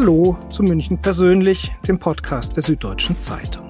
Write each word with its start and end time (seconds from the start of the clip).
Hallo 0.00 0.38
zu 0.48 0.62
München 0.62 1.02
persönlich, 1.02 1.72
dem 1.88 1.98
Podcast 1.98 2.54
der 2.54 2.62
Süddeutschen 2.62 3.18
Zeitung. 3.18 3.68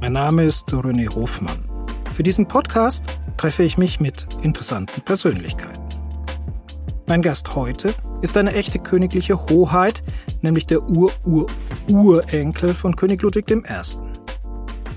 Mein 0.00 0.14
Name 0.14 0.42
ist 0.42 0.68
René 0.72 1.14
Hofmann. 1.14 1.62
Für 2.10 2.24
diesen 2.24 2.48
Podcast 2.48 3.20
treffe 3.36 3.62
ich 3.62 3.78
mich 3.78 4.00
mit 4.00 4.26
interessanten 4.42 5.02
Persönlichkeiten. 5.02 5.80
Mein 7.06 7.22
Gast 7.22 7.54
heute 7.54 7.94
ist 8.22 8.36
eine 8.36 8.54
echte 8.54 8.80
königliche 8.80 9.38
Hoheit, 9.38 10.02
nämlich 10.40 10.66
der 10.66 10.82
Ur-Ur-Urenkel 10.82 12.74
von 12.74 12.96
König 12.96 13.22
Ludwig 13.22 13.48
I. 13.48 13.62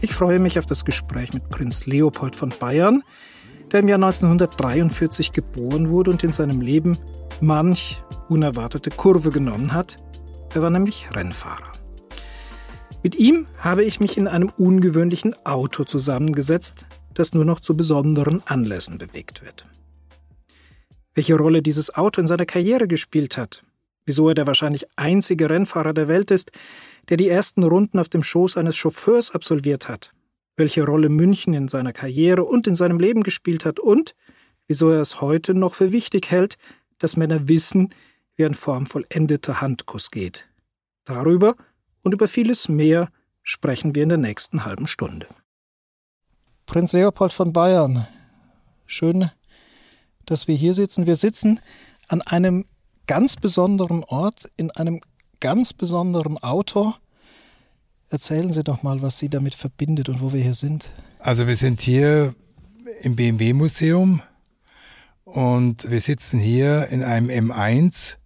Ich 0.02 0.16
freue 0.16 0.40
mich 0.40 0.58
auf 0.58 0.66
das 0.66 0.84
Gespräch 0.84 1.32
mit 1.32 1.48
Prinz 1.48 1.86
Leopold 1.86 2.36
von 2.36 2.52
Bayern, 2.60 3.04
der 3.72 3.82
im 3.82 3.88
Jahr 3.88 3.98
1943 3.98 5.32
geboren 5.32 5.90
wurde 5.90 6.10
und 6.10 6.24
in 6.24 6.32
seinem 6.32 6.60
Leben 6.60 6.98
manch 7.40 8.02
unerwartete 8.30 8.90
Kurve 8.90 9.30
genommen 9.30 9.72
hat. 9.72 9.98
Er 10.54 10.62
war 10.62 10.70
nämlich 10.70 11.08
Rennfahrer. 11.14 11.72
Mit 13.04 13.16
ihm 13.16 13.48
habe 13.58 13.84
ich 13.84 14.00
mich 14.00 14.18
in 14.18 14.28
einem 14.28 14.50
ungewöhnlichen 14.58 15.36
Auto 15.46 15.84
zusammengesetzt, 15.84 16.88
das 17.14 17.34
nur 17.34 17.46
noch 17.46 17.60
zu 17.60 17.78
besonderen 17.78 18.42
Anlässen 18.46 18.98
bewegt 18.98 19.44
wird. 19.44 19.66
Welche 21.14 21.36
Rolle 21.36 21.62
dieses 21.62 21.96
Auto 21.96 22.20
in 22.20 22.28
seiner 22.28 22.46
Karriere 22.46 22.88
gespielt 22.88 23.38
hat, 23.38 23.64
wieso 24.06 24.30
er 24.30 24.36
der 24.36 24.48
wahrscheinlich 24.48 24.86
einzige 24.96 25.50
Rennfahrer 25.50 25.94
der 25.94 26.08
Welt 26.08 26.32
ist, 26.32 26.52
der 27.10 27.18
die 27.18 27.30
ersten 27.30 27.64
Runden 27.64 28.00
auf 28.00 28.10
dem 28.10 28.24
Schoß 28.24 28.58
eines 28.58 28.76
Chauffeurs 28.76 29.32
absolviert 29.32 29.88
hat, 29.88 30.12
welche 30.58 30.84
Rolle 30.84 31.10
München 31.10 31.54
in 31.54 31.68
seiner 31.68 31.94
Karriere 31.94 32.44
und 32.44 32.68
in 32.68 32.76
seinem 32.76 33.00
Leben 33.00 33.24
gespielt 33.24 33.66
hat 33.66 33.80
und 33.80 34.16
wieso 34.68 34.90
er 34.90 35.02
es 35.02 35.22
heute 35.22 35.54
noch 35.54 35.76
für 35.76 35.92
wichtig 35.92 36.32
hält, 36.32 36.58
dass 36.98 37.18
Männer 37.18 37.48
wissen, 37.48 37.90
wie 38.36 38.46
ein 38.46 38.54
formvollendeter 38.54 39.62
Handkuss 39.62 40.12
geht. 40.12 40.48
Darüber 41.06 41.56
und 42.02 42.14
über 42.14 42.28
vieles 42.28 42.68
mehr 42.68 43.10
sprechen 43.44 43.96
wir 43.96 44.04
in 44.04 44.10
der 44.10 44.18
nächsten 44.18 44.66
halben 44.66 44.88
Stunde. 44.88 45.28
Prinz 46.66 46.94
Leopold 46.94 47.32
von 47.32 47.54
Bayern, 47.54 48.08
schön, 48.86 49.30
dass 50.26 50.48
wir 50.48 50.56
hier 50.56 50.74
sitzen. 50.74 51.06
Wir 51.06 51.16
sitzen 51.16 51.60
an 52.08 52.22
einem 52.22 52.66
ganz 53.08 53.36
besonderen 53.36 54.04
Ort, 54.04 54.50
in 54.58 54.72
einem 54.72 55.02
ganz 55.40 55.74
besonderen 55.74 56.38
Auto. 56.40 56.94
Erzählen 58.10 58.52
Sie 58.52 58.64
doch 58.64 58.84
mal, 58.84 59.02
was 59.02 59.18
Sie 59.20 59.30
damit 59.30 59.54
verbindet 59.56 60.10
und 60.10 60.22
wo 60.22 60.34
wir 60.34 60.42
hier 60.42 60.54
sind. 60.54 60.90
Also 61.20 61.48
wir 61.48 61.56
sind 61.56 61.82
hier 61.82 62.34
im 63.02 63.16
BMW 63.16 63.54
Museum 63.54 64.22
und 65.24 65.90
wir 65.90 66.02
sitzen 66.02 66.40
hier 66.40 66.88
in 66.90 67.04
einem 67.04 67.30
M1, 67.30 68.18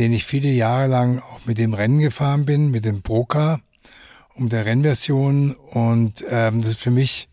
den 0.00 0.14
ich 0.14 0.24
viele 0.24 0.48
Jahre 0.48 0.88
lang 0.88 1.18
auch 1.18 1.44
mit 1.44 1.58
dem 1.58 1.74
Rennen 1.74 1.98
gefahren 1.98 2.46
bin, 2.46 2.70
mit 2.70 2.86
dem 2.86 3.02
Broca, 3.02 3.60
um 4.34 4.48
der 4.48 4.64
Rennversion. 4.64 5.52
Und 5.52 6.24
ähm, 6.30 6.62
das 6.62 6.70
ist 6.70 6.80
für 6.80 6.90
mich 6.90 7.28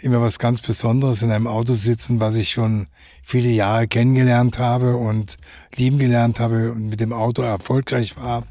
immer 0.00 0.22
was 0.22 0.38
ganz 0.38 0.62
Besonderes, 0.62 1.20
in 1.20 1.30
einem 1.30 1.46
Auto 1.46 1.74
sitzen, 1.74 2.18
was 2.18 2.36
ich 2.36 2.50
schon 2.50 2.86
viele 3.22 3.50
Jahre 3.50 3.86
kennengelernt 3.86 4.58
habe 4.58 4.96
und 4.96 5.36
lieben 5.74 5.98
gelernt 5.98 6.40
habe 6.40 6.72
und 6.72 6.88
mit 6.88 7.00
dem 7.00 7.12
Auto 7.12 7.42
erfolgreich 7.42 8.16
war. 8.16 8.46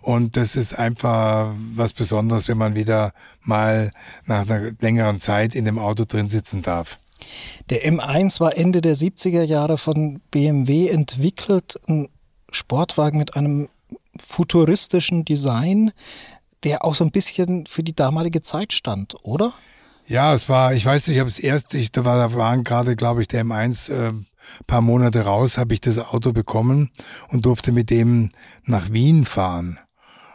Und 0.00 0.36
das 0.36 0.54
ist 0.54 0.78
einfach 0.78 1.54
was 1.74 1.94
Besonderes, 1.94 2.48
wenn 2.48 2.58
man 2.58 2.76
wieder 2.76 3.12
mal 3.42 3.90
nach 4.26 4.48
einer 4.48 4.70
längeren 4.80 5.18
Zeit 5.18 5.56
in 5.56 5.64
dem 5.64 5.80
Auto 5.80 6.04
drin 6.04 6.28
sitzen 6.28 6.62
darf. 6.62 7.00
Der 7.70 7.84
M1 7.84 8.38
war 8.38 8.56
Ende 8.56 8.80
der 8.80 8.94
70er 8.94 9.42
Jahre 9.42 9.76
von 9.76 10.20
BMW 10.30 10.86
entwickelt, 10.86 11.80
ein 11.88 12.08
Sportwagen 12.50 13.18
mit 13.18 13.36
einem 13.36 13.68
futuristischen 14.20 15.24
Design, 15.24 15.92
der 16.64 16.84
auch 16.84 16.94
so 16.94 17.04
ein 17.04 17.10
bisschen 17.10 17.66
für 17.66 17.82
die 17.82 17.94
damalige 17.94 18.40
Zeit 18.40 18.72
stand, 18.72 19.16
oder? 19.22 19.52
Ja, 20.06 20.32
es 20.32 20.48
war, 20.48 20.72
ich 20.72 20.84
weiß 20.86 21.06
nicht, 21.06 21.16
ich 21.16 21.20
habe 21.20 21.28
es 21.28 21.38
erst, 21.38 21.74
ich, 21.74 21.92
da, 21.92 22.04
war, 22.04 22.16
da 22.16 22.34
waren 22.34 22.64
gerade, 22.64 22.96
glaube 22.96 23.20
ich, 23.20 23.28
der 23.28 23.44
M1 23.44 23.92
äh, 23.92 24.12
paar 24.66 24.80
Monate 24.80 25.22
raus, 25.22 25.58
habe 25.58 25.74
ich 25.74 25.80
das 25.80 25.98
Auto 25.98 26.32
bekommen 26.32 26.90
und 27.28 27.44
durfte 27.44 27.72
mit 27.72 27.90
dem 27.90 28.30
nach 28.64 28.90
Wien 28.90 29.26
fahren. 29.26 29.78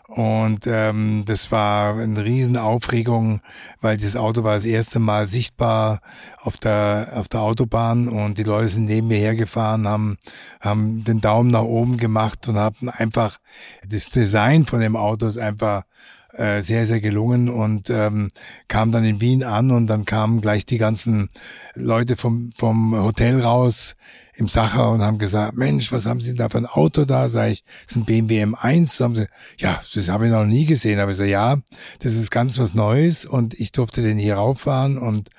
Und 0.08 0.68
ähm, 0.68 1.24
das 1.26 1.52
war 1.52 1.98
eine 1.98 2.24
Riesenaufregung, 2.24 3.42
weil 3.80 3.98
das 3.98 4.16
Auto 4.16 4.44
war 4.44 4.56
das 4.56 4.66
erste 4.66 5.00
Mal 5.00 5.28
sichtbar 5.28 6.02
auf 6.42 6.58
der 6.58 7.14
auf 7.16 7.30
der 7.30 7.42
Autobahn. 7.42 8.10
Und 8.10 8.38
die 8.38 8.44
Leute 8.44 8.68
sind 8.68 8.86
neben 8.86 9.08
mir 9.08 9.18
hergefahren, 9.18 9.88
haben 9.88 10.18
haben 10.60 11.04
den 11.06 11.22
Daumen 11.22 11.52
nach 11.52 11.64
oben 11.64 11.98
gemacht 11.98 12.48
und 12.48 12.58
haben 12.58 12.90
einfach 12.90 13.38
das 13.88 14.10
Design 14.10 14.66
von 14.66 14.82
dem 14.82 14.96
Auto 14.96 15.26
ist 15.26 15.38
einfach 15.38 15.84
äh, 16.34 16.62
sehr, 16.62 16.86
sehr 16.86 17.00
gelungen 17.00 17.50
und 17.50 17.90
ähm, 17.90 18.30
kam 18.68 18.92
dann 18.92 19.06
in 19.06 19.22
Wien 19.22 19.44
an 19.44 19.72
und 19.72 19.88
dann 19.88 20.06
kamen 20.06 20.42
gleich 20.42 20.66
die 20.66 20.78
ganzen 20.78 21.30
Leute 21.76 22.16
vom, 22.16 22.52
vom 22.52 22.96
Hotel 22.96 23.42
raus 23.42 23.96
im 24.36 24.48
Sacher 24.48 24.90
und 24.90 25.02
haben 25.02 25.20
gesagt, 25.20 25.56
Mensch, 25.56 25.92
was 25.92 26.06
haben 26.06 26.20
Sie 26.20 26.34
da 26.34 26.50
für 26.50 26.58
ein 26.58 26.66
Auto 26.66 27.06
da? 27.06 27.30
Sag 27.30 27.52
ich, 27.52 27.64
das 27.86 27.96
ist 27.96 27.98
ein 27.98 28.06
BMW 28.06 28.44
M1. 28.44 28.98
Da 28.98 29.04
haben 29.06 29.16
sie, 29.16 29.28
ja, 29.60 29.80
das 29.94 30.10
habe 30.10 30.26
ich 30.26 30.32
noch 30.32 30.46
nie 30.46 30.66
gesehen. 30.66 31.00
Aber 31.00 31.12
ich 31.12 31.18
sage, 31.18 31.30
ja, 31.30 31.58
das 32.00 32.14
ist 32.14 32.32
ganz 32.32 32.58
was 32.58 32.74
Neues 32.74 33.26
und 33.26 33.54
ich 33.60 33.72
durfte 33.72 34.02
den 34.02 34.18
hier 34.18 34.36
rauffahren 34.36 34.98
und 34.98 35.30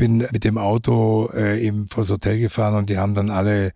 bin 0.00 0.26
mit 0.32 0.44
dem 0.44 0.56
Auto 0.56 1.28
äh, 1.34 1.60
eben 1.60 1.86
vors 1.86 2.10
Hotel 2.10 2.40
gefahren 2.40 2.74
und 2.74 2.88
die 2.88 2.96
haben 2.96 3.14
dann 3.14 3.28
alle 3.28 3.66
äh, 3.66 3.72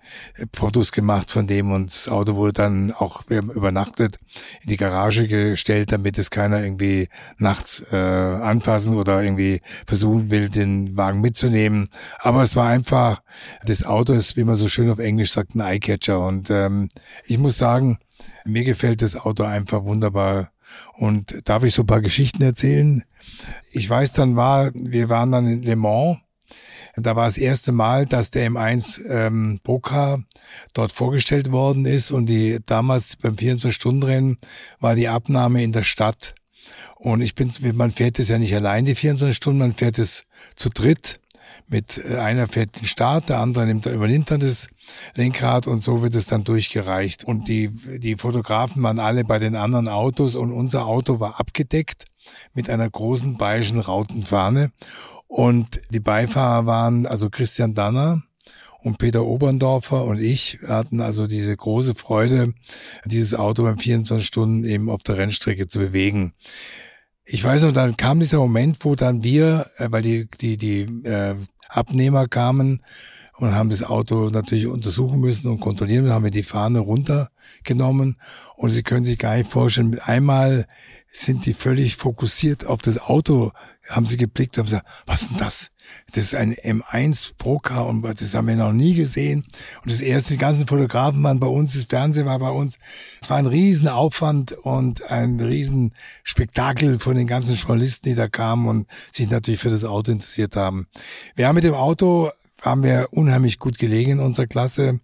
Fotos 0.56 0.90
gemacht 0.90 1.30
von 1.30 1.46
dem 1.46 1.70
und 1.70 1.90
das 1.90 2.08
Auto 2.08 2.34
wurde 2.34 2.54
dann 2.54 2.92
auch 2.92 3.24
übernachtet 3.28 4.16
in 4.62 4.70
die 4.70 4.78
Garage 4.78 5.28
gestellt, 5.28 5.92
damit 5.92 6.18
es 6.18 6.30
keiner 6.30 6.64
irgendwie 6.64 7.10
nachts 7.36 7.84
äh, 7.92 7.96
anfassen 7.96 8.96
oder 8.96 9.22
irgendwie 9.22 9.60
versuchen 9.86 10.30
will, 10.30 10.48
den 10.48 10.96
Wagen 10.96 11.20
mitzunehmen. 11.20 11.90
Aber 12.20 12.41
es 12.41 12.56
war 12.56 12.68
einfach, 12.68 13.20
das 13.66 13.84
Auto 13.84 14.14
ist, 14.14 14.38
wie 14.38 14.44
man 14.44 14.54
so 14.54 14.68
schön 14.68 14.91
auf 14.91 15.00
Englisch 15.00 15.32
sagt, 15.32 15.54
ein 15.54 15.60
Eyecatcher 15.60 16.26
und 16.26 16.50
ähm, 16.50 16.88
ich 17.26 17.36
muss 17.36 17.58
sagen, 17.58 17.98
mir 18.46 18.64
gefällt 18.64 19.02
das 19.02 19.14
Auto 19.14 19.44
einfach 19.44 19.84
wunderbar. 19.84 20.52
Und 20.94 21.36
darf 21.44 21.64
ich 21.64 21.74
so 21.74 21.82
ein 21.82 21.86
paar 21.86 22.00
Geschichten 22.00 22.42
erzählen? 22.42 23.02
Ich 23.72 23.88
weiß, 23.88 24.12
dann 24.12 24.36
war, 24.36 24.70
wir 24.74 25.08
waren 25.08 25.32
dann 25.32 25.46
in 25.46 25.62
Le 25.62 25.76
Mans. 25.76 26.18
Da 26.96 27.16
war 27.16 27.26
das 27.26 27.38
erste 27.38 27.72
Mal, 27.72 28.06
dass 28.06 28.30
der 28.30 28.48
M1 28.48 29.04
ähm, 29.08 29.58
Boca 29.64 30.22
dort 30.74 30.92
vorgestellt 30.92 31.50
worden 31.50 31.86
ist 31.86 32.12
und 32.12 32.26
die 32.26 32.60
damals 32.66 33.16
beim 33.16 33.34
24-Stunden-Rennen 33.34 34.38
war 34.78 34.94
die 34.94 35.08
Abnahme 35.08 35.64
in 35.64 35.72
der 35.72 35.82
Stadt. 35.82 36.36
Und 36.96 37.20
ich 37.20 37.34
bin, 37.34 37.50
man 37.74 37.90
fährt 37.90 38.18
es 38.18 38.28
ja 38.28 38.38
nicht 38.38 38.54
allein 38.54 38.84
die 38.84 38.94
24 38.94 39.36
Stunden, 39.36 39.58
man 39.58 39.74
fährt 39.74 39.98
es 39.98 40.24
zu 40.54 40.70
dritt. 40.70 41.20
Mit 41.69 42.04
äh, 42.04 42.16
einer 42.16 42.47
fährt 42.47 42.80
den 42.80 42.86
Start, 42.86 43.28
der 43.28 43.41
andere 43.41 43.66
nimmt, 43.66 43.86
übernimmt 43.86 44.30
dann 44.30 44.41
das 44.41 44.69
Lenkrad 45.14 45.66
und 45.66 45.82
so 45.82 46.02
wird 46.02 46.14
es 46.14 46.26
dann 46.26 46.44
durchgereicht. 46.44 47.25
Und 47.25 47.48
die, 47.48 47.69
die 47.98 48.16
Fotografen 48.16 48.82
waren 48.82 48.98
alle 48.98 49.25
bei 49.25 49.38
den 49.38 49.56
anderen 49.56 49.88
Autos 49.88 50.36
und 50.36 50.53
unser 50.53 50.86
Auto 50.86 51.20
war 51.20 51.41
abgedeckt 51.41 52.04
mit 52.54 52.69
einer 52.69 52.88
großen 52.88 53.36
bayerischen 53.38 53.80
Rautenfahne. 53.80 54.70
Und 55.26 55.82
die 55.91 56.00
Beifahrer 56.00 56.66
waren 56.66 57.06
also 57.06 57.30
Christian 57.30 57.74
Danner 57.74 58.22
und 58.84 58.98
Peter 58.98 59.24
Oberndorfer 59.24 60.04
und 60.04 60.20
ich 60.20 60.58
hatten 60.69 61.00
also 61.00 61.26
diese 61.26 61.56
große 61.56 61.94
Freude, 61.94 62.53
dieses 63.06 63.34
Auto 63.34 63.62
beim 63.62 63.78
24 63.78 64.26
Stunden 64.26 64.64
eben 64.64 64.91
auf 64.91 65.03
der 65.03 65.16
Rennstrecke 65.16 65.66
zu 65.66 65.78
bewegen. 65.78 66.34
Ich 67.24 67.42
weiß 67.42 67.62
noch, 67.62 67.72
dann 67.72 67.97
kam 67.97 68.20
dieser 68.20 68.38
Moment, 68.38 68.76
wo 68.82 68.94
dann 68.94 69.24
wir, 69.24 69.70
äh, 69.78 69.86
weil 69.91 70.03
die, 70.03 70.28
die, 70.41 70.58
die 70.58 70.82
äh, 71.06 71.34
Abnehmer 71.69 72.28
kamen 72.28 72.82
und 73.36 73.54
haben 73.54 73.71
das 73.71 73.83
Auto 73.83 74.30
natürlich 74.30 74.66
untersuchen 74.66 75.21
müssen 75.21 75.48
und 75.48 75.60
kontrollieren. 75.60 76.04
Dann 76.04 76.15
haben 76.15 76.24
wir 76.24 76.30
die 76.30 76.42
Fahne 76.42 76.80
runtergenommen 76.80 78.16
und 78.56 78.71
Sie 78.71 78.83
können 78.83 79.04
sich 79.04 79.18
gar 79.18 79.36
nicht 79.36 79.50
vorstellen, 79.50 79.91
mit 79.91 80.06
einmal 80.06 80.66
sind 81.10 81.47
die 81.47 81.54
völlig 81.54 81.97
fokussiert 81.97 82.66
auf 82.66 82.83
das 82.83 82.98
Auto, 82.98 83.53
haben 83.89 84.06
sie 84.06 84.16
geblickt, 84.16 84.59
haben 84.59 84.65
gesagt, 84.65 84.86
was 85.06 85.22
ist 85.22 85.30
denn 85.30 85.39
das? 85.39 85.71
Das 86.12 86.24
ist 86.24 86.34
ein 86.34 86.54
M1 86.54 87.32
Procar 87.38 87.86
und 87.86 88.02
das 88.02 88.34
haben 88.34 88.46
wir 88.46 88.56
noch 88.56 88.72
nie 88.72 88.94
gesehen. 88.94 89.44
Und 89.82 89.92
das 89.92 90.00
erste, 90.00 90.34
die 90.34 90.38
ganzen 90.38 90.66
Fotografen 90.66 91.22
waren 91.22 91.41
bei 91.41 91.46
uns, 91.46 91.74
das 91.74 91.84
Fernsehen 91.84 92.26
war 92.26 92.38
bei 92.38 92.50
uns. 92.50 92.78
Es 93.20 93.30
war 93.30 93.38
ein 93.38 93.46
riesen 93.46 93.88
Aufwand 93.88 94.52
und 94.52 95.02
ein 95.10 95.41
riesen 95.41 95.92
Spektakel 96.22 96.98
von 96.98 97.16
den 97.16 97.26
ganzen 97.26 97.54
Journalisten, 97.56 98.08
die 98.08 98.14
da 98.14 98.28
kamen 98.28 98.68
und 98.68 98.86
sich 99.12 99.28
natürlich 99.28 99.60
für 99.60 99.70
das 99.70 99.84
Auto 99.84 100.12
interessiert 100.12 100.56
haben. 100.56 100.86
Wir 101.34 101.48
haben 101.48 101.56
mit 101.56 101.64
dem 101.64 101.74
Auto 101.74 102.30
waren 102.65 102.83
wir 102.83 103.09
unheimlich 103.11 103.59
gut 103.59 103.78
gelegen 103.78 104.13
in 104.13 104.21
unserer 104.21 104.47
Klasse, 104.47 104.99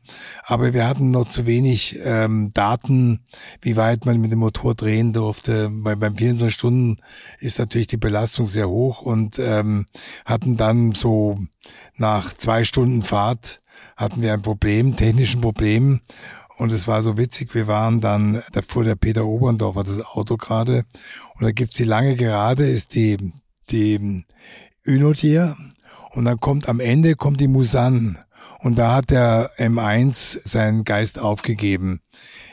aber 0.45 0.73
wir 0.73 0.89
hatten 0.89 1.11
noch 1.11 1.29
zu 1.29 1.47
wenig 1.47 1.99
ähm, 2.03 2.51
Daten, 2.55 3.21
wie 3.61 3.77
weit 3.77 4.07
man 4.07 4.21
mit 4.21 4.33
dem 4.33 4.39
Motor 4.39 4.75
drehen 4.75 5.13
durfte. 5.13 5.69
Weil 5.71 5.97
beim 5.97 6.17
24 6.17 6.55
Stunden 6.55 6.97
ist 7.39 7.59
natürlich 7.59 7.87
die 7.87 7.99
Belastung 7.99 8.47
sehr 8.47 8.69
hoch 8.69 9.03
und 9.03 9.39
ähm, 9.39 9.87
hatten 10.25 10.57
dann 10.57 10.93
so 10.93 11.39
nach 11.97 12.33
zwei 12.33 12.65
Stunden 12.65 13.03
Fahrt 13.03 13.61
hatten 13.97 14.23
wir 14.23 14.33
ein 14.33 14.43
Problem, 14.43 14.97
technischen 14.97 15.41
Problem. 15.41 16.01
Und 16.57 16.73
es 16.73 16.89
war 16.89 17.03
so 17.03 17.17
witzig, 17.17 17.55
wir 17.55 17.67
waren 17.67 18.01
dann, 18.01 18.43
da 18.53 18.61
fuhr 18.63 18.85
der 18.85 18.95
Peter 18.95 19.27
Oberndorfer 19.27 19.85
das 19.85 20.05
Auto 20.05 20.37
gerade. 20.37 20.85
Und 21.35 21.43
da 21.43 21.53
gibt's 21.53 21.77
die 21.77 21.85
lange 21.85 22.17
Gerade, 22.17 22.67
ist 22.69 22.95
die, 22.95 23.33
die 23.71 24.25
Ünodier 24.87 25.57
und 26.11 26.25
dann 26.25 26.39
kommt 26.39 26.69
am 26.69 26.81
Ende 26.81 27.15
kommt 27.17 27.41
die 27.41 27.49
Musan 27.49 28.19
und 28.59 28.79
da 28.79 28.95
hat 28.95 29.11
der 29.11 29.53
M1 29.59 30.41
seinen 30.45 30.85
Geist 30.85 31.19
aufgegeben. 31.19 32.01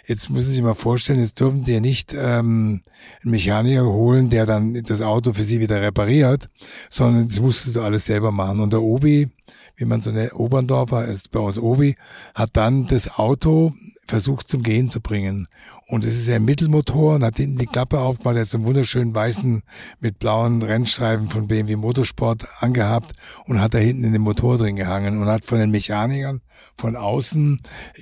Jetzt 0.06 0.30
müssen 0.30 0.48
Sie 0.48 0.56
sich 0.56 0.64
mal 0.64 0.74
vorstellen, 0.74 1.20
jetzt 1.20 1.40
dürfen 1.40 1.66
Sie 1.66 1.74
ja 1.74 1.80
nicht 1.82 2.14
ähm, 2.14 2.82
einen 3.22 3.32
Mechaniker 3.32 3.86
holen, 3.86 4.30
der 4.30 4.46
dann 4.46 4.82
das 4.84 5.02
Auto 5.02 5.34
für 5.34 5.44
Sie 5.44 5.60
wieder 5.60 5.82
repariert, 5.82 6.50
sondern 6.90 7.28
das 7.28 7.42
mussten 7.42 7.72
Sie 7.72 7.82
alles 7.82 8.06
selber 8.06 8.32
machen. 8.32 8.62
Und 8.62 8.72
der 8.72 8.82
Obi, 8.82 9.30
wie 9.76 9.86
man 9.86 10.00
so 10.00 10.12
nennt, 10.12 10.34
Oberndorfer, 10.34 11.06
ist 11.06 11.32
bei 11.32 11.42
uns 11.42 11.60
Obi, 11.60 11.98
hat 12.34 12.52
dann 12.54 12.88
das 12.88 13.18
Auto 13.18 13.74
versucht 14.08 14.48
zum 14.48 14.64
Gehen 14.64 14.90
zu 14.90 15.02
bringen. 15.02 15.48
Und 15.88 16.04
es 16.06 16.18
ist 16.18 16.30
ein 16.30 16.46
Mittelmotor 16.46 17.16
und 17.16 17.24
hat 17.24 17.38
hinten 17.38 17.58
die 17.58 17.66
Klappe 17.66 18.00
aufgemacht, 18.00 18.46
so 18.46 18.58
einen 18.58 18.66
wunderschönen 18.66 19.14
weißen 19.14 19.64
mit 20.00 20.20
blauen 20.20 20.62
Rennstreifen 20.62 21.30
von 21.30 21.48
BMW 21.48 21.76
Motorsport 21.76 22.48
angehabt 22.60 23.14
und 23.46 23.62
hat 23.62 23.74
da 23.74 23.78
hinten 23.78 24.04
in 24.04 24.14
dem 24.14 24.22
Motor 24.22 24.58
drin 24.58 24.76
gehangen 24.76 25.22
und 25.22 25.28
hat 25.28 25.46
von 25.46 25.60
den 25.60 25.72
Mechanikern 25.72 26.42
von 26.76 26.96
außen 26.96 27.60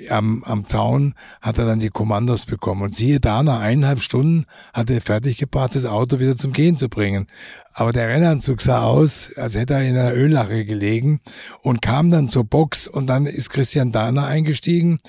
am, 0.10 0.44
am 0.44 0.66
Zaun 0.66 1.14
hat 1.42 1.58
er 1.58 1.66
dann 1.66 1.80
die 1.80 1.90
Kommandos 1.90 2.46
bekommen. 2.46 2.82
Und 2.82 2.96
siehe 2.96 3.20
da, 3.20 3.44
nach 3.44 3.60
eineinhalb 3.60 4.02
Stunden 4.02 4.46
hat 4.74 4.90
er 4.90 5.02
fertig 5.02 5.38
gebracht, 5.38 5.76
das 5.76 5.86
Auto 5.86 6.20
wieder 6.20 6.36
zum 6.36 6.54
Gehen 6.54 6.78
zu 6.78 6.90
bringen. 6.90 7.28
Aber 7.74 7.94
der 7.94 8.08
Rennanzug 8.08 8.62
sah 8.62 8.84
aus, 8.84 9.32
als 9.36 9.56
hätte 9.56 9.76
er 9.76 9.84
in 9.84 9.98
einer 9.98 10.14
Öllache 10.14 10.66
gelegen 10.66 11.20
und 11.62 11.82
kam 11.82 12.10
dann 12.10 12.30
zur 12.30 12.46
Box 12.46 12.88
und 12.88 13.08
dann 13.08 13.26
ist 13.26 13.50
Christian 13.50 13.92
Dahner 13.92 14.28
eingestiegen 14.28 15.00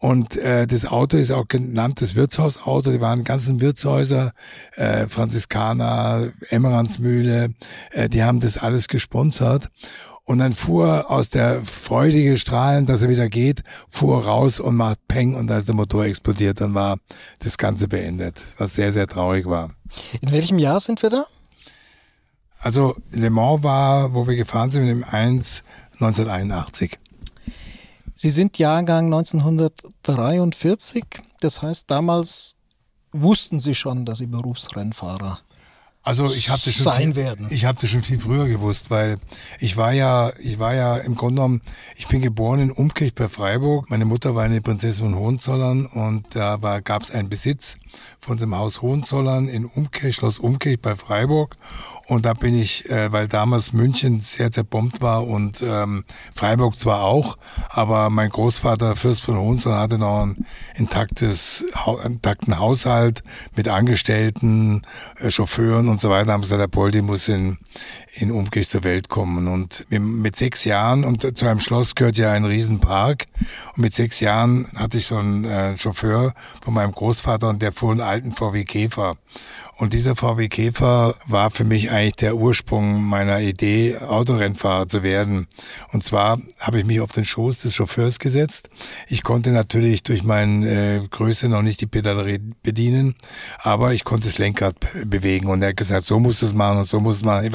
und 0.00 0.36
äh, 0.36 0.66
das 0.66 0.86
Auto 0.86 1.18
ist 1.18 1.30
auch 1.30 1.46
genannt 1.46 2.00
das 2.00 2.14
Wirtshausauto. 2.14 2.90
Die 2.90 3.02
waren 3.02 3.22
ganzen 3.22 3.60
Wirtshäuser, 3.60 4.32
äh, 4.76 5.06
Franziskaner, 5.08 6.32
Emmerandsmühle, 6.48 7.50
äh, 7.90 8.08
die 8.08 8.22
haben 8.22 8.40
das 8.40 8.56
alles 8.56 8.88
gesponsert. 8.88 9.68
Und 10.24 10.38
dann 10.38 10.54
fuhr 10.54 11.10
aus 11.10 11.28
der 11.28 11.62
freudige 11.64 12.38
Strahlen, 12.38 12.86
dass 12.86 13.02
er 13.02 13.10
wieder 13.10 13.28
geht, 13.28 13.62
fuhr 13.90 14.24
raus 14.24 14.58
und 14.58 14.74
macht 14.74 15.06
Peng 15.06 15.34
und 15.34 15.48
da 15.48 15.58
ist 15.58 15.68
der 15.68 15.74
Motor 15.74 16.06
explodiert. 16.06 16.62
Dann 16.62 16.72
war 16.72 16.96
das 17.40 17.58
Ganze 17.58 17.86
beendet, 17.86 18.42
was 18.56 18.74
sehr, 18.74 18.94
sehr 18.94 19.06
traurig 19.06 19.44
war. 19.46 19.74
In 20.22 20.30
welchem 20.30 20.58
Jahr 20.58 20.80
sind 20.80 21.02
wir 21.02 21.10
da? 21.10 21.26
Also 22.58 22.96
Le 23.10 23.28
Mans 23.28 23.62
war, 23.62 24.14
wo 24.14 24.26
wir 24.26 24.36
gefahren 24.36 24.70
sind 24.70 24.82
mit 24.82 24.90
dem 24.92 25.04
1 25.04 25.62
1981. 26.00 26.98
Sie 28.22 28.28
sind 28.28 28.58
Jahrgang 28.58 29.06
1943, 29.06 31.04
das 31.40 31.62
heißt, 31.62 31.90
damals 31.90 32.54
wussten 33.12 33.58
Sie 33.60 33.74
schon, 33.74 34.04
dass 34.04 34.18
Sie 34.18 34.26
Berufsrennfahrer 34.26 35.40
also 36.02 36.26
ich 36.26 36.48
habe 36.48 36.60
das 36.64 36.74
schon 36.74 36.84
sein 36.84 37.14
viel, 37.14 37.16
werden. 37.16 37.48
Ich 37.50 37.66
habe 37.66 37.78
das 37.78 37.90
schon 37.90 38.02
viel 38.02 38.18
früher 38.18 38.46
gewusst, 38.46 38.90
weil 38.90 39.18
ich 39.58 39.76
war 39.76 39.92
ja, 39.92 40.32
ich 40.38 40.58
war 40.58 40.74
ja 40.74 40.96
im 40.96 41.14
Grunde 41.14 41.36
genommen, 41.36 41.62
ich 41.94 42.08
bin 42.08 42.22
geboren 42.22 42.60
in 42.60 42.70
Umkirch 42.70 43.14
bei 43.14 43.28
Freiburg. 43.28 43.90
Meine 43.90 44.06
Mutter 44.06 44.34
war 44.34 44.44
eine 44.44 44.62
Prinzessin 44.62 45.04
von 45.04 45.16
Hohenzollern 45.16 45.84
und 45.86 46.24
da 46.34 46.56
gab 46.82 47.02
es 47.02 47.10
einen 47.10 47.28
Besitz 47.28 47.76
von 48.20 48.36
dem 48.36 48.54
Haus 48.56 48.82
Hohenzollern 48.82 49.48
in 49.48 49.64
Umkirch, 49.64 50.16
Schloss 50.16 50.38
Umkirch 50.38 50.80
bei 50.80 50.94
Freiburg. 50.96 51.56
Und 52.06 52.26
da 52.26 52.34
bin 52.34 52.58
ich, 52.58 52.90
äh, 52.90 53.12
weil 53.12 53.28
damals 53.28 53.72
München 53.72 54.20
sehr 54.20 54.50
zerbombt 54.50 55.00
war 55.00 55.28
und 55.28 55.62
ähm, 55.64 56.04
Freiburg 56.34 56.74
zwar 56.74 57.02
auch, 57.02 57.38
aber 57.68 58.10
mein 58.10 58.30
Großvater 58.30 58.96
Fürst 58.96 59.22
von 59.22 59.38
Hohenzollern 59.38 59.78
hatte 59.78 59.96
noch 59.96 60.24
ein 60.24 60.44
intaktes, 60.74 61.64
intakten 62.04 62.58
Haushalt 62.58 63.22
mit 63.54 63.68
Angestellten, 63.68 64.82
äh, 65.20 65.30
Chauffeuren 65.30 65.88
und 65.88 66.00
so 66.00 66.10
weiter. 66.10 66.32
Haben 66.32 66.40
gesagt, 66.40 66.60
der 66.60 66.66
Poldi 66.66 67.00
muss 67.00 67.28
in, 67.28 67.58
in 68.14 68.32
Umkirch 68.32 68.68
zur 68.68 68.82
Welt 68.82 69.08
kommen. 69.08 69.46
Und 69.46 69.86
mit 69.88 70.34
sechs 70.34 70.64
Jahren, 70.64 71.04
und 71.04 71.38
zu 71.38 71.46
einem 71.46 71.60
Schloss 71.60 71.94
gehört 71.94 72.16
ja 72.16 72.32
ein 72.32 72.44
Riesenpark, 72.44 73.26
und 73.76 73.82
mit 73.82 73.94
sechs 73.94 74.18
Jahren 74.18 74.66
hatte 74.74 74.98
ich 74.98 75.06
so 75.06 75.16
einen 75.16 75.44
äh, 75.44 75.78
Chauffeur 75.78 76.34
von 76.60 76.74
meinem 76.74 76.90
Großvater 76.90 77.48
und 77.48 77.62
der 77.62 77.70
fuhr 77.70 77.92
alten 78.10 78.32
VW 78.32 78.64
Käfer. 78.64 79.16
Und 79.80 79.94
dieser 79.94 80.14
VW 80.14 80.48
Käfer 80.48 81.14
war 81.24 81.50
für 81.50 81.64
mich 81.64 81.90
eigentlich 81.90 82.16
der 82.16 82.36
Ursprung 82.36 83.02
meiner 83.02 83.40
Idee, 83.40 83.96
Autorennfahrer 83.96 84.88
zu 84.88 85.02
werden. 85.02 85.46
Und 85.90 86.04
zwar 86.04 86.38
habe 86.58 86.80
ich 86.80 86.84
mich 86.84 87.00
auf 87.00 87.12
den 87.12 87.24
Schoß 87.24 87.60
des 87.60 87.76
Chauffeurs 87.76 88.18
gesetzt. 88.18 88.68
Ich 89.08 89.22
konnte 89.22 89.52
natürlich 89.52 90.02
durch 90.02 90.22
meine 90.22 90.68
äh, 90.68 91.08
Größe 91.08 91.48
noch 91.48 91.62
nicht 91.62 91.80
die 91.80 91.86
Pedalerie 91.86 92.40
bedienen, 92.62 93.14
aber 93.58 93.94
ich 93.94 94.04
konnte 94.04 94.26
das 94.26 94.36
Lenkrad 94.36 94.74
bewegen. 95.06 95.46
Und 95.46 95.62
er 95.62 95.70
hat 95.70 95.78
gesagt, 95.78 96.04
so 96.04 96.20
muss 96.20 96.42
es 96.42 96.52
machen 96.52 96.80
und 96.80 96.84
so 96.84 97.00
muss 97.00 97.16
es 97.16 97.24
machen. 97.24 97.50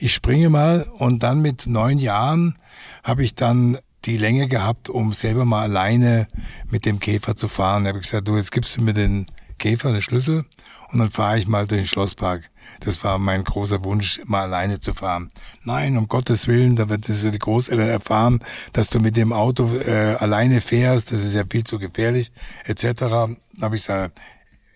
Ich, 0.00 0.12
springe 0.12 0.50
mal 0.50 0.86
und 0.98 1.22
dann 1.22 1.40
mit 1.40 1.66
neun 1.66 1.98
Jahren 1.98 2.58
habe 3.02 3.24
ich 3.24 3.36
dann 3.36 3.78
die 4.04 4.18
Länge 4.18 4.48
gehabt, 4.48 4.90
um 4.90 5.14
selber 5.14 5.46
mal 5.46 5.62
alleine 5.62 6.28
mit 6.70 6.84
dem 6.84 7.00
Käfer 7.00 7.36
zu 7.36 7.48
fahren. 7.48 7.84
Da 7.84 7.88
habe 7.88 8.00
ich 8.00 8.04
gesagt, 8.04 8.28
du, 8.28 8.36
jetzt 8.36 8.52
gibst 8.52 8.76
du 8.76 8.82
mir 8.82 8.92
den 8.92 9.28
Käfer, 9.58 9.92
den 9.92 10.02
Schlüssel 10.02 10.44
und 10.90 10.98
dann 10.98 11.10
fahre 11.10 11.38
ich 11.38 11.46
mal 11.46 11.66
durch 11.66 11.82
den 11.82 11.86
Schlosspark. 11.86 12.50
Das 12.80 13.02
war 13.04 13.18
mein 13.18 13.44
großer 13.44 13.84
Wunsch, 13.84 14.20
mal 14.24 14.42
alleine 14.42 14.80
zu 14.80 14.94
fahren. 14.94 15.28
Nein, 15.62 15.96
um 15.96 16.08
Gottes 16.08 16.48
Willen, 16.48 16.76
da 16.76 16.88
wird 16.88 17.08
das 17.08 17.22
die 17.22 17.38
Großeltern 17.38 17.88
erfahren, 17.88 18.40
dass 18.72 18.90
du 18.90 19.00
mit 19.00 19.16
dem 19.16 19.32
Auto 19.32 19.74
äh, 19.76 20.16
alleine 20.18 20.60
fährst, 20.60 21.12
das 21.12 21.22
ist 21.22 21.34
ja 21.34 21.44
viel 21.48 21.64
zu 21.64 21.78
gefährlich, 21.78 22.32
etc. 22.64 22.94
Da 23.00 23.28
habe 23.62 23.76
ich 23.76 23.82
gesagt, 23.82 24.20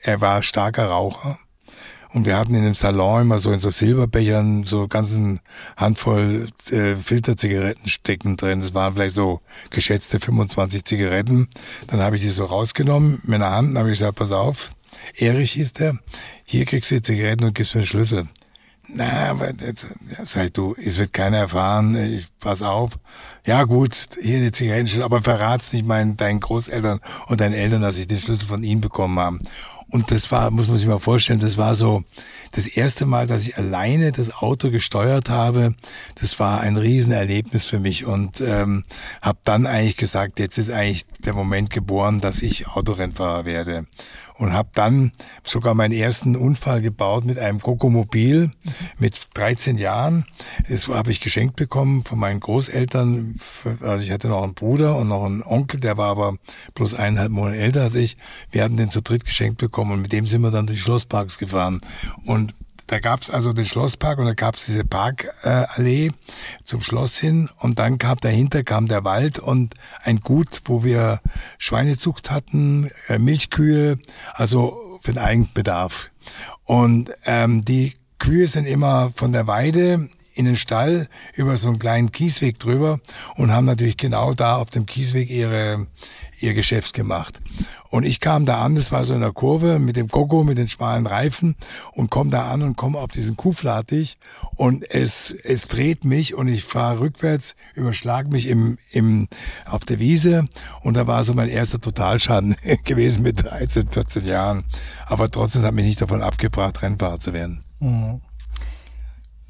er 0.02 0.20
war 0.20 0.42
starker 0.42 0.86
Raucher. 0.86 1.38
Und 2.12 2.24
wir 2.24 2.38
hatten 2.38 2.54
in 2.54 2.64
dem 2.64 2.74
Salon 2.74 3.22
immer 3.22 3.38
so 3.38 3.52
in 3.52 3.58
so 3.58 3.70
Silberbechern 3.70 4.64
so 4.64 4.88
ganzen 4.88 5.40
Handvoll 5.76 6.48
äh, 6.70 6.94
Filterzigaretten 6.94 7.88
stecken 7.88 8.36
drin. 8.36 8.60
Das 8.60 8.74
waren 8.74 8.94
vielleicht 8.94 9.14
so 9.14 9.40
geschätzte 9.70 10.18
25 10.18 10.84
Zigaretten. 10.84 11.48
Dann 11.86 12.00
habe 12.00 12.16
ich 12.16 12.22
die 12.22 12.28
so 12.28 12.46
rausgenommen 12.46 13.20
mit 13.22 13.28
meiner 13.28 13.50
Hand 13.50 13.76
habe 13.76 13.90
ich 13.90 13.98
gesagt, 13.98 14.16
pass 14.16 14.32
auf, 14.32 14.70
Erich 15.16 15.52
hieß 15.52 15.74
der, 15.74 15.98
hier 16.44 16.64
kriegst 16.64 16.90
du 16.90 16.96
die 16.96 17.02
Zigaretten 17.02 17.44
und 17.44 17.54
gibst 17.54 17.74
mir 17.74 17.82
den 17.82 17.86
Schlüssel. 17.86 18.28
Na, 18.90 19.28
aber 19.28 19.52
jetzt, 19.52 19.88
ja, 20.16 20.24
sag 20.24 20.54
du, 20.54 20.74
es 20.82 20.98
wird 20.98 21.12
keiner 21.12 21.36
erfahren, 21.36 21.94
ich 21.94 22.26
pass 22.40 22.62
auf. 22.62 22.92
Ja 23.44 23.64
gut, 23.64 23.94
hier 24.22 24.40
die 24.40 24.50
Zigarettenschlüssel, 24.50 25.04
aber 25.04 25.20
verrat's 25.20 25.74
nicht 25.74 25.84
meinen, 25.84 26.16
deinen 26.16 26.40
Großeltern 26.40 27.00
und 27.26 27.40
deinen 27.42 27.52
Eltern, 27.52 27.82
dass 27.82 27.98
ich 27.98 28.06
den 28.06 28.18
Schlüssel 28.18 28.46
von 28.46 28.64
ihnen 28.64 28.80
bekommen 28.80 29.18
habe. 29.18 29.38
Und 29.90 30.10
das 30.10 30.30
war, 30.30 30.50
muss 30.50 30.68
man 30.68 30.76
sich 30.76 30.86
mal 30.86 30.98
vorstellen, 30.98 31.40
das 31.40 31.56
war 31.56 31.74
so 31.74 32.04
das 32.52 32.66
erste 32.66 33.06
Mal, 33.06 33.26
dass 33.26 33.46
ich 33.46 33.56
alleine 33.56 34.12
das 34.12 34.30
Auto 34.30 34.70
gesteuert 34.70 35.30
habe. 35.30 35.74
Das 36.20 36.38
war 36.38 36.60
ein 36.60 36.76
Riesenerlebnis 36.76 37.64
für 37.64 37.80
mich 37.80 38.04
und 38.04 38.42
ähm, 38.42 38.82
habe 39.22 39.38
dann 39.44 39.66
eigentlich 39.66 39.96
gesagt, 39.96 40.40
jetzt 40.40 40.58
ist 40.58 40.70
eigentlich 40.70 41.06
der 41.20 41.34
Moment 41.34 41.70
geboren, 41.70 42.20
dass 42.20 42.42
ich 42.42 42.68
Autorennfahrer 42.68 43.46
werde 43.46 43.86
und 44.38 44.52
habe 44.52 44.68
dann 44.74 45.12
sogar 45.42 45.74
meinen 45.74 45.92
ersten 45.92 46.36
Unfall 46.36 46.80
gebaut 46.80 47.24
mit 47.24 47.38
einem 47.38 47.60
Kokomobil 47.60 48.50
mit 48.98 49.20
13 49.34 49.78
Jahren. 49.78 50.26
Das 50.68 50.86
habe 50.88 51.10
ich 51.10 51.20
geschenkt 51.20 51.56
bekommen 51.56 52.04
von 52.04 52.18
meinen 52.18 52.40
Großeltern. 52.40 53.40
Also 53.80 54.04
ich 54.04 54.12
hatte 54.12 54.28
noch 54.28 54.44
einen 54.44 54.54
Bruder 54.54 54.96
und 54.96 55.08
noch 55.08 55.24
einen 55.24 55.42
Onkel, 55.42 55.80
der 55.80 55.96
war 55.96 56.10
aber 56.10 56.36
bloß 56.74 56.94
eineinhalb 56.94 57.32
Monate 57.32 57.58
älter 57.58 57.82
als 57.82 57.96
ich. 57.96 58.16
Wir 58.50 58.62
hatten 58.62 58.76
den 58.76 58.90
zu 58.90 59.02
dritt 59.02 59.24
geschenkt 59.24 59.58
bekommen 59.58 59.77
und 59.78 60.02
mit 60.02 60.12
dem 60.12 60.26
sind 60.26 60.42
wir 60.42 60.50
dann 60.50 60.66
durch 60.66 60.80
Schlossparks 60.80 61.38
gefahren. 61.38 61.80
Und 62.24 62.54
da 62.88 63.00
gab's 63.00 63.30
also 63.30 63.52
den 63.52 63.66
Schlosspark 63.66 64.18
und 64.18 64.26
da 64.26 64.34
gab's 64.34 64.64
diese 64.66 64.84
Parkallee 64.84 66.10
zum 66.64 66.80
Schloss 66.80 67.18
hin 67.18 67.50
und 67.58 67.78
dann 67.78 67.98
kam 67.98 68.18
dahinter 68.18 68.64
kam 68.64 68.88
der 68.88 69.04
Wald 69.04 69.38
und 69.38 69.74
ein 70.02 70.20
Gut, 70.20 70.62
wo 70.64 70.84
wir 70.84 71.20
Schweinezucht 71.58 72.30
hatten, 72.30 72.90
äh, 73.08 73.18
Milchkühe, 73.18 73.98
also 74.32 74.98
für 75.02 75.12
den 75.12 75.22
Eigenbedarf. 75.22 76.10
Und 76.64 77.12
ähm, 77.24 77.62
die 77.62 77.94
Kühe 78.18 78.46
sind 78.46 78.66
immer 78.66 79.12
von 79.14 79.32
der 79.32 79.46
Weide 79.46 80.08
in 80.38 80.44
den 80.44 80.56
Stall 80.56 81.08
über 81.34 81.56
so 81.56 81.68
einen 81.68 81.80
kleinen 81.80 82.12
Kiesweg 82.12 82.60
drüber 82.60 83.00
und 83.34 83.50
haben 83.50 83.64
natürlich 83.64 83.96
genau 83.96 84.34
da 84.34 84.56
auf 84.56 84.70
dem 84.70 84.86
Kiesweg 84.86 85.30
ihre, 85.30 85.88
ihr 86.38 86.54
Geschäft 86.54 86.94
gemacht. 86.94 87.40
Und 87.90 88.04
ich 88.04 88.20
kam 88.20 88.46
da 88.46 88.62
an, 88.62 88.76
das 88.76 88.92
war 88.92 89.04
so 89.04 89.14
in 89.14 89.20
der 89.20 89.32
Kurve 89.32 89.80
mit 89.80 89.96
dem 89.96 90.08
Koko, 90.08 90.44
mit 90.44 90.56
den 90.56 90.68
schmalen 90.68 91.06
Reifen 91.06 91.56
und 91.92 92.10
komme 92.10 92.30
da 92.30 92.48
an 92.48 92.62
und 92.62 92.76
komme 92.76 92.98
auf 92.98 93.10
diesen 93.10 93.36
Kuhflatig 93.36 94.18
und 94.54 94.88
es, 94.88 95.34
es 95.42 95.66
dreht 95.66 96.04
mich 96.04 96.34
und 96.34 96.46
ich 96.46 96.64
fahre 96.64 97.00
rückwärts, 97.00 97.56
überschlag 97.74 98.28
mich 98.28 98.46
im, 98.46 98.78
im, 98.92 99.26
auf 99.64 99.84
der 99.86 99.98
Wiese 99.98 100.44
und 100.82 100.96
da 100.96 101.08
war 101.08 101.24
so 101.24 101.34
mein 101.34 101.48
erster 101.48 101.80
Totalschaden 101.80 102.54
gewesen 102.84 103.22
mit 103.22 103.42
13, 103.42 103.88
14 103.88 104.24
Jahren. 104.24 104.64
Aber 105.06 105.30
trotzdem 105.30 105.62
hat 105.62 105.74
mich 105.74 105.86
nicht 105.86 106.00
davon 106.00 106.22
abgebracht, 106.22 106.80
Rennfahrer 106.82 107.18
zu 107.18 107.32
werden. 107.32 107.64
Mhm. 107.80 108.20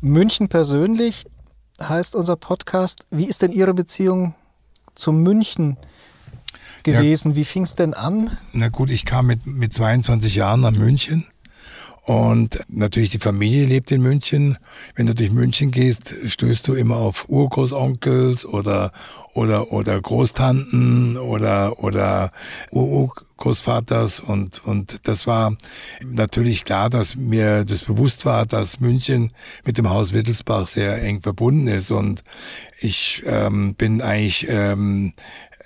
München 0.01 0.49
persönlich 0.49 1.27
heißt 1.81 2.15
unser 2.15 2.37
Podcast. 2.37 3.07
Wie 3.11 3.25
ist 3.25 3.43
denn 3.43 3.53
Ihre 3.53 3.75
Beziehung 3.75 4.35
zu 4.95 5.13
München? 5.13 5.77
gewesen. 6.83 7.31
Ja. 7.31 7.37
Wie 7.37 7.45
fing 7.45 7.63
es 7.63 7.75
denn 7.75 7.95
an? 7.95 8.37
Na 8.53 8.69
gut, 8.69 8.91
ich 8.91 9.05
kam 9.05 9.27
mit, 9.27 9.47
mit 9.47 9.73
22 9.73 10.37
Jahren 10.37 10.61
nach 10.61 10.73
München 10.73 11.27
und 12.09 12.61
natürlich 12.69 13.11
die 13.11 13.19
Familie 13.19 13.67
lebt 13.67 13.93
in 13.93 14.01
München. 14.01 14.57
Wenn 14.95 15.05
du 15.05 15.15
durch 15.15 15.31
München 15.31 15.71
gehst, 15.71 16.17
stößt 16.25 16.67
du 16.67 16.73
immer 16.73 16.97
auf 16.97 17.29
Urgroßonkels 17.29 18.47
oder 18.47 18.93
oder 19.35 19.73
oder 19.73 20.01
Großtanten 20.01 21.19
oder 21.19 21.85
oder 21.85 22.33
Urgroßvaters 22.71 24.21
und 24.21 24.65
und 24.65 25.07
das 25.07 25.27
war 25.27 25.55
natürlich 26.03 26.65
klar, 26.65 26.89
dass 26.89 27.15
mir 27.15 27.67
das 27.67 27.83
bewusst 27.83 28.25
war, 28.25 28.47
dass 28.47 28.81
München 28.81 29.29
mit 29.67 29.77
dem 29.77 29.91
Haus 29.91 30.15
Wittelsbach 30.15 30.67
sehr 30.67 31.03
eng 31.03 31.21
verbunden 31.21 31.69
ist 31.69 31.91
und 31.91 32.25
ich 32.81 33.23
ähm, 33.27 33.75
bin 33.75 34.01
eigentlich 34.01 34.47
ähm, 34.49 35.13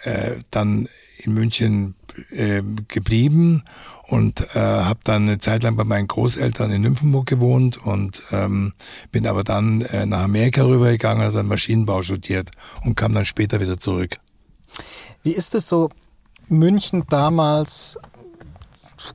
äh, 0.03 0.33
dann 0.51 0.89
in 1.19 1.35
München 1.35 1.95
äh, 2.31 2.63
geblieben 2.89 3.65
und 4.09 4.55
äh, 4.55 4.59
habe 4.59 5.01
dann 5.05 5.23
eine 5.23 5.39
Zeit 5.39 5.63
lang 5.63 5.77
bei 5.77 5.85
meinen 5.85 6.07
Großeltern 6.07 6.71
in 6.71 6.83
Nymphenburg 6.83 7.27
gewohnt 7.27 7.79
und 7.85 8.23
ähm, 8.31 8.73
bin 9.11 9.27
aber 9.27 9.45
dann 9.45 9.81
äh, 9.83 10.07
nach 10.07 10.25
Amerika 10.25 10.65
rübergegangen, 10.65 11.25
habe 11.25 11.35
dann 11.35 11.47
Maschinenbau 11.47 12.03
studiert 12.03 12.51
und 12.85 12.97
kam 12.97 13.15
dann 13.15 13.25
später 13.25 13.61
wieder 13.61 13.79
zurück. 13.79 14.17
Wie 15.23 15.33
ist 15.33 15.55
es 15.55 15.69
so, 15.69 15.89
München 16.49 17.05
damals, 17.09 17.97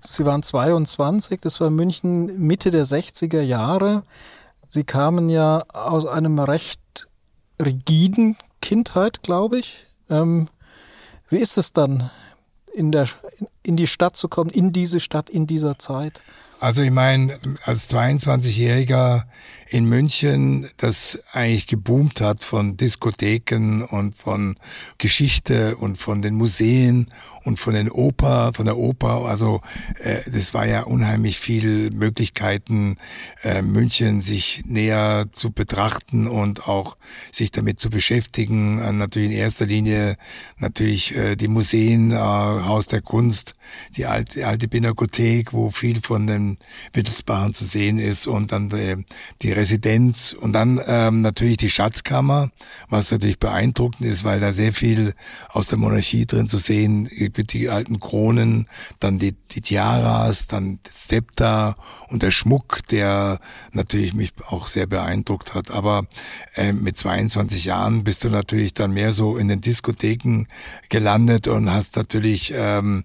Sie 0.02 0.26
waren 0.26 0.44
22, 0.44 1.42
das 1.42 1.60
war 1.60 1.70
München 1.70 2.40
Mitte 2.40 2.72
der 2.72 2.86
60er 2.86 3.42
Jahre. 3.42 4.04
Sie 4.68 4.84
kamen 4.84 5.30
ja 5.30 5.64
aus 5.74 6.06
einem 6.06 6.40
recht 6.40 7.10
rigiden 7.62 8.38
Kindheit, 8.62 9.24
glaube 9.24 9.60
ich. 9.60 9.84
Ähm, 10.10 10.50
wie 11.30 11.38
ist 11.38 11.58
es 11.58 11.74
dann 11.74 12.10
in, 12.74 12.92
der, 12.92 13.08
in 13.64 13.78
die 13.78 13.88
Stadt 13.88 14.16
zu 14.16 14.28
kommen, 14.28 14.50
in 14.50 14.72
diese 14.72 15.00
Stadt, 15.00 15.30
in 15.30 15.48
dieser 15.48 15.78
Zeit? 15.78 16.22
Also 16.60 16.82
ich 16.82 16.90
meine, 16.90 17.38
als 17.66 17.88
22-Jähriger 17.94 19.26
in 19.68 19.86
München, 19.86 20.68
das 20.78 21.20
eigentlich 21.32 21.68
geboomt 21.68 22.20
hat 22.20 22.44
von 22.44 22.78
Diskotheken 22.78 23.84
und 23.84 24.16
von 24.16 24.56
Geschichte 24.98 25.78
und 25.78 26.00
von 26.00 26.24
den 26.24 26.34
Museen 26.34 27.08
und 27.48 27.60
von 27.60 27.74
den 27.74 27.90
Oper, 27.90 28.52
von 28.54 28.66
der 28.66 28.78
Oper. 28.78 29.26
Also 29.26 29.62
äh, 30.04 30.20
das 30.30 30.54
war 30.54 30.68
ja 30.68 30.84
unheimlich 30.84 31.40
viel 31.40 31.92
Möglichkeiten, 31.92 32.98
äh, 33.44 33.62
München 33.62 34.22
sich 34.22 34.64
näher 34.66 35.28
zu 35.32 35.52
betrachten 35.52 36.28
und 36.28 36.68
auch 36.68 36.98
sich 37.32 37.52
damit 37.52 37.80
zu 37.80 37.90
beschäftigen. 37.90 38.80
Äh, 38.80 38.92
natürlich 38.92 39.30
in 39.30 39.38
erster 39.38 39.66
Linie 39.66 40.18
natürlich 40.60 41.16
äh, 41.16 41.38
die 41.38 41.48
Museen, 41.48 42.12
äh, 42.12 42.18
Haus 42.18 42.88
der 42.88 43.02
Kunst, 43.02 43.54
die 43.96 44.06
alte, 44.06 44.46
alte 44.46 44.68
Pinakothek, 44.68 45.54
wo 45.54 45.72
viel 45.72 46.02
von 46.02 46.28
den 46.28 46.58
Wittelsbachern 46.92 47.54
zu 47.54 47.64
sehen 47.64 47.98
ist 47.98 48.28
und 48.28 48.52
dann 48.52 48.68
die, 48.68 49.06
die 49.42 49.54
Residenz 49.54 50.36
und 50.38 50.52
dann 50.52 50.82
ähm, 50.86 51.22
natürlich 51.22 51.58
die 51.58 51.70
Schatzkammer, 51.70 52.52
was 52.90 53.10
natürlich 53.12 53.40
beeindruckend 53.40 54.06
ist, 54.06 54.26
weil 54.26 54.42
da 54.42 54.52
sehr 54.52 54.74
viel 54.74 55.14
aus 55.50 55.68
der 55.68 55.78
Monarchie 55.78 56.26
drin 56.26 56.50
zu 56.50 56.58
sehen, 56.58 57.08
die 57.44 57.70
alten 57.70 58.00
Kronen, 58.00 58.68
dann 59.00 59.20
die, 59.20 59.34
die 59.52 59.62
Tiaras, 59.62 60.48
dann 60.48 60.80
das 60.84 61.08
Zepter 61.08 61.76
und 62.10 62.24
der 62.24 62.32
Schmuck, 62.32 62.80
der 62.90 63.40
natürlich 63.72 64.14
mich 64.14 64.34
auch 64.48 64.68
sehr 64.68 64.88
beeindruckt 64.88 65.54
hat. 65.54 65.72
Aber 65.72 66.06
äh, 66.56 66.74
mit 66.74 66.98
22 66.98 67.66
Jahren 67.66 68.04
bist 68.04 68.24
du 68.24 68.30
natürlich 68.30 68.74
dann 68.74 68.92
mehr 68.92 69.14
so 69.14 69.38
in 69.38 69.48
den 69.48 69.62
Diskotheken 69.62 70.46
gelandet 70.90 71.48
und 71.48 71.72
hast 71.72 71.96
natürlich 71.96 72.54
ähm, 72.56 73.04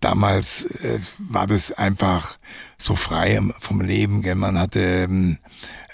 damals 0.00 0.66
äh, 0.66 1.00
war 1.18 1.46
das 1.46 1.72
einfach 1.72 2.38
so 2.78 2.94
frei 2.96 3.40
vom 3.60 3.80
Leben. 3.80 4.22
Gell? 4.22 4.34
Man 4.34 4.58
hatte 4.58 4.80
ähm, 4.80 5.38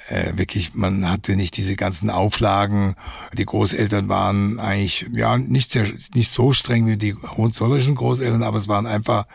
äh, 0.09 0.33
wirklich, 0.37 0.75
man 0.75 1.09
hatte 1.09 1.37
nicht 1.37 1.57
diese 1.57 1.77
ganzen 1.77 2.11
Auflagen. 2.11 2.95
Die 3.33 3.45
Großeltern 3.45 4.09
waren 4.09 4.59
eigentlich 4.59 5.07
ja 5.13 5.39
nicht 5.39 5.71
sehr, 5.71 5.87
nicht 6.15 6.33
so 6.33 6.53
streng 6.53 6.87
wie 6.87 6.97
die 6.97 7.15
hohenzollischen 7.15 7.95
Großeltern, 7.95 8.43
aber 8.43 8.59
es 8.59 8.69
waren 8.69 8.87
einfach 8.87 9.27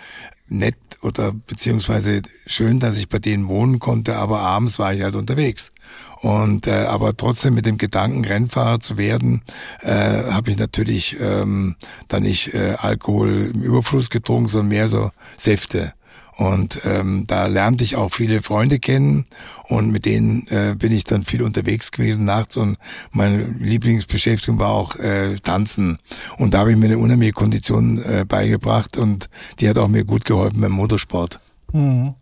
nett 0.48 0.75
oder 1.01 1.34
beziehungsweise 1.34 2.22
schön, 2.46 2.80
dass 2.80 2.98
ich 2.98 3.10
bei 3.10 3.20
denen 3.20 3.48
wohnen 3.48 3.80
konnte, 3.80 4.15
aber 4.15 4.39
abends 4.39 4.80
war 4.80 4.94
ich 4.94 5.01
halt 5.01 5.15
unterwegs. 5.15 5.72
Und 6.22 6.68
äh, 6.68 6.86
aber 6.86 7.18
trotzdem 7.18 7.53
mit 7.53 7.65
dem 7.65 7.77
Gedanken, 7.77 8.24
Rennfahrer 8.24 8.80
zu 8.80 8.96
werden, 8.96 9.42
äh, 9.82 9.92
habe 9.92 10.50
ich 10.50 10.58
natürlich 10.58 11.18
ähm, 11.20 11.75
dann 12.08 12.24
nicht 12.24 12.53
äh, 12.53 12.75
Alkohol 12.80 13.51
im 13.53 13.62
Überfluss 13.62 14.10
getrunken, 14.10 14.48
sondern 14.48 14.70
mehr 14.70 14.88
so 14.88 15.12
Säfte. 15.38 15.94
Und 16.36 16.82
ähm, 16.84 17.25
da 17.28 17.46
lernte 17.46 17.84
ich 17.84 17.96
auch 17.96 18.10
viele 18.10 18.42
Freunde 18.42 18.80
kennen 18.80 19.25
und 19.66 19.92
mit 19.92 20.06
denen 20.06 20.48
äh, 20.48 20.75
bin 20.78 20.92
ich 20.92 21.04
dann 21.04 21.24
viel 21.24 21.44
unterwegs 21.44 21.92
gewesen 21.92 22.25
nachts 22.25 22.58
und 22.58 22.78
meine 23.12 23.44
Lieblingsbeschäftigung 23.44 24.60
war 24.60 24.72
auch 24.72 24.96
äh, 24.96 25.38
Tanzen. 25.40 26.00
Und 26.38 26.54
da 26.54 26.60
habe 26.60 26.72
ich 26.72 26.78
mir 26.78 26.88
eine 26.88 26.98
unheimliche 26.98 27.34
Kondition 27.34 28.02
äh, 28.02 28.25
beigebracht 28.28 28.98
und 28.98 29.30
die 29.60 29.70
hat 29.70 29.78
auch 29.78 29.88
mir 29.88 30.06
gut 30.06 30.25
geholfen 30.25 30.60
beim 30.60 30.72
Motorsport. 30.72 31.40
Mhm. 31.72 32.16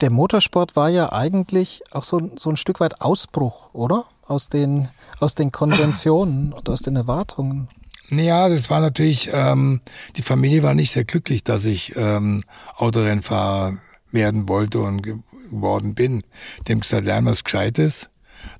Der 0.00 0.10
Motorsport 0.10 0.74
war 0.74 0.88
ja 0.88 1.12
eigentlich 1.12 1.82
auch 1.92 2.02
so, 2.02 2.32
so 2.34 2.50
ein 2.50 2.56
Stück 2.56 2.80
weit 2.80 3.00
Ausbruch, 3.00 3.70
oder? 3.72 4.04
Aus 4.26 4.48
den, 4.48 4.88
aus 5.20 5.36
den 5.36 5.52
Konventionen 5.52 6.52
und 6.52 6.68
aus 6.68 6.82
den 6.82 6.96
Erwartungen. 6.96 7.68
Ja, 8.10 8.48
das 8.48 8.68
war 8.68 8.80
natürlich, 8.80 9.30
ähm, 9.32 9.80
die 10.16 10.22
Familie 10.22 10.62
war 10.62 10.74
nicht 10.74 10.92
sehr 10.92 11.04
glücklich, 11.04 11.44
dass 11.44 11.64
ich 11.64 11.94
ähm, 11.96 12.42
Autorennfahrer 12.76 13.78
werden 14.10 14.48
wollte 14.48 14.80
und 14.80 15.02
geworden 15.02 15.94
bin. 15.94 16.22
Haben 16.68 16.80
gesagt, 16.80 17.06
lern 17.06 17.24
was 17.24 17.44
Gescheites, 17.44 18.10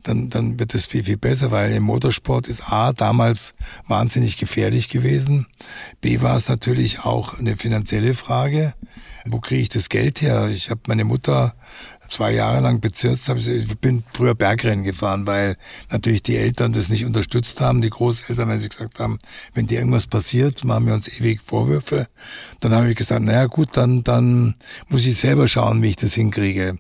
dann, 0.03 0.31
dann 0.31 0.59
wird 0.59 0.75
es 0.75 0.87
viel, 0.87 1.05
viel 1.05 1.17
besser, 1.17 1.51
weil 1.51 1.73
im 1.73 1.83
Motorsport 1.83 2.49
ist 2.49 2.73
A, 2.73 2.93
damals 2.93 3.55
wahnsinnig 3.87 4.37
gefährlich 4.37 4.89
gewesen. 4.89 5.47
B, 6.01 6.23
war 6.23 6.37
es 6.37 6.49
natürlich 6.49 7.01
auch 7.01 7.39
eine 7.39 7.57
finanzielle 7.57 8.15
Frage. 8.15 8.75
Wo 9.25 9.39
kriege 9.39 9.63
ich 9.63 9.69
das 9.69 9.89
Geld 9.89 10.23
her? 10.23 10.49
Ich 10.49 10.71
habe 10.71 10.81
meine 10.87 11.05
Mutter 11.05 11.55
zwei 12.13 12.33
Jahre 12.33 12.61
lang 12.61 12.81
Bezirks, 12.81 13.29
ich 13.29 13.79
bin 13.79 14.05
früher 14.13 14.35
Bergrennen 14.35 14.85
gefahren, 14.85 15.27
weil 15.27 15.57
natürlich 15.91 16.23
die 16.23 16.37
Eltern 16.37 16.73
das 16.73 16.91
nicht 16.91 17.05
unterstützt 17.05 17.61
haben, 17.61 17.81
die 17.81 17.91
Großeltern, 17.91 18.49
weil 18.49 18.59
sie 18.59 18.69
gesagt 18.69 19.01
haben, 19.01 19.19
wenn 19.55 19.67
dir 19.67 19.79
irgendwas 19.79 20.07
passiert, 20.07 20.65
machen 20.65 20.87
wir 20.87 20.95
uns 20.95 21.09
ewig 21.09 21.41
Vorwürfe. 21.41 22.07
Dann 22.61 22.73
habe 22.73 22.91
ich 22.91 22.97
gesagt, 22.97 23.23
naja 23.23 23.47
gut, 23.47 23.71
dann, 23.77 24.05
dann 24.05 24.55
muss 24.89 25.07
ich 25.07 25.19
selber 25.19 25.49
schauen, 25.49 25.83
wie 25.83 25.89
ich 25.89 25.97
das 25.97 26.15
hinkriege. 26.15 26.79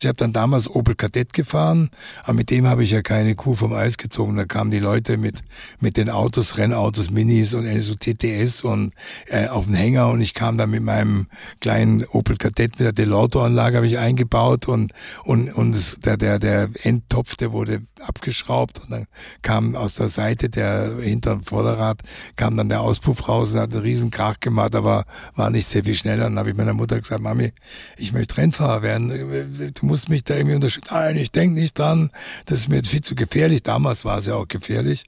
Ich 0.00 0.06
habe 0.06 0.16
dann 0.16 0.32
damals 0.32 0.68
Opel 0.68 0.94
Kadett 0.94 1.32
gefahren, 1.32 1.90
aber 2.24 2.34
mit 2.34 2.50
dem 2.50 2.66
habe 2.66 2.84
ich 2.84 2.90
ja 2.90 3.02
keine 3.02 3.34
Kuh 3.34 3.54
vom 3.54 3.72
Eis 3.72 3.96
gezogen. 3.96 4.36
Da 4.36 4.44
kamen 4.44 4.70
die 4.70 4.78
Leute 4.78 5.16
mit 5.16 5.42
mit 5.80 5.96
den 5.96 6.10
Autos, 6.10 6.58
Rennautos, 6.58 7.10
Minis 7.10 7.54
und 7.54 7.66
so 7.80 7.94
TTS 7.94 8.62
und 8.62 8.92
äh, 9.28 9.48
auf 9.48 9.66
den 9.66 9.74
Hänger 9.74 10.08
und 10.08 10.20
ich 10.20 10.34
kam 10.34 10.58
dann 10.58 10.70
mit 10.70 10.82
meinem 10.82 11.28
kleinen 11.60 12.04
Opel 12.04 12.36
Kadett 12.36 12.78
mit 12.78 12.80
der 12.80 12.92
Delauto-Anlage 12.92 13.76
habe 13.76 13.86
ich 13.86 13.98
eingebaut 13.98 14.68
und 14.68 14.92
und 15.24 15.52
und 15.52 15.74
es, 15.74 15.98
der 16.00 16.16
der 16.16 16.38
der 16.38 16.70
Endtopf, 16.82 17.36
der 17.36 17.52
wurde 17.52 17.82
abgeschraubt 18.00 18.82
und 18.82 18.90
dann 18.90 19.06
kam 19.42 19.76
aus 19.76 19.96
der 19.96 20.08
Seite 20.08 20.48
der 20.48 20.96
hinterm 21.00 21.42
Vorderrad 21.42 22.02
kam 22.36 22.56
dann 22.56 22.68
der 22.68 22.80
Auspuff 22.80 23.28
raus 23.28 23.52
und 23.52 23.60
hat 23.60 23.72
einen 23.72 23.82
riesen 23.82 24.10
Krach 24.10 24.40
gemacht, 24.40 24.74
aber 24.74 25.04
war 25.34 25.50
nicht 25.50 25.66
sehr 25.66 25.84
viel 25.84 25.94
schneller. 25.94 26.24
Dann 26.24 26.38
habe 26.38 26.50
ich 26.50 26.56
meiner 26.56 26.74
Mutter 26.74 27.00
gesagt, 27.00 27.22
Mami, 27.22 27.52
ich 27.96 28.12
möchte 28.12 28.36
Rennfahrer 28.36 28.82
werden. 28.82 29.72
Du 29.74 29.85
muss 29.86 30.08
mich 30.08 30.24
da 30.24 30.34
irgendwie 30.34 30.56
unterstützen. 30.56 30.88
Nein, 30.90 31.16
ich 31.16 31.32
denke 31.32 31.58
nicht 31.58 31.78
dran, 31.78 32.10
das 32.46 32.60
ist 32.60 32.68
mir 32.68 32.82
viel 32.84 33.00
zu 33.00 33.14
gefährlich. 33.14 33.62
Damals 33.62 34.04
war 34.04 34.18
es 34.18 34.26
ja 34.26 34.34
auch 34.34 34.48
gefährlich. 34.48 35.04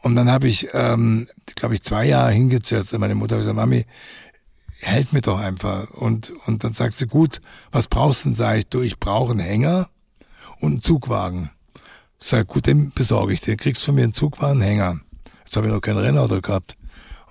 Und 0.00 0.16
dann 0.16 0.30
habe 0.30 0.48
ich, 0.48 0.68
ähm, 0.72 1.28
glaube 1.54 1.74
ich, 1.74 1.82
zwei 1.82 2.06
Jahre 2.06 2.32
hingezerrt. 2.32 2.92
Meine 2.98 3.14
Mutter 3.14 3.36
hat 3.36 3.42
gesagt, 3.42 3.56
Mami, 3.56 3.86
helf 4.80 5.12
mir 5.12 5.20
doch 5.20 5.38
einfach. 5.38 5.90
Und, 5.90 6.32
und 6.46 6.64
dann 6.64 6.72
sagt 6.72 6.94
sie, 6.94 7.06
gut, 7.06 7.40
was 7.70 7.86
brauchst 7.86 8.24
du 8.24 8.30
denn? 8.30 8.36
Sag 8.36 8.58
ich, 8.58 8.66
du, 8.66 8.80
ich 8.80 8.98
brauche 8.98 9.30
einen 9.30 9.40
Hänger 9.40 9.88
und 10.60 10.72
einen 10.72 10.80
Zugwagen. 10.80 11.50
Sag, 12.18 12.48
gut, 12.48 12.66
den 12.66 12.92
besorge 12.92 13.32
ich 13.32 13.40
dir. 13.40 13.56
Kriegst 13.56 13.84
von 13.84 13.94
mir 13.94 14.04
einen 14.04 14.12
Zugwagen, 14.12 14.60
einen 14.60 14.62
Hänger. 14.62 15.00
Jetzt 15.44 15.56
habe 15.56 15.66
ich 15.66 15.72
noch 15.72 15.80
kein 15.80 15.98
Rennauto 15.98 16.40
gehabt. 16.40 16.76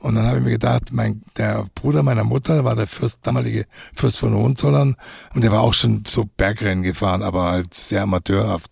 Und 0.02 0.16
dann 0.16 0.26
habe 0.26 0.40
ich 0.40 0.44
mir 0.44 0.52
gedacht, 0.52 0.92
mein, 0.92 1.22
der 1.38 1.66
Bruder 1.76 2.02
meiner 2.02 2.24
Mutter 2.24 2.66
war 2.66 2.76
der 2.76 2.88
Fürst, 2.88 3.20
damalige 3.22 3.68
Fürst 3.94 4.18
von 4.18 4.34
Hohenzollern 4.34 4.96
und 5.36 5.44
der 5.44 5.52
war 5.52 5.62
auch 5.62 5.76
schon 5.76 6.04
so 6.08 6.26
Bergrennen 6.26 6.84
gefahren, 6.84 7.22
aber 7.22 7.52
halt 7.52 7.76
sehr 7.76 8.02
amateurhaft. 8.02 8.72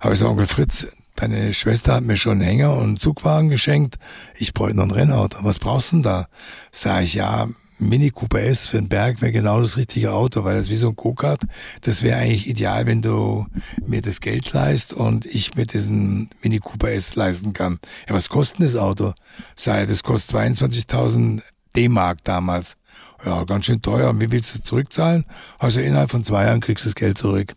Habe 0.00 0.12
ich 0.12 0.20
gesagt, 0.20 0.30
Onkel 0.30 0.46
Fritz, 0.46 0.86
deine 1.16 1.54
Schwester 1.54 1.94
hat 1.94 2.04
mir 2.04 2.16
schon 2.16 2.32
einen 2.32 2.42
Hänger 2.42 2.74
und 2.74 2.84
einen 2.84 2.96
Zugwagen 2.98 3.48
geschenkt. 3.48 3.98
Ich 4.34 4.52
bräuchte 4.52 4.76
noch 4.76 4.84
ein 4.84 4.90
Rennauto. 4.90 5.38
Was 5.42 5.58
brauchst 5.58 5.92
du 5.92 5.96
denn 5.96 6.02
da? 6.02 6.26
Sag 6.70 7.04
ich, 7.04 7.14
ja, 7.14 7.48
Mini 7.78 8.10
Cooper 8.10 8.40
S 8.40 8.68
für 8.68 8.78
den 8.78 8.88
Berg 8.88 9.20
wäre 9.20 9.32
genau 9.32 9.60
das 9.60 9.76
richtige 9.76 10.12
Auto, 10.12 10.44
weil 10.44 10.56
das 10.56 10.70
wie 10.70 10.76
so 10.76 10.88
ein 10.88 10.96
Go-Kart. 10.96 11.42
Das 11.82 12.02
wäre 12.02 12.18
eigentlich 12.18 12.48
ideal, 12.48 12.86
wenn 12.86 13.02
du 13.02 13.46
mir 13.84 14.00
das 14.00 14.20
Geld 14.20 14.52
leist 14.52 14.94
und 14.94 15.26
ich 15.26 15.54
mir 15.56 15.66
diesen 15.66 16.30
Mini 16.42 16.58
Cooper 16.58 16.90
S 16.90 17.16
leisten 17.16 17.52
kann. 17.52 17.78
Ja, 18.08 18.14
was 18.14 18.28
kostet 18.28 18.60
das 18.60 18.76
Auto? 18.76 19.12
Sei, 19.54 19.84
das 19.84 20.02
kostet 20.02 20.36
22.000 20.36 21.42
D-Mark 21.76 22.24
damals. 22.24 22.76
Ja, 23.24 23.44
ganz 23.44 23.66
schön 23.66 23.82
teuer. 23.82 24.18
Wie 24.20 24.30
willst 24.30 24.54
du 24.54 24.62
zurückzahlen? 24.62 25.24
Also 25.58 25.80
innerhalb 25.80 26.10
von 26.10 26.24
zwei 26.24 26.44
Jahren 26.44 26.60
kriegst 26.60 26.84
du 26.84 26.90
das 26.90 26.94
Geld 26.94 27.16
zurück. 27.16 27.54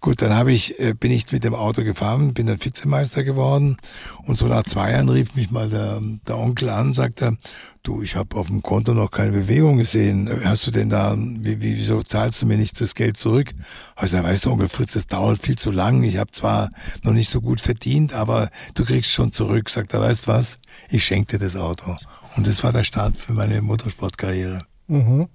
Gut, 0.00 0.22
dann 0.22 0.34
habe 0.34 0.52
ich, 0.52 0.78
äh, 0.78 0.94
bin 0.94 1.10
ich 1.10 1.32
mit 1.32 1.44
dem 1.44 1.54
Auto 1.54 1.82
gefahren, 1.82 2.34
bin 2.34 2.46
dann 2.46 2.62
Vizemeister 2.62 3.24
geworden 3.24 3.76
und 4.24 4.36
so 4.36 4.46
nach 4.46 4.64
zwei 4.64 4.92
Jahren 4.92 5.08
rief 5.08 5.34
mich 5.34 5.50
mal 5.50 5.68
der, 5.68 6.00
der 6.28 6.36
Onkel 6.36 6.68
an, 6.68 6.92
sagte, 6.92 7.36
du, 7.82 8.02
ich 8.02 8.14
habe 8.14 8.36
auf 8.36 8.48
dem 8.48 8.62
Konto 8.62 8.92
noch 8.92 9.10
keine 9.10 9.32
Bewegung 9.32 9.78
gesehen. 9.78 10.30
Hast 10.44 10.66
du 10.66 10.70
denn 10.70 10.90
da, 10.90 11.16
wie, 11.18 11.60
wie, 11.60 11.76
wieso 11.76 12.02
zahlst 12.02 12.42
du 12.42 12.46
mir 12.46 12.56
nicht 12.56 12.80
das 12.80 12.94
Geld 12.94 13.16
zurück? 13.16 13.52
Also 13.96 14.22
weißt 14.22 14.44
du, 14.44 14.52
Onkel 14.52 14.68
Fritz, 14.68 14.92
das 14.92 15.06
dauert 15.06 15.42
viel 15.42 15.56
zu 15.56 15.70
lang. 15.70 16.02
Ich 16.02 16.18
habe 16.18 16.30
zwar 16.32 16.70
noch 17.02 17.12
nicht 17.12 17.30
so 17.30 17.40
gut 17.40 17.60
verdient, 17.60 18.12
aber 18.12 18.50
du 18.74 18.84
kriegst 18.84 19.10
schon 19.10 19.32
zurück. 19.32 19.70
Sagt 19.70 19.94
er, 19.94 20.00
weißt 20.00 20.28
was? 20.28 20.58
Ich 20.88 21.04
schenke 21.04 21.38
dir 21.38 21.44
das 21.44 21.56
Auto. 21.56 21.96
Und 22.36 22.46
das 22.46 22.64
war 22.64 22.72
der 22.72 22.84
Start 22.84 23.16
für 23.16 23.32
meine 23.32 23.62
Motorsportkarriere. 23.62 24.66
Mhm. 24.86 25.28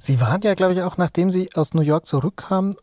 Sie 0.00 0.20
waren 0.20 0.40
ja, 0.42 0.54
glaube 0.54 0.74
ich, 0.74 0.82
auch 0.82 0.96
nachdem 0.96 1.30
Sie 1.30 1.50
aus 1.54 1.74
New 1.74 1.82
York 1.82 2.06
zurückkamen, 2.06 2.74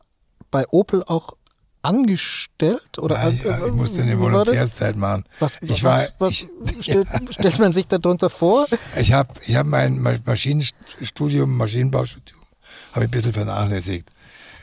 bei 0.51 0.67
Opel 0.69 1.03
auch 1.05 1.36
angestellt 1.81 2.98
oder 2.98 3.15
ja, 3.15 3.29
ja, 3.29 3.67
ich 3.67 3.74
musste 3.74 4.01
eine 4.01 4.19
Volontärszeit 4.19 4.95
machen. 4.95 5.24
Was, 5.39 5.57
ich 5.62 5.84
war, 5.84 6.07
was, 6.17 6.31
ich, 6.31 6.48
stellt, 6.81 7.07
ja. 7.07 7.19
stellt, 7.31 7.60
man 7.60 7.72
sich 7.72 7.88
darunter 7.88 8.29
vor? 8.29 8.65
Ich 8.98 9.13
habe 9.13 9.34
ich 9.45 9.55
hab 9.55 9.67
mein 9.67 10.01
Maschinenstudium, 10.25 11.55
Maschinenbaustudium, 11.55 12.41
habe 12.93 13.05
ich 13.05 13.10
ein 13.10 13.12
bisschen 13.12 13.34
vernachlässigt. 13.34 14.10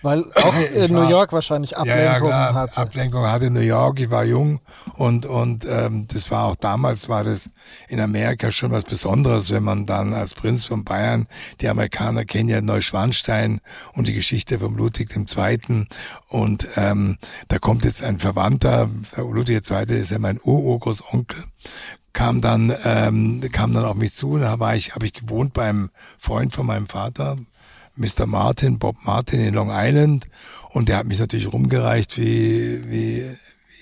Weil 0.02 0.24
auch 0.34 0.54
in 0.74 0.92
New 0.92 1.08
York 1.08 1.32
wahrscheinlich 1.32 1.76
Ablenkung 1.76 2.30
ja, 2.30 2.50
ja, 2.50 2.54
hatte. 2.54 2.80
Ablenkung 2.80 3.24
hatte 3.24 3.50
New 3.50 3.60
York, 3.60 4.00
ich 4.00 4.10
war 4.10 4.24
jung 4.24 4.60
und, 4.94 5.26
und 5.26 5.64
ähm, 5.68 6.06
das 6.12 6.30
war 6.30 6.46
auch 6.46 6.56
damals, 6.56 7.08
war 7.08 7.22
das 7.22 7.50
in 7.88 8.00
Amerika 8.00 8.50
schon 8.50 8.72
was 8.72 8.84
Besonderes, 8.84 9.50
wenn 9.52 9.62
man 9.62 9.86
dann 9.86 10.12
als 10.12 10.34
Prinz 10.34 10.66
von 10.66 10.84
Bayern, 10.84 11.28
die 11.60 11.68
Amerikaner 11.68 12.24
kennen 12.24 12.48
ja 12.48 12.60
Neuschwanstein 12.60 13.60
und 13.94 14.08
die 14.08 14.14
Geschichte 14.14 14.58
von 14.58 14.76
Ludwig 14.76 15.10
II. 15.16 15.86
Und 16.28 16.68
ähm, 16.76 17.18
da 17.48 17.58
kommt 17.58 17.84
jetzt 17.84 18.02
ein 18.02 18.18
Verwandter, 18.18 18.88
Ludwig 19.16 19.70
II. 19.70 19.84
ist 19.98 20.10
ja 20.10 20.18
mein 20.18 20.40
Urgroßonkel, 20.42 21.44
kam 22.12 22.40
dann 22.40 22.74
ähm, 22.84 23.40
kam 23.52 23.72
dann 23.72 23.84
auf 23.84 23.96
mich 23.96 24.14
zu, 24.14 24.38
da 24.38 24.58
war 24.58 24.74
ich 24.74 24.94
habe 24.94 25.06
ich 25.06 25.12
gewohnt 25.12 25.54
beim 25.54 25.90
Freund 26.18 26.52
von 26.52 26.66
meinem 26.66 26.86
Vater, 26.86 27.38
Mr. 27.96 28.26
Martin, 28.26 28.78
Bob 28.78 28.96
Martin 29.04 29.40
in 29.40 29.54
Long 29.54 29.70
Island. 29.70 30.26
Und 30.70 30.88
der 30.88 30.98
hat 30.98 31.06
mich 31.06 31.20
natürlich 31.20 31.52
rumgereicht 31.52 32.18
wie, 32.18 32.90
wie, 32.90 33.36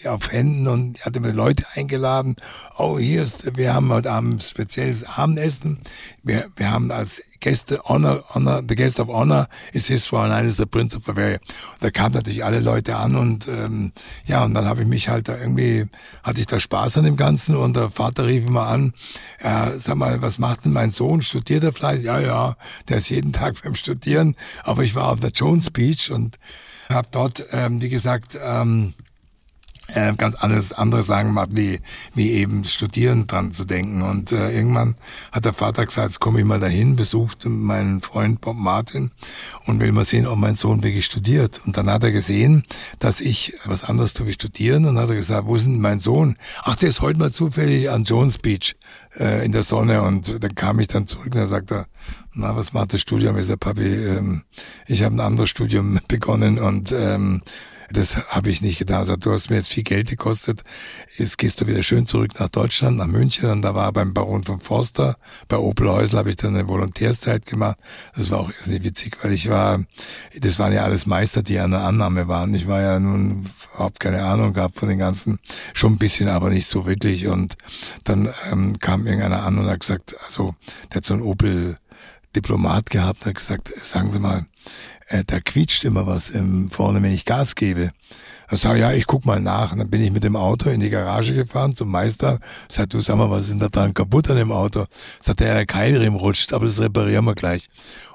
auf 0.06 0.32
Händen 0.32 0.68
und 0.68 1.04
hatte 1.04 1.20
mir 1.20 1.32
Leute 1.32 1.64
eingeladen. 1.74 2.36
Oh, 2.76 2.98
hier 2.98 3.22
ist, 3.22 3.56
wir 3.56 3.74
haben 3.74 3.90
heute 3.90 4.10
Abend 4.10 4.42
spezielles 4.42 5.04
Abendessen. 5.04 5.80
Wir, 6.22 6.48
wir 6.56 6.70
haben 6.70 6.90
als 6.90 7.22
Gäste 7.40 7.80
Honor, 7.84 8.22
Honor, 8.34 8.62
the 8.68 8.74
Guest 8.74 9.00
of 9.00 9.08
Honor 9.08 9.48
is 9.72 9.86
His 9.86 10.12
Royal 10.12 10.30
Highness 10.30 10.58
the 10.58 10.66
Prince 10.66 10.96
of 10.96 11.04
Bavaria. 11.04 11.36
Und 11.36 11.82
da 11.82 11.90
kamen 11.90 12.14
natürlich 12.14 12.44
alle 12.44 12.60
Leute 12.60 12.96
an 12.96 13.16
und 13.16 13.48
ähm, 13.48 13.92
ja, 14.26 14.44
und 14.44 14.54
dann 14.54 14.66
habe 14.66 14.82
ich 14.82 14.86
mich 14.86 15.08
halt 15.08 15.28
da 15.28 15.38
irgendwie, 15.38 15.86
hatte 16.22 16.40
ich 16.40 16.46
da 16.46 16.60
Spaß 16.60 16.98
an 16.98 17.04
dem 17.04 17.16
Ganzen 17.16 17.56
und 17.56 17.76
der 17.76 17.90
Vater 17.90 18.26
rief 18.26 18.46
immer 18.46 18.66
an, 18.66 18.92
äh, 19.38 19.78
sag 19.78 19.96
mal, 19.96 20.20
was 20.20 20.38
macht 20.38 20.66
denn 20.66 20.72
mein 20.72 20.90
Sohn? 20.90 21.22
Studiert 21.22 21.64
er 21.64 21.72
vielleicht? 21.72 22.02
Ja, 22.02 22.20
ja, 22.20 22.56
der 22.88 22.98
ist 22.98 23.08
jeden 23.08 23.32
Tag 23.32 23.62
beim 23.62 23.74
Studieren, 23.74 24.36
aber 24.62 24.82
ich 24.82 24.94
war 24.94 25.08
auf 25.08 25.20
der 25.20 25.30
Jones 25.30 25.70
Beach 25.70 26.10
und 26.10 26.38
habe 26.90 27.08
dort, 27.10 27.46
ähm, 27.52 27.80
wie 27.80 27.88
gesagt, 27.88 28.38
ähm, 28.42 28.94
äh, 29.94 30.14
ganz 30.16 30.34
alles 30.38 30.72
andere 30.72 31.02
Sagen 31.02 31.32
macht, 31.32 31.50
wie, 31.52 31.80
wie 32.14 32.30
eben 32.32 32.64
studieren 32.64 33.26
dran 33.26 33.52
zu 33.52 33.64
denken. 33.64 34.02
Und 34.02 34.32
äh, 34.32 34.50
irgendwann 34.50 34.96
hat 35.32 35.44
der 35.44 35.52
Vater 35.52 35.86
gesagt, 35.86 36.08
jetzt 36.08 36.20
komme 36.20 36.40
ich 36.40 36.44
mal 36.44 36.60
dahin, 36.60 36.96
besucht 36.96 37.44
meinen 37.46 38.00
Freund 38.00 38.40
Bob 38.40 38.56
Martin 38.56 39.10
und 39.66 39.80
will 39.80 39.92
mal 39.92 40.04
sehen, 40.04 40.26
ob 40.26 40.38
mein 40.38 40.54
Sohn 40.54 40.82
wirklich 40.82 41.06
studiert. 41.06 41.60
Und 41.66 41.76
dann 41.76 41.90
hat 41.90 42.04
er 42.04 42.12
gesehen, 42.12 42.62
dass 42.98 43.20
ich 43.20 43.54
was 43.64 43.84
anderes 43.84 44.14
tue 44.14 44.26
wie 44.26 44.32
studieren. 44.32 44.86
Und 44.86 44.94
dann 44.94 45.04
hat 45.04 45.10
er 45.10 45.16
gesagt, 45.16 45.46
wo 45.46 45.56
ist 45.56 45.66
denn 45.66 45.80
mein 45.80 46.00
Sohn? 46.00 46.36
Ach, 46.62 46.76
der 46.76 46.88
ist 46.88 47.00
heute 47.00 47.18
mal 47.18 47.32
zufällig 47.32 47.90
an 47.90 48.04
Jones 48.04 48.38
Beach 48.38 48.76
äh, 49.18 49.44
in 49.44 49.52
der 49.52 49.62
Sonne. 49.62 50.02
Und 50.02 50.42
dann 50.42 50.54
kam 50.54 50.80
ich 50.80 50.88
dann 50.88 51.06
zurück 51.06 51.26
und 51.26 51.36
dann 51.36 51.46
sagt 51.46 51.72
er, 51.72 51.86
na, 52.32 52.54
was 52.54 52.72
macht 52.72 52.94
das 52.94 53.00
Studium? 53.00 53.36
Ich 53.38 53.46
sage, 53.46 53.58
Papi, 53.58 53.82
ähm, 53.82 54.42
ich 54.86 55.02
habe 55.02 55.14
ein 55.14 55.20
anderes 55.20 55.50
Studium 55.50 55.98
begonnen 56.08 56.58
und 56.58 56.92
ähm, 56.92 57.42
das 57.92 58.16
habe 58.28 58.50
ich 58.50 58.62
nicht 58.62 58.78
getan. 58.78 58.98
Also 58.98 59.16
du 59.16 59.32
hast 59.32 59.50
mir 59.50 59.56
jetzt 59.56 59.70
viel 59.70 59.82
Geld 59.82 60.08
gekostet. 60.08 60.62
Jetzt 61.16 61.38
gehst 61.38 61.60
du 61.60 61.66
wieder 61.66 61.82
schön 61.82 62.06
zurück 62.06 62.38
nach 62.38 62.48
Deutschland, 62.48 62.96
nach 62.96 63.06
München. 63.06 63.50
Und 63.50 63.62
da 63.62 63.74
war 63.74 63.92
beim 63.92 64.14
Baron 64.14 64.44
von 64.44 64.60
Forster, 64.60 65.16
bei 65.48 65.56
Opel 65.56 65.90
Häusl 65.90 66.16
habe 66.16 66.30
ich 66.30 66.36
dann 66.36 66.54
eine 66.54 66.68
Volontärszeit 66.68 67.46
gemacht. 67.46 67.78
Das 68.14 68.30
war 68.30 68.40
auch 68.40 68.50
nicht 68.66 68.84
witzig, 68.84 69.18
weil 69.22 69.32
ich 69.32 69.50
war, 69.50 69.80
das 70.38 70.58
waren 70.58 70.72
ja 70.72 70.84
alles 70.84 71.06
Meister, 71.06 71.42
die 71.42 71.58
an 71.58 71.72
der 71.72 71.80
Annahme 71.80 72.28
waren. 72.28 72.54
Ich 72.54 72.68
war 72.68 72.80
ja 72.80 73.00
nun 73.00 73.48
überhaupt 73.74 73.98
keine 73.98 74.22
Ahnung 74.22 74.52
gehabt 74.52 74.78
von 74.78 74.88
den 74.88 74.98
ganzen, 74.98 75.40
schon 75.74 75.94
ein 75.94 75.98
bisschen, 75.98 76.28
aber 76.28 76.50
nicht 76.50 76.66
so 76.66 76.86
wirklich. 76.86 77.26
Und 77.26 77.56
dann 78.04 78.32
ähm, 78.50 78.78
kam 78.78 79.06
irgendeiner 79.06 79.42
an 79.42 79.58
und 79.58 79.66
hat 79.66 79.80
gesagt, 79.80 80.16
also 80.24 80.54
der 80.90 80.96
hat 80.96 81.04
so 81.04 81.14
ein 81.14 81.22
Opel 81.22 81.76
Diplomat 82.36 82.90
gehabt 82.90 83.22
und 83.22 83.30
hat 83.30 83.36
gesagt, 83.36 83.72
sagen 83.82 84.12
Sie 84.12 84.20
mal, 84.20 84.46
äh, 85.10 85.24
da 85.26 85.40
quietscht 85.40 85.84
immer 85.84 86.06
was 86.06 86.32
ähm, 86.34 86.70
vorne, 86.70 87.02
wenn 87.02 87.12
ich 87.12 87.24
Gas 87.24 87.56
gebe. 87.56 87.90
Da 88.48 88.56
sag 88.56 88.76
ich, 88.76 88.80
ja, 88.80 88.92
ich 88.92 89.06
guck 89.06 89.26
mal 89.26 89.40
nach. 89.40 89.72
Und 89.72 89.78
dann 89.78 89.90
bin 89.90 90.00
ich 90.00 90.12
mit 90.12 90.24
dem 90.24 90.36
Auto 90.36 90.70
in 90.70 90.80
die 90.80 90.88
Garage 90.88 91.34
gefahren 91.34 91.74
zum 91.74 91.90
Meister. 91.90 92.38
Sagt, 92.68 92.94
du 92.94 93.00
sag 93.00 93.16
mal, 93.16 93.30
was 93.30 93.42
ist 93.42 93.50
denn 93.50 93.58
da 93.58 93.68
dran 93.68 93.92
kaputt 93.92 94.30
an 94.30 94.36
dem 94.36 94.52
Auto? 94.52 94.86
Sagt 95.18 95.40
er, 95.40 95.54
der 95.54 95.66
Keilriemen 95.66 96.18
rutscht, 96.18 96.52
aber 96.52 96.66
das 96.66 96.80
reparieren 96.80 97.24
wir 97.24 97.34
gleich. 97.34 97.68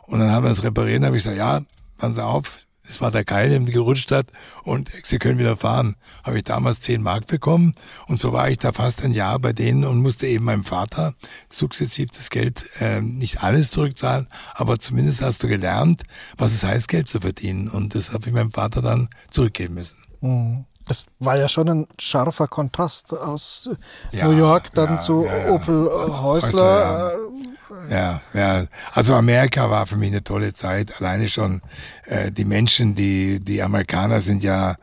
Und 0.07 0.19
dann 0.19 0.31
haben 0.31 0.43
wir 0.43 0.49
das 0.49 0.63
repariert, 0.63 0.97
dann 0.97 1.07
habe 1.07 1.17
ich 1.17 1.23
gesagt, 1.23 1.37
ja, 1.37 1.61
passen 1.97 2.15
Sie 2.15 2.23
auf, 2.23 2.64
das 2.85 3.01
war 3.01 3.11
der 3.11 3.23
Keil, 3.23 3.49
der 3.49 3.59
gerutscht 3.59 4.11
hat 4.11 4.27
und 4.63 4.91
sie 5.03 5.19
können 5.19 5.39
wieder 5.39 5.57
fahren. 5.57 5.95
Habe 6.23 6.37
ich 6.37 6.43
damals 6.43 6.81
10 6.81 7.01
Mark 7.01 7.27
bekommen 7.27 7.73
und 8.07 8.19
so 8.19 8.31
war 8.33 8.49
ich 8.49 8.57
da 8.57 8.71
fast 8.71 9.03
ein 9.03 9.11
Jahr 9.11 9.39
bei 9.39 9.53
denen 9.53 9.83
und 9.83 10.01
musste 10.01 10.27
eben 10.27 10.45
meinem 10.45 10.63
Vater 10.63 11.13
sukzessiv 11.49 12.09
das 12.11 12.29
Geld, 12.29 12.69
äh, 12.79 13.01
nicht 13.01 13.43
alles 13.43 13.71
zurückzahlen, 13.71 14.27
aber 14.53 14.79
zumindest 14.79 15.21
hast 15.21 15.43
du 15.43 15.47
gelernt, 15.47 16.03
was 16.37 16.53
es 16.53 16.63
heißt, 16.63 16.87
Geld 16.87 17.07
zu 17.07 17.19
verdienen 17.19 17.69
und 17.69 17.95
das 17.95 18.13
habe 18.13 18.27
ich 18.27 18.33
meinem 18.33 18.51
Vater 18.51 18.81
dann 18.81 19.09
zurückgeben 19.29 19.75
müssen. 19.75 19.97
Mhm. 20.21 20.65
Das 20.87 21.05
war 21.17 21.35
ja 21.35 21.49
schon 21.49 21.67
ein 21.67 21.87
scharfer 21.99 22.47
Kontrast 22.47 23.11
aus 23.13 23.69
ja, 24.11 24.27
New 24.27 24.37
York 24.37 24.71
dann 24.75 24.91
ja, 24.91 24.97
zu 24.99 25.25
ja, 25.25 25.49
Opel 25.49 25.89
Häusler. 25.89 26.21
Häusler 26.21 27.11
ja, 27.89 28.21
ja. 28.33 28.65
Also 28.93 29.15
Amerika 29.15 29.69
war 29.69 29.87
für 29.87 29.95
mich 29.95 30.11
eine 30.11 30.23
tolle 30.23 30.53
Zeit. 30.53 30.99
Alleine 30.99 31.27
schon 31.27 31.61
äh, 32.05 32.31
die 32.31 32.45
Menschen, 32.45 32.95
die 32.95 33.39
die 33.39 33.61
Amerikaner 33.61 34.21
sind 34.21 34.43
ja 34.43 34.75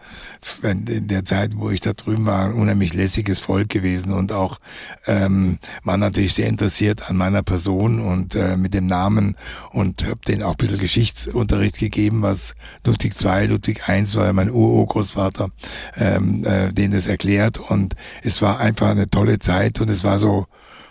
in 0.63 1.07
der 1.09 1.25
Zeit, 1.25 1.53
wo 1.57 1.71
ich 1.71 1.81
da 1.81 1.93
drüben 1.93 2.27
war, 2.27 2.47
ein 2.47 2.55
unheimlich 2.55 2.95
lässiges 2.95 3.41
Volk 3.41 3.69
gewesen 3.69 4.13
und 4.13 4.33
auch 4.33 4.59
ähm, 5.07 5.59
waren 5.85 6.01
natürlich 6.01 6.35
sehr 6.35 6.49
interessiert 6.49 7.09
an 7.09 7.17
meiner 7.17 7.43
Person 7.43 8.01
und 8.01 8.35
äh, 8.35 8.57
mit 8.57 8.75
dem 8.75 8.87
Namen 8.87 9.37
und 9.71 10.05
habe 10.07 10.21
denen 10.27 10.43
auch 10.43 10.53
ein 10.53 10.59
bisschen 10.59 10.79
Geschichtsunterricht 10.79 11.79
gegeben, 11.79 12.23
was 12.23 12.55
Ludwig 12.85 13.15
II, 13.23 13.47
Ludwig 13.47 13.83
I 13.89 14.03
war 14.17 14.33
mein 14.33 14.51
Urgroßvater, 14.51 15.51
ähm, 15.97 16.45
äh, 16.45 16.73
denen 16.73 16.93
das 16.93 17.07
erklärt 17.07 17.59
und 17.59 17.95
es 18.23 18.43
war 18.43 18.59
einfach 18.59 18.91
eine 18.91 19.09
tolle 19.09 19.39
Zeit 19.39 19.81
und 19.81 19.89
es 19.89 20.03
war 20.03 20.19
so 20.19 20.47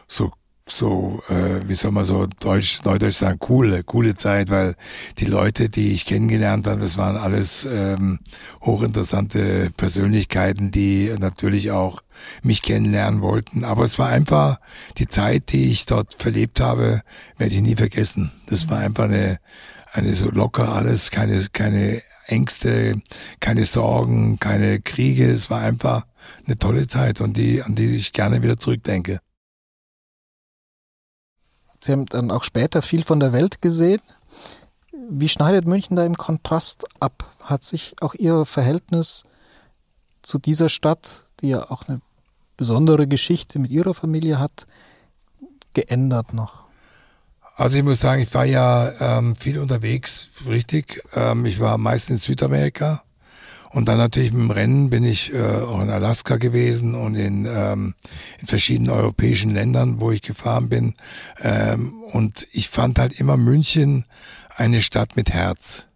so 0.08 0.32
so, 0.72 1.22
äh, 1.30 1.60
wie 1.68 1.76
soll 1.76 1.92
man 1.92 2.04
so 2.04 2.28
deutsch, 2.40 2.82
neudeutsch 2.84 3.16
sagen, 3.18 3.40
coole, 3.40 3.84
coole 3.84 4.16
Zeit, 4.16 4.50
weil 4.50 4.76
die 5.18 5.26
Leute, 5.26 5.70
die 5.70 5.94
ich 5.94 6.06
kennengelernt 6.06 6.68
habe, 6.68 6.82
das 6.82 6.98
waren 6.98 7.18
alles 7.18 7.68
ähm, 7.70 8.20
hochinteressante 8.62 9.72
Persönlichkeiten, 9.76 10.72
die 10.72 11.14
natürlich 11.20 11.72
auch 11.72 12.02
mich 12.44 12.62
kennenlernen 12.62 13.22
wollten. 13.22 13.64
Aber 13.64 13.84
es 13.84 14.00
war 14.00 14.10
einfach 14.10 14.60
die 14.98 15.08
Zeit, 15.08 15.52
die 15.52 15.72
ich 15.72 15.86
dort 15.86 16.16
verlebt 16.18 16.60
habe, 16.60 17.02
werde 17.38 17.54
ich 17.54 17.62
nie 17.62 17.76
vergessen. 17.76 18.32
Das 18.48 18.70
war 18.70 18.80
einfach 18.80 19.06
eine, 19.06 19.40
eine 19.92 20.16
so 20.16 20.30
locker 20.30 20.70
alles, 20.70 21.12
keine, 21.12 21.48
keine 21.52 22.02
Ängste, 22.28 23.02
keine 23.40 23.66
Sorgen, 23.66 24.40
keine 24.40 24.80
Kriege. 24.80 25.26
Es 25.26 25.50
war 25.50 25.62
einfach 25.62 26.06
eine 26.46 26.58
tolle 26.58 26.88
Zeit 26.88 27.22
und 27.22 27.38
die, 27.38 27.62
an 27.62 27.76
die 27.76 27.96
ich 27.96 28.14
gerne 28.14 28.42
wieder 28.42 28.58
zurückdenke. 28.58 29.20
Sie 31.84 31.92
haben 31.92 32.06
dann 32.06 32.32
auch 32.32 32.44
später 32.44 32.82
viel 32.82 33.04
von 33.04 33.20
der 33.20 33.34
Welt 33.34 33.62
gesehen. 33.62 34.02
Wie 35.10 35.30
schneidet 35.30 35.68
München 35.68 35.96
da 35.96 36.06
im 36.06 36.16
Kontrast 36.16 36.86
ab? 37.00 37.26
Hat 37.44 37.64
sich 37.64 37.96
auch 38.02 38.14
Ihr 38.14 38.46
Verhältnis 38.46 39.24
zu 40.22 40.38
dieser 40.38 40.70
Stadt, 40.70 41.26
die 41.40 41.50
ja 41.50 41.70
auch 41.72 41.88
eine 41.88 42.02
besondere 42.56 43.08
Geschichte 43.08 43.58
mit 43.60 43.72
Ihrer 43.72 43.94
Familie 43.94 44.40
hat, 44.40 44.68
geändert 45.74 46.34
noch? 46.34 46.66
Also 47.56 47.78
ich 47.78 47.84
muss 47.84 48.00
sagen, 48.00 48.22
ich 48.22 48.34
war 48.34 48.46
ja 48.46 49.18
ähm, 49.20 49.36
viel 49.36 49.60
unterwegs, 49.60 50.30
richtig. 50.48 51.04
Ähm, 51.14 51.46
ich 51.46 51.60
war 51.60 51.78
meistens 51.78 52.22
in 52.22 52.34
Südamerika 52.34 53.04
und 53.72 53.88
dann 53.88 53.98
natürlich 53.98 54.34
mit 54.34 54.42
dem 54.42 54.52
Rennen 54.52 54.90
bin 54.90 55.04
ich 55.04 55.34
äh, 55.34 55.42
auch 55.42 55.82
in 55.82 55.90
Alaska 55.90 56.38
gewesen 56.38 56.94
und 56.94 57.16
in, 57.16 57.46
ähm, 57.46 57.96
in 58.40 58.48
verschiedenen 58.48 58.92
europäischen 58.92 59.54
Ländern, 59.54 60.02
wo 60.02 60.12
ich 60.12 60.22
gefahren 60.22 60.68
bin. 60.68 60.94
Ähm, 61.42 62.04
und 62.12 62.48
ich 62.52 62.70
fand 62.70 63.00
halt 63.00 63.14
immer 63.14 63.38
München 63.38 64.06
eine 64.56 64.82
Stadt 64.82 65.16
mit 65.16 65.32
Herz. 65.32 65.88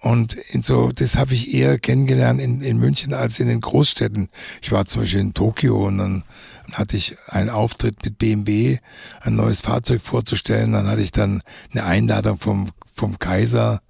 Und 0.00 0.34
in 0.34 0.62
so, 0.62 0.90
das 0.92 1.16
habe 1.16 1.34
ich 1.34 1.52
eher 1.52 1.78
kennengelernt 1.78 2.40
in, 2.40 2.60
in 2.62 2.78
München 2.78 3.12
als 3.12 3.40
in 3.40 3.48
den 3.48 3.60
Großstädten. 3.60 4.28
Ich 4.62 4.72
war 4.72 4.86
zum 4.86 5.02
Beispiel 5.02 5.20
in 5.20 5.34
Tokio 5.34 5.86
und 5.86 5.98
dann 5.98 6.24
hatte 6.72 6.96
ich 6.96 7.16
einen 7.26 7.50
Auftritt 7.50 8.04
mit 8.04 8.16
BMW, 8.16 8.78
ein 9.20 9.36
neues 9.36 9.60
Fahrzeug 9.60 10.02
vorzustellen. 10.02 10.72
Dann 10.72 10.86
hatte 10.86 11.02
ich 11.02 11.12
dann 11.12 11.42
eine 11.72 11.84
Einladung 11.84 12.38
vom, 12.38 12.70
vom 12.94 13.18
Kaiser, 13.18 13.80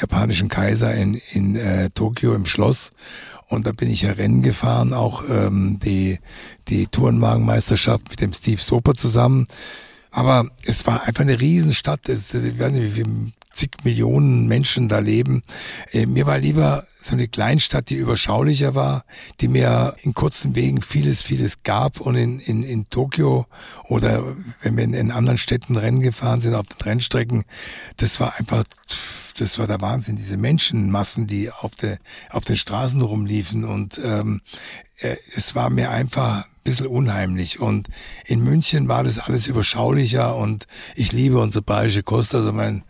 japanischen 0.00 0.48
Kaiser 0.48 0.94
in, 0.94 1.20
in 1.32 1.56
äh, 1.56 1.90
Tokio 1.90 2.34
im 2.34 2.46
Schloss. 2.46 2.92
Und 3.48 3.66
da 3.66 3.72
bin 3.72 3.90
ich 3.90 4.02
ja 4.02 4.12
Rennen 4.12 4.42
gefahren, 4.42 4.94
auch 4.94 5.24
ähm, 5.28 5.80
die, 5.84 6.20
die 6.68 6.86
Tourenwagenmeisterschaft 6.86 8.08
mit 8.08 8.20
dem 8.20 8.32
Steve 8.32 8.60
Soper 8.60 8.94
zusammen. 8.94 9.48
Aber 10.12 10.48
es 10.64 10.86
war 10.86 11.04
einfach 11.04 11.22
eine 11.22 11.40
Riesenstadt. 11.40 12.08
Es, 12.08 12.32
ich 12.32 12.58
weiß 12.58 12.72
nicht, 12.72 12.84
wie 12.84 13.02
viel 13.02 13.32
zig 13.52 13.70
Millionen 13.84 14.46
Menschen 14.46 14.88
da 14.88 15.00
leben. 15.00 15.42
Äh, 15.92 16.06
mir 16.06 16.26
war 16.26 16.38
lieber 16.38 16.86
so 17.00 17.14
eine 17.14 17.28
Kleinstadt, 17.28 17.90
die 17.90 17.96
überschaulicher 17.96 18.74
war, 18.74 19.04
die 19.40 19.48
mir 19.48 19.96
in 20.02 20.14
kurzen 20.14 20.54
Wegen 20.54 20.82
vieles, 20.82 21.22
vieles 21.22 21.62
gab. 21.62 22.00
Und 22.00 22.16
in, 22.16 22.40
in, 22.40 22.62
in 22.62 22.88
Tokio 22.88 23.46
oder 23.88 24.36
wenn 24.62 24.76
wir 24.76 24.84
in, 24.84 24.94
in 24.94 25.10
anderen 25.10 25.38
Städten 25.38 25.76
Rennen 25.76 26.00
gefahren 26.00 26.40
sind, 26.40 26.54
auf 26.54 26.66
den 26.66 26.82
Rennstrecken, 26.82 27.44
das 27.96 28.20
war 28.20 28.36
einfach 28.38 28.64
das 29.40 29.58
war 29.58 29.66
der 29.66 29.80
Wahnsinn, 29.80 30.16
diese 30.16 30.36
Menschenmassen, 30.36 31.26
die 31.26 31.50
auf, 31.50 31.74
der, 31.74 31.98
auf 32.30 32.44
den 32.44 32.56
Straßen 32.56 33.00
rumliefen. 33.00 33.64
Und 33.64 34.00
ähm, 34.04 34.42
äh, 34.98 35.16
es 35.34 35.54
war 35.54 35.70
mir 35.70 35.90
einfach 35.90 36.44
ein 36.44 36.50
bisschen 36.64 36.86
unheimlich. 36.86 37.60
Und 37.60 37.88
in 38.26 38.44
München 38.44 38.88
war 38.88 39.04
das 39.04 39.18
alles 39.18 39.46
überschaulicher 39.46 40.36
und 40.36 40.66
ich 40.94 41.12
liebe 41.12 41.38
unsere 41.38 41.62
bayerische 41.62 42.02
Kost. 42.02 42.34
Also 42.34 42.52
mein 42.52 42.84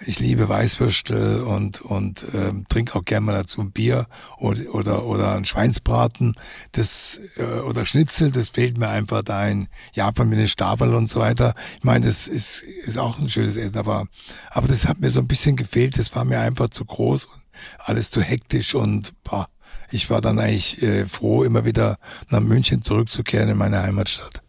ich 0.00 0.18
liebe 0.18 0.48
Weißwürstel 0.48 1.42
und 1.42 1.80
und 1.80 2.26
ähm, 2.32 2.66
trinke 2.68 2.96
auch 2.96 3.04
gerne 3.04 3.26
mal 3.26 3.32
dazu 3.32 3.60
ein 3.60 3.72
Bier 3.72 4.06
oder 4.38 4.74
oder, 4.74 5.06
oder 5.06 5.34
ein 5.34 5.44
Schweinsbraten, 5.44 6.34
das 6.72 7.20
äh, 7.36 7.60
oder 7.60 7.84
Schnitzel, 7.84 8.30
das 8.30 8.48
fehlt 8.48 8.78
mir 8.78 8.88
einfach 8.88 9.22
da 9.22 9.48
in 9.48 9.68
Japan 9.92 10.28
mit 10.28 10.38
den 10.38 10.48
Stabel 10.48 10.94
und 10.94 11.10
so 11.10 11.20
weiter. 11.20 11.54
Ich 11.78 11.84
meine, 11.84 12.06
das 12.06 12.26
ist 12.26 12.62
ist 12.62 12.98
auch 12.98 13.18
ein 13.18 13.28
schönes 13.28 13.56
Essen, 13.56 13.76
aber 13.76 14.06
aber 14.50 14.68
das 14.68 14.88
hat 14.88 15.00
mir 15.00 15.10
so 15.10 15.20
ein 15.20 15.28
bisschen 15.28 15.56
gefehlt. 15.56 15.98
Das 15.98 16.14
war 16.14 16.24
mir 16.24 16.40
einfach 16.40 16.70
zu 16.70 16.84
groß 16.84 17.26
und 17.26 17.42
alles 17.78 18.10
zu 18.10 18.20
hektisch 18.20 18.74
und 18.74 19.12
boah, 19.22 19.46
ich 19.90 20.10
war 20.10 20.20
dann 20.20 20.38
eigentlich 20.38 20.82
äh, 20.82 21.04
froh, 21.06 21.44
immer 21.44 21.64
wieder 21.64 21.98
nach 22.30 22.40
München 22.40 22.82
zurückzukehren 22.82 23.48
in 23.48 23.56
meine 23.56 23.82
Heimatstadt. 23.82 24.42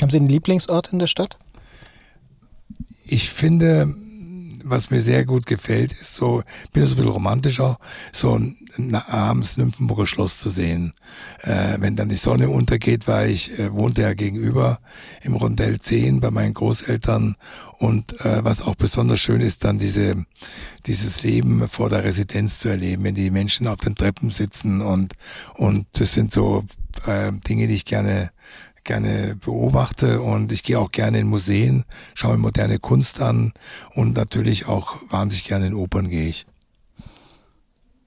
Haben 0.00 0.10
Sie 0.10 0.16
einen 0.16 0.28
Lieblingsort 0.28 0.92
in 0.92 0.98
der 0.98 1.06
Stadt? 1.06 1.36
Ich 3.04 3.28
finde, 3.30 3.94
was 4.64 4.90
mir 4.90 5.00
sehr 5.00 5.24
gut 5.24 5.46
gefällt, 5.46 5.92
ist 5.92 6.14
so, 6.14 6.42
bin 6.72 6.86
so 6.86 6.94
ein 6.94 6.96
bisschen 6.96 7.12
romantischer, 7.12 7.78
so 8.12 8.38
ein 8.38 8.56
abends 8.94 9.56
Nymphenburger 9.56 10.06
Schloss 10.06 10.38
zu 10.38 10.50
sehen. 10.50 10.92
Äh, 11.42 11.76
wenn 11.78 11.96
dann 11.96 12.08
die 12.08 12.16
Sonne 12.16 12.48
untergeht, 12.48 13.08
weil 13.08 13.30
ich 13.30 13.58
äh, 13.58 13.72
wohnte 13.72 14.02
ja 14.02 14.14
gegenüber 14.14 14.78
im 15.22 15.34
Rondell 15.34 15.80
10 15.80 16.20
bei 16.20 16.30
meinen 16.30 16.54
Großeltern 16.54 17.36
und 17.78 18.20
äh, 18.20 18.44
was 18.44 18.62
auch 18.62 18.74
besonders 18.74 19.20
schön 19.20 19.40
ist, 19.40 19.64
dann 19.64 19.78
diese 19.78 20.24
dieses 20.86 21.22
Leben 21.22 21.68
vor 21.68 21.90
der 21.90 22.04
Residenz 22.04 22.58
zu 22.58 22.68
erleben, 22.68 23.04
wenn 23.04 23.14
die 23.14 23.30
Menschen 23.30 23.66
auf 23.66 23.80
den 23.80 23.96
Treppen 23.96 24.30
sitzen 24.30 24.80
und 24.80 25.14
und 25.54 25.86
das 25.92 26.14
sind 26.14 26.32
so 26.32 26.64
äh, 27.06 27.32
Dinge, 27.32 27.66
die 27.66 27.74
ich 27.74 27.84
gerne 27.84 28.30
gerne 28.90 29.36
beobachte 29.36 30.20
und 30.20 30.50
ich 30.50 30.64
gehe 30.64 30.76
auch 30.76 30.90
gerne 30.90 31.20
in 31.20 31.28
Museen, 31.28 31.84
schaue 32.14 32.38
moderne 32.38 32.80
Kunst 32.80 33.20
an 33.20 33.52
und 33.94 34.16
natürlich 34.16 34.66
auch 34.66 34.96
wahnsinnig 35.08 35.44
gerne 35.44 35.68
in 35.68 35.74
Opern 35.74 36.08
gehe 36.08 36.28
ich. 36.28 36.44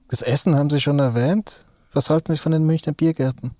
Das 0.08 0.20
Essen 0.20 0.56
haben 0.56 0.68
Sie 0.68 0.82
schon 0.82 0.98
erwähnt. 0.98 1.64
Was 1.94 2.10
halten 2.10 2.34
Sie 2.34 2.38
von 2.38 2.52
den 2.52 2.66
Münchner 2.66 2.92
Biergärten? 2.92 3.52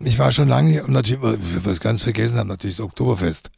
Ich 0.00 0.18
war 0.18 0.32
schon 0.32 0.48
lange 0.48 0.84
und 0.84 0.92
natürlich, 0.92 1.40
was 1.64 1.80
ganz 1.80 2.02
vergessen 2.02 2.36
habe, 2.36 2.48
natürlich 2.50 2.76
das 2.76 2.84
Oktoberfest 2.84 3.50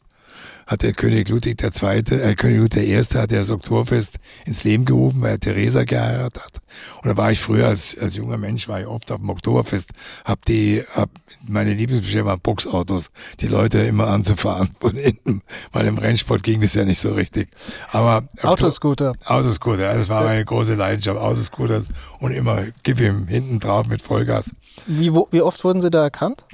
hat 0.65 0.83
der 0.83 0.93
König 0.93 1.29
Ludwig 1.29 1.61
II., 1.63 1.99
äh, 1.99 2.35
König 2.35 2.57
Ludwig 2.57 2.87
I. 2.87 2.97
hat 2.97 3.31
ja 3.31 3.39
das 3.39 3.51
Oktoberfest 3.51 4.17
ins 4.45 4.63
Leben 4.63 4.85
gerufen, 4.85 5.21
weil 5.21 5.31
er 5.31 5.39
Theresa 5.39 5.83
geheiratet 5.83 6.43
hat. 6.43 6.61
Und 7.01 7.09
da 7.09 7.17
war 7.17 7.31
ich 7.31 7.39
früher 7.39 7.67
als, 7.67 7.97
als 7.97 8.15
junger 8.15 8.37
Mensch, 8.37 8.67
war 8.67 8.81
ich 8.81 8.87
oft 8.87 9.11
auf 9.11 9.19
dem 9.19 9.29
Oktoberfest, 9.29 9.91
hab 10.23 10.43
die, 10.45 10.83
hab 10.93 11.09
meine 11.47 11.73
Lieblingsbestellung 11.73 12.27
waren 12.27 12.39
Boxautos, 12.39 13.11
die 13.39 13.47
Leute 13.47 13.79
immer 13.79 14.07
anzufahren 14.07 14.69
von 14.79 14.95
hinten, 14.95 15.41
weil 15.71 15.85
im 15.85 15.97
Rennsport 15.97 16.43
ging 16.43 16.61
das 16.61 16.73
ja 16.73 16.85
nicht 16.85 16.99
so 16.99 17.13
richtig. 17.13 17.49
Aber 17.91 18.23
Autoscooter. 18.41 19.13
Autoscooter, 19.25 19.93
das 19.93 20.09
war 20.09 20.23
meine 20.23 20.43
große 20.43 20.75
Leidenschaft, 20.75 21.19
Autoscooter 21.19 21.83
und 22.19 22.31
immer 22.31 22.65
gib 22.83 22.99
ihm 22.99 23.27
hinten 23.27 23.59
drauf 23.59 23.87
mit 23.87 24.01
Vollgas. 24.01 24.55
Wie, 24.87 25.13
wo, 25.13 25.27
wie 25.31 25.41
oft 25.41 25.63
wurden 25.63 25.81
Sie 25.81 25.91
da 25.91 26.03
erkannt? 26.03 26.45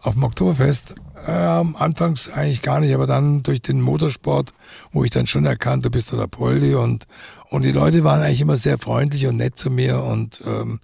Auf 0.00 0.14
dem 0.14 0.22
Oktoberfest 0.22 0.94
ähm, 1.26 1.76
anfangs 1.76 2.28
eigentlich 2.28 2.62
gar 2.62 2.80
nicht, 2.80 2.94
aber 2.94 3.06
dann 3.06 3.42
durch 3.42 3.62
den 3.62 3.80
Motorsport, 3.80 4.52
wo 4.92 5.04
ich 5.04 5.10
dann 5.10 5.26
schon 5.26 5.46
erkannt, 5.46 5.84
du 5.84 5.90
bist 5.90 6.12
der 6.12 6.26
Poldi 6.26 6.74
und 6.74 7.06
und 7.50 7.64
die 7.64 7.72
Leute 7.72 8.04
waren 8.04 8.20
eigentlich 8.20 8.42
immer 8.42 8.56
sehr 8.56 8.78
freundlich 8.78 9.26
und 9.26 9.36
nett 9.36 9.56
zu 9.56 9.70
mir 9.70 10.02
und 10.02 10.42
ähm, 10.46 10.80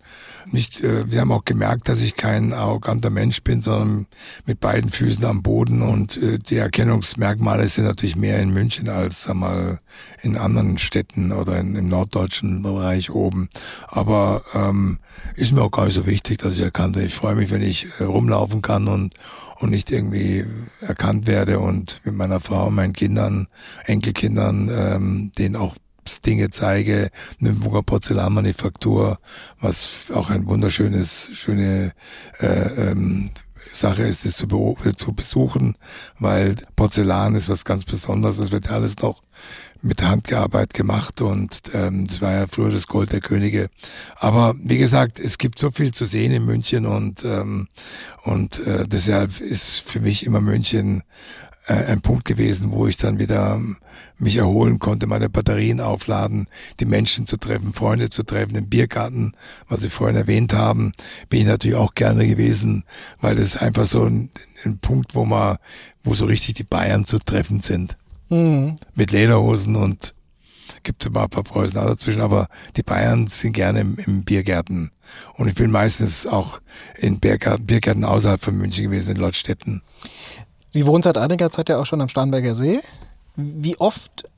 nicht, 0.47 0.83
äh, 0.83 1.11
wir 1.11 1.21
haben 1.21 1.33
auch 1.33 1.45
gemerkt, 1.45 1.89
dass 1.89 2.01
ich 2.01 2.17
kein 2.17 2.55
arroganter 2.55 3.11
Mensch 3.11 3.43
bin, 3.43 3.61
sondern 3.61 4.07
mit 4.47 4.61
beiden 4.61 4.91
Füßen 4.91 5.25
am 5.27 5.43
Boden 5.43 5.83
und 5.83 6.17
äh, 6.17 6.39
die 6.39 6.57
Erkennungsmerkmale 6.57 7.67
sind 7.69 7.85
natürlich 7.85 8.17
mehr 8.17 8.41
in 8.41 8.51
München 8.51 8.89
als 8.89 9.25
sag 9.25 9.35
mal 9.35 9.81
in 10.23 10.39
anderen 10.39 10.79
Städten 10.79 11.33
oder 11.33 11.59
in, 11.59 11.77
im 11.77 11.89
norddeutschen 11.89 12.63
Bereich 12.63 13.11
oben. 13.11 13.49
Aber 13.87 14.43
ähm, 14.55 14.99
ist 15.37 15.53
mir 15.53 15.63
auch 15.63 15.71
gar 15.71 15.85
nicht 15.85 15.95
so 15.95 16.07
wichtig, 16.07 16.39
dass 16.39 16.55
ich 16.55 16.61
erkannt 16.61 16.97
werde. 16.97 17.09
Ich 17.09 17.15
freue 17.15 17.35
mich, 17.35 17.51
wenn 17.51 17.63
ich 17.63 17.89
äh, 17.99 18.05
rumlaufen 18.05 18.63
kann 18.63 18.89
und 18.89 19.15
und 19.61 19.71
nicht 19.71 19.93
irgendwie 19.93 20.45
erkannt 20.81 21.27
werde 21.27 21.61
und 21.61 22.01
mit 22.05 22.15
meiner 22.15 22.41
Frau, 22.41 22.71
meinen 22.71 22.93
Kindern, 22.93 23.47
Enkelkindern, 23.87 24.69
ähm, 24.71 25.33
denen 25.39 25.57
auch 25.57 25.77
Dinge 26.27 26.51
zeige, 26.51 27.11
Nürnberger 27.39 27.83
Porzellanmanufaktur, 27.83 29.19
was 29.61 30.07
auch 30.13 30.31
ein 30.31 30.47
wunderschönes, 30.47 31.31
schöne 31.35 31.93
äh, 32.41 32.91
ähm, 32.91 33.31
Sache 33.73 34.03
ist, 34.03 34.25
es 34.25 34.37
zu, 34.37 34.77
zu 34.97 35.13
besuchen, 35.13 35.77
weil 36.19 36.57
Porzellan 36.77 37.35
ist 37.35 37.49
was 37.49 37.65
ganz 37.65 37.85
Besonderes. 37.85 38.39
Es 38.39 38.53
wird 38.53 38.67
ja 38.67 38.73
alles 38.73 38.99
noch 38.99 39.23
mit 39.83 40.03
Handgearbeit 40.03 40.73
gemacht 40.73 41.21
und 41.21 41.63
ähm, 41.75 42.07
das 42.07 42.23
war 42.23 42.33
ja 42.33 42.47
früher 42.47 42.71
das 42.71 42.87
Gold 42.87 43.13
der 43.13 43.21
Könige. 43.21 43.69
Aber 44.17 44.55
wie 44.59 44.79
gesagt, 44.79 45.21
es 45.21 45.37
gibt 45.39 45.59
so 45.59 45.71
viel 45.71 45.93
zu 45.93 46.07
sehen 46.07 46.33
in 46.33 46.47
München 46.47 46.87
und 46.87 47.25
ähm, 47.25 47.69
und 48.23 48.61
äh, 48.61 48.89
deshalb 48.89 49.41
ist 49.41 49.81
für 49.81 50.01
mich 50.01 50.25
immer 50.25 50.41
München 50.41 51.01
äh, 51.01 51.05
ein 51.67 52.03
Punkt 52.03 52.27
gewesen, 52.27 52.73
wo 52.73 52.87
ich 52.87 52.99
dann 52.99 53.19
wieder 53.19 53.61
mich 54.19 54.37
erholen 54.37 54.79
konnte, 54.79 55.07
meine 55.07 55.31
Batterien 55.31 55.81
aufladen, 55.81 56.47
die 56.79 56.85
Menschen 56.85 57.27
zu 57.27 57.39
treffen, 57.39 57.73
Freunde 57.73 58.11
zu 58.11 58.23
treffen, 58.23 58.57
im 58.57 58.69
Biergarten, 58.69 59.33
was 59.69 59.81
Sie 59.81 59.91
vorhin 59.91 60.17
erwähnt 60.17 60.53
haben, 60.53 60.93
bin 61.31 61.41
ich 61.41 61.47
natürlich 61.47 61.77
auch 61.77 61.95
gerne 61.95 62.27
gewesen, 62.27 62.85
weil 63.21 63.37
das 63.37 63.47
ist 63.47 63.57
einfach 63.57 63.87
so 63.87 64.05
ein, 64.05 64.31
ein 64.65 64.79
Punkt, 64.79 65.15
wo 65.15 65.25
man, 65.25 65.57
wo 66.03 66.15
so 66.15 66.27
richtig 66.27 66.55
die 66.55 66.65
Bayern 66.65 67.07
zu 67.07 67.19
treffen 67.19 67.61
sind. 67.61 67.97
Mhm. 68.29 68.77
Mit 68.95 69.11
Lederhosen 69.13 69.77
und 69.77 70.15
gibt 70.83 71.05
immer 71.07 71.23
ein 71.23 71.31
paar 71.31 71.43
Preußen 71.43 71.79
auch 71.79 71.87
dazwischen, 71.87 72.21
aber 72.21 72.49
die 72.77 72.83
Bayern 72.83 73.27
sind 73.27 73.55
gerne 73.55 73.81
im, 73.81 73.97
im 74.07 74.25
Biergärten. 74.25 74.91
Und 75.35 75.49
ich 75.49 75.55
bin 75.55 75.71
meistens 75.71 76.27
auch 76.27 76.61
in 76.97 77.21
Biergärten, 77.21 77.67
Biergärten 77.67 78.05
außerhalb 78.05 78.41
von 78.41 78.57
München 78.57 78.85
gewesen, 78.85 79.13
in 79.13 79.17
Leutstetten. 79.17 79.83
Sie 80.75 80.87
wohnen 80.87 81.05
seit 81.05 81.17
einiger 81.19 81.53
Zeit 81.53 81.69
ja 81.69 81.79
auch 81.79 81.87
schon 81.87 82.01
am 82.01 82.09
Starnberger 82.09 82.53
See. 82.53 82.81
Wie 83.37 83.77
oft 83.79 84.29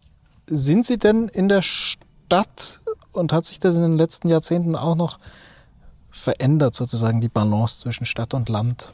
sind 0.46 0.84
Sie 0.84 0.98
denn 0.98 1.28
in 1.28 1.48
der 1.48 1.62
Stadt 1.62 2.80
und 3.12 3.32
hat 3.32 3.46
sich 3.46 3.58
das 3.58 3.76
in 3.76 3.82
den 3.84 3.96
letzten 3.96 4.28
Jahrzehnten 4.28 4.76
auch 4.76 4.96
noch 4.96 5.18
verändert, 6.10 6.74
sozusagen 6.74 7.22
die 7.22 7.30
Balance 7.30 7.78
zwischen 7.78 8.04
Stadt 8.04 8.34
und 8.34 8.50
Land? 8.50 8.92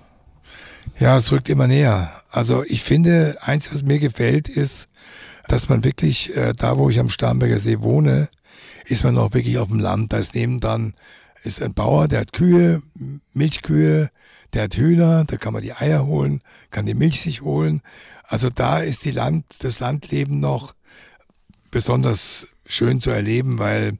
Ja, 1.00 1.16
es 1.16 1.32
rückt 1.32 1.48
immer 1.48 1.66
näher. 1.66 2.12
Also 2.30 2.62
ich 2.62 2.84
finde, 2.84 3.36
eins, 3.40 3.74
was 3.74 3.82
mir 3.82 3.98
gefällt, 3.98 4.48
ist, 4.48 4.88
dass 5.48 5.68
man 5.68 5.82
wirklich, 5.82 6.36
äh, 6.36 6.52
da 6.56 6.78
wo 6.78 6.90
ich 6.90 7.00
am 7.00 7.08
Starnberger 7.08 7.58
See 7.58 7.80
wohne, 7.80 8.28
ist 8.84 9.02
man 9.02 9.18
auch 9.18 9.34
wirklich 9.34 9.58
auf 9.58 9.66
dem 9.66 9.80
Land. 9.80 10.12
Da 10.12 10.18
ist 10.18 10.36
nebendran 10.36 10.94
ist 11.44 11.62
ein 11.62 11.74
Bauer, 11.74 12.08
der 12.08 12.20
hat 12.20 12.32
Kühe, 12.32 12.82
Milchkühe, 13.32 14.10
der 14.52 14.64
hat 14.64 14.76
Hühner, 14.76 15.24
da 15.24 15.36
kann 15.36 15.52
man 15.52 15.62
die 15.62 15.72
Eier 15.72 16.06
holen, 16.06 16.42
kann 16.70 16.86
die 16.86 16.94
Milch 16.94 17.20
sich 17.20 17.42
holen. 17.42 17.80
Also 18.24 18.50
da 18.50 18.78
ist 18.78 19.04
die 19.04 19.10
Land, 19.10 19.44
das 19.60 19.80
Landleben 19.80 20.40
noch 20.40 20.74
besonders 21.70 22.48
schön 22.66 23.00
zu 23.00 23.10
erleben, 23.10 23.58
weil 23.58 23.98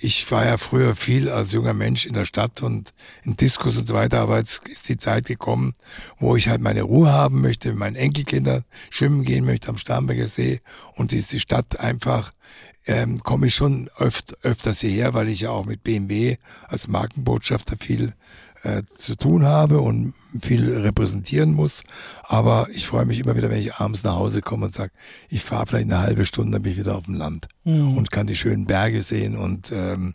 ich 0.00 0.30
war 0.30 0.44
ja 0.44 0.56
früher 0.56 0.96
viel 0.96 1.28
als 1.28 1.52
junger 1.52 1.74
Mensch 1.74 2.06
in 2.06 2.14
der 2.14 2.24
Stadt 2.24 2.62
und 2.62 2.94
in 3.22 3.36
Diskus 3.36 3.76
und 3.78 3.86
so 3.86 3.94
weiter, 3.94 4.20
aber 4.20 4.38
jetzt 4.38 4.66
ist 4.68 4.88
die 4.88 4.96
Zeit 4.96 5.26
gekommen, 5.26 5.74
wo 6.18 6.36
ich 6.36 6.48
halt 6.48 6.60
meine 6.60 6.82
Ruhe 6.82 7.12
haben 7.12 7.40
möchte, 7.40 7.68
mit 7.68 7.78
meinen 7.78 7.96
Enkelkindern 7.96 8.64
schwimmen 8.88 9.24
gehen 9.24 9.44
möchte 9.44 9.68
am 9.68 9.78
Starnberger 9.78 10.26
See 10.26 10.60
und 10.94 11.12
die 11.12 11.22
Stadt 11.22 11.80
einfach 11.80 12.30
ähm, 12.86 13.22
komme 13.22 13.48
ich 13.48 13.54
schon 13.54 13.90
öft, 13.96 14.36
öfters 14.42 14.80
hierher, 14.80 15.14
weil 15.14 15.28
ich 15.28 15.42
ja 15.42 15.50
auch 15.50 15.66
mit 15.66 15.82
BMW 15.82 16.36
als 16.68 16.88
Markenbotschafter 16.88 17.76
viel 17.76 18.14
äh, 18.62 18.82
zu 18.94 19.16
tun 19.16 19.44
habe 19.44 19.80
und 19.80 20.14
viel 20.42 20.78
repräsentieren 20.78 21.54
muss. 21.54 21.82
Aber 22.22 22.68
ich 22.72 22.86
freue 22.86 23.04
mich 23.04 23.20
immer 23.20 23.36
wieder, 23.36 23.50
wenn 23.50 23.58
ich 23.58 23.74
abends 23.74 24.04
nach 24.04 24.16
Hause 24.16 24.42
komme 24.42 24.66
und 24.66 24.74
sage, 24.74 24.92
ich 25.28 25.42
fahre 25.42 25.66
vielleicht 25.66 25.90
eine 25.90 26.00
halbe 26.00 26.24
Stunde, 26.24 26.52
dann 26.52 26.62
bin 26.62 26.72
ich 26.72 26.78
wieder 26.78 26.96
auf 26.96 27.06
dem 27.06 27.14
Land 27.14 27.48
mhm. 27.64 27.96
und 27.96 28.10
kann 28.10 28.26
die 28.26 28.36
schönen 28.36 28.66
Berge 28.66 29.02
sehen 29.02 29.36
und 29.36 29.72
ähm, 29.72 30.12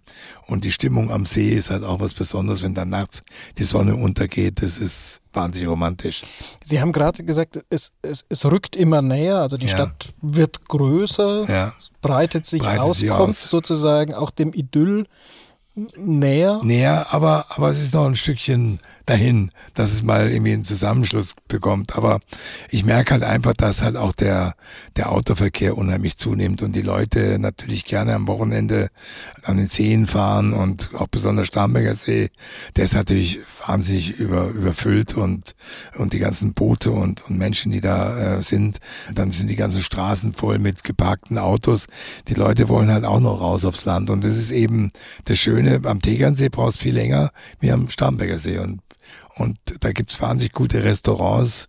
und 0.47 0.63
die 0.63 0.71
Stimmung 0.71 1.11
am 1.11 1.25
See 1.25 1.49
ist 1.49 1.71
halt 1.71 1.83
auch 1.83 1.99
was 1.99 2.13
Besonderes, 2.13 2.61
wenn 2.61 2.75
dann 2.75 2.89
nachts 2.89 3.23
die 3.57 3.63
Sonne 3.63 3.95
untergeht. 3.95 4.61
Das 4.61 4.77
ist 4.77 5.21
wahnsinnig 5.33 5.67
romantisch. 5.67 6.21
Sie 6.63 6.79
haben 6.79 6.91
gerade 6.91 7.23
gesagt, 7.23 7.59
es, 7.69 7.91
es, 8.01 8.25
es 8.29 8.45
rückt 8.45 8.75
immer 8.75 9.01
näher, 9.01 9.37
also 9.37 9.57
die 9.57 9.65
ja. 9.65 9.71
Stadt 9.71 10.13
wird 10.21 10.67
größer, 10.67 11.49
ja. 11.49 11.73
breitet 12.01 12.45
sich 12.45 12.61
breitet 12.61 12.81
aus, 12.81 13.05
kommt 13.05 13.29
aus. 13.29 13.49
sozusagen 13.49 14.13
auch 14.13 14.29
dem 14.29 14.53
Idyll 14.53 15.07
näher. 15.97 16.61
Näher, 16.63 17.07
aber, 17.11 17.45
aber 17.49 17.69
es 17.69 17.79
ist 17.79 17.93
noch 17.93 18.05
ein 18.05 18.15
Stückchen 18.15 18.79
dahin, 19.05 19.51
dass 19.75 19.93
es 19.93 20.03
mal 20.03 20.29
irgendwie 20.31 20.53
einen 20.53 20.65
Zusammenschluss 20.65 21.35
bekommt. 21.47 21.95
Aber 21.95 22.19
ich 22.69 22.85
merke 22.85 23.13
halt 23.13 23.23
einfach, 23.23 23.53
dass 23.53 23.83
halt 23.83 23.97
auch 23.97 24.13
der, 24.13 24.55
der 24.95 25.11
Autoverkehr 25.11 25.77
unheimlich 25.77 26.17
zunimmt 26.17 26.63
und 26.63 26.75
die 26.75 26.81
Leute 26.81 27.37
natürlich 27.39 27.85
gerne 27.85 28.15
am 28.15 28.27
Wochenende 28.27 28.89
an 29.43 29.57
den 29.57 29.67
Seen 29.67 30.07
fahren 30.07 30.53
und 30.53 30.91
auch 30.95 31.07
besonders 31.07 31.47
Starnberger 31.47 31.93
See, 31.93 32.31
der 32.75 32.85
ist 32.85 32.95
natürlich 32.95 33.39
wahnsinnig 33.65 34.17
über, 34.17 34.47
überfüllt 34.47 35.15
und, 35.15 35.55
und 35.97 36.13
die 36.13 36.19
ganzen 36.19 36.53
Boote 36.53 36.91
und, 36.91 37.29
und 37.29 37.37
Menschen, 37.37 37.71
die 37.71 37.81
da 37.81 38.37
äh, 38.37 38.41
sind, 38.41 38.79
dann 39.13 39.31
sind 39.31 39.49
die 39.49 39.55
ganzen 39.55 39.83
Straßen 39.83 40.33
voll 40.33 40.57
mit 40.57 40.83
geparkten 40.83 41.37
Autos. 41.37 41.85
Die 42.27 42.33
Leute 42.33 42.69
wollen 42.69 42.89
halt 42.89 43.05
auch 43.05 43.19
noch 43.19 43.39
raus 43.39 43.65
aufs 43.65 43.85
Land 43.85 44.09
und 44.09 44.23
das 44.23 44.35
ist 44.37 44.51
eben 44.51 44.91
das 45.25 45.37
Schöne, 45.37 45.64
am 45.83 46.01
Tegernsee 46.01 46.49
brauchst 46.49 46.79
viel 46.79 46.95
länger 46.95 47.31
wie 47.59 47.71
am 47.71 47.89
Starnberger 47.89 48.39
See 48.39 48.59
und 48.59 48.81
und 49.37 49.57
da 49.81 49.91
gibt's 49.91 50.21
wahnsinnig 50.21 50.53
gute 50.53 50.83
Restaurants, 50.83 51.67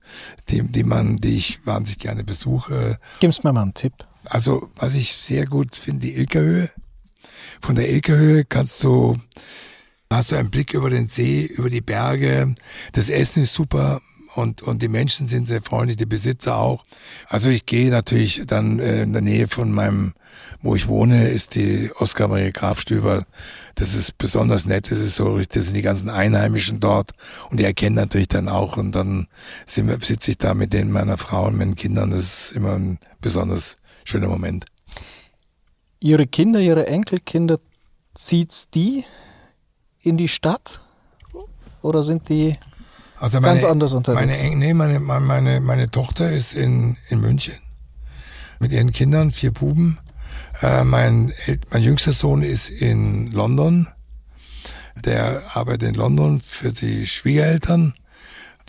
die, 0.49 0.63
die 0.63 0.85
man, 0.85 1.17
die 1.17 1.37
ich 1.37 1.59
wahnsinnig 1.67 1.99
gerne 1.99 2.23
besuche. 2.23 2.99
Gib's 3.19 3.43
mir 3.43 3.53
mal 3.53 3.63
einen 3.63 3.75
Tipp. 3.75 3.93
Also, 4.25 4.71
was 4.77 4.95
ich 4.95 5.13
sehr 5.13 5.47
gut 5.47 5.75
finde, 5.75 6.07
die 6.07 6.15
Ilkerhöhe. 6.15 6.71
Von 7.61 7.75
der 7.75 7.91
Ilkerhöhe 7.91 8.45
kannst 8.45 8.83
du, 8.85 9.17
hast 10.11 10.31
du 10.31 10.37
einen 10.37 10.51
Blick 10.51 10.75
über 10.75 10.91
den 10.91 11.09
See, 11.09 11.45
über 11.45 11.69
die 11.69 11.81
Berge. 11.81 12.55
Das 12.93 13.11
Essen 13.11 13.43
ist 13.43 13.55
super 13.55 14.01
und, 14.37 14.63
und 14.63 14.83
die 14.83 14.89
Menschen 14.89 15.29
sind 15.29 15.49
sehr 15.49 15.63
freundlich, 15.63 15.97
die 15.97 16.07
Besitzer 16.07 16.57
auch. 16.57 16.83
Also 17.29 17.49
ich 17.49 17.67
gehe 17.67 17.91
natürlich 17.91 18.43
dann 18.47 18.79
äh, 18.79 19.03
in 19.03 19.13
der 19.13 19.23
Nähe 19.23 19.49
von 19.49 19.73
meinem, 19.73 20.15
wo 20.61 20.75
ich 20.75 20.89
wohne, 20.89 21.29
ist 21.29 21.55
die 21.55 21.91
Oskar 21.99 22.29
Maria 22.29 22.51
Grafstüber. 22.51 23.25
Das 23.75 23.95
ist 23.95 24.19
besonders 24.19 24.67
nett, 24.67 24.91
das 24.91 24.99
ist 24.99 25.17
so, 25.17 25.39
das 25.39 25.65
sind 25.65 25.77
die 25.77 25.83
ganzen 25.83 26.11
Einheimischen 26.11 26.81
dort 26.81 27.13
und 27.51 27.59
die 27.59 27.65
erkennen 27.65 27.97
natürlich 27.97 28.29
dann 28.29 28.49
auch 28.49 28.77
und 28.77 28.93
dann 28.93 29.29
sitze 29.65 30.31
ich 30.31 30.39
da 30.39 30.55
mit 30.55 30.73
denen 30.73 30.93
meiner 30.93 31.19
Frau 31.19 31.47
und 31.47 31.57
meinen 31.57 31.75
Kindern. 31.75 32.11
Das 32.11 32.21
ist 32.21 32.53
immer 32.53 32.75
ein 32.75 32.99
besonders 33.21 33.77
schöner 34.05 34.29
Moment. 34.29 34.67
Ihre 36.01 36.27
Kinder, 36.27 36.61
Ihre 36.61 36.87
Enkelkinder, 36.87 37.59
zieht's 38.15 38.71
die 38.71 39.05
in 40.01 40.17
die 40.17 40.29
Stadt? 40.29 40.81
Oder 41.83 42.03
sind 42.03 42.29
die 42.29 42.57
also 43.19 43.41
meine, 43.41 43.55
Ganz 43.55 43.65
anders 43.65 43.93
unterwegs. 43.95 44.43
Meine, 44.43 44.57
nee, 44.57 44.75
meine, 44.75 45.01
meine, 45.01 45.61
meine 45.61 45.91
Tochter 45.91 46.31
ist 46.31 46.55
in, 46.55 46.97
in 47.09 47.21
München 47.21 47.55
mit 48.59 48.73
ihren 48.73 48.93
Kindern, 48.93 49.33
vier 49.33 49.53
Buben. 49.53 49.99
Äh, 50.61 50.85
mein, 50.85 51.33
mein 51.71 51.83
jüngster 51.83 52.13
Sohn 52.13 52.43
ist 52.43 52.69
in 52.71 53.31
London. 53.33 53.89
Der 55.05 55.43
arbeitet 55.55 55.91
in 55.91 55.95
London 55.95 56.41
für 56.41 56.73
die 56.73 57.07
Schwiegereltern, 57.07 57.95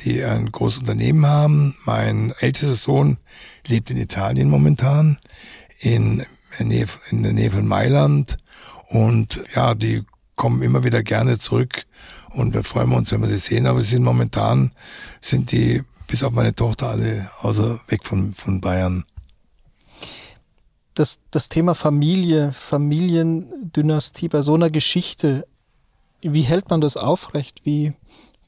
die 0.02 0.24
ein 0.24 0.52
großes 0.52 0.80
Unternehmen 0.80 1.26
haben. 1.26 1.76
Mein 1.86 2.34
ältester 2.40 2.76
Sohn 2.76 3.18
lebt 3.66 3.92
in 3.92 3.98
Italien 3.98 4.50
momentan, 4.50 5.20
in, 5.80 6.26
in, 6.60 6.72
in 7.10 7.24
der 7.24 7.34
Nähe 7.34 7.52
von 7.52 7.66
Mailand. 7.66 8.38
Und 8.90 9.42
ja, 9.56 9.74
die 9.74 10.04
kommen 10.36 10.62
immer 10.62 10.84
wieder 10.84 11.04
gerne 11.04 11.40
zurück 11.40 11.86
und 12.34 12.56
dann 12.56 12.64
freuen 12.64 12.90
wir 12.90 12.98
uns, 12.98 13.12
wenn 13.12 13.22
wir 13.22 13.28
sie 13.28 13.38
sehen. 13.38 13.66
Aber 13.66 13.82
sie 13.82 13.92
sind 13.92 14.04
momentan, 14.04 14.72
sind 15.22 15.52
die, 15.52 15.84
bis 16.08 16.24
auf 16.24 16.34
meine 16.34 16.54
Tochter, 16.54 16.90
alle 16.90 17.30
außer 17.42 17.80
weg 17.88 18.02
von, 18.04 18.34
von 18.34 18.62
Bayern. 18.62 19.04
Das, 20.94 21.20
das 21.32 21.50
Thema 21.50 21.76
Familie, 21.76 22.54
Familiendynastie 22.54 24.30
bei 24.30 24.42
so 24.42 24.56
einer 24.56 24.70
Geschichte, 24.70 25.48
wie 26.22 26.42
hält 26.42 26.70
man 26.70 26.82
das 26.82 26.98
aufrecht? 26.98 27.62
Wie 27.64 27.94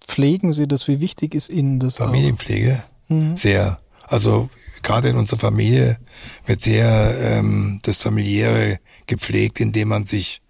pflegen 0.06 0.54
Sie 0.54 0.68
das? 0.68 0.88
Wie 0.88 1.00
wichtig 1.00 1.36
ist 1.36 1.50
Ihnen 1.50 1.80
das? 1.80 1.98
Familienpflege? 1.98 2.84
Mhm. 3.08 3.38
Sehr. 3.38 3.80
Also 4.08 4.50
gerade 4.82 5.10
in 5.10 5.18
unserer 5.18 5.40
Familie 5.40 6.00
wird 6.46 6.62
sehr 6.62 7.16
ähm, 7.20 7.80
das 7.84 7.98
Familiäre 7.98 8.80
gepflegt, 9.06 9.60
indem 9.60 9.90
man 9.90 10.06
sich 10.06 10.42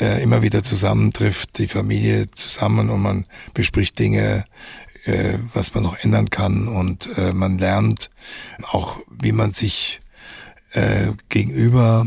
äh, 0.00 0.22
immer 0.22 0.42
wieder 0.42 0.62
zusammentrifft, 0.62 1.58
die 1.58 1.68
Familie 1.68 2.30
zusammen 2.30 2.90
und 2.90 3.02
man 3.02 3.26
bespricht 3.52 3.98
Dinge, 3.98 4.44
äh, 5.04 5.38
was 5.52 5.74
man 5.74 5.84
noch 5.84 5.98
ändern 5.98 6.30
kann 6.30 6.68
und 6.68 7.16
äh, 7.16 7.32
man 7.32 7.58
lernt 7.58 8.10
auch, 8.70 9.00
wie 9.10 9.32
man 9.32 9.52
sich 9.52 10.00
äh, 10.72 11.12
gegenüber 11.28 12.06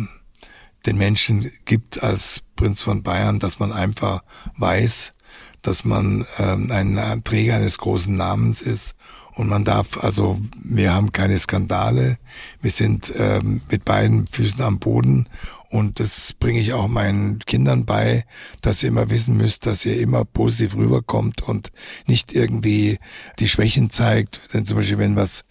den 0.86 0.98
Menschen 0.98 1.52
gibt 1.66 2.02
als 2.02 2.42
Prinz 2.56 2.82
von 2.82 3.04
Bayern, 3.04 3.40
dass 3.40 3.60
man 3.60 3.72
einfach 3.72 4.24
weiß, 4.56 5.14
dass 5.62 5.84
man 5.84 6.26
ähm, 6.40 6.72
ein 6.72 7.24
Träger 7.24 7.56
eines 7.56 7.78
großen 7.78 8.16
Namens 8.16 8.62
ist 8.62 8.96
und 9.38 9.48
man 9.48 9.64
darf, 9.64 10.04
also 10.04 10.40
wir 10.64 10.94
haben 10.94 11.12
keine 11.12 11.38
Skandale, 11.38 12.18
wir 12.60 12.72
sind 12.72 13.14
ähm, 13.18 13.62
mit 13.70 13.86
beiden 13.86 14.26
Füßen 14.28 14.64
am 14.64 14.80
Boden 14.80 15.30
und 15.70 16.00
das 16.00 16.34
bringe 16.40 16.60
ich 16.60 16.74
auch 16.74 16.88
meinen 16.88 17.40
Kindern 17.40 17.86
bei, 17.86 18.24
dass 18.62 18.82
ihr 18.82 18.90
immer 18.90 19.10
wissen 19.10 19.36
müsst, 19.36 19.66
dass 19.66 19.86
ihr 19.86 20.00
immer 20.00 20.24
positiv 20.24 20.78
rüberkommt 20.78 21.42
und 21.44 21.72
nicht 22.08 22.34
irgendwie 22.34 23.00
die 23.40 23.50
Schwächen 23.50 23.90
zeigt. 23.90 24.54
Denn 24.54 24.66
zum 24.66 24.78
Beispiel, 24.78 24.98
wenn 24.98 25.18
was 25.18 25.44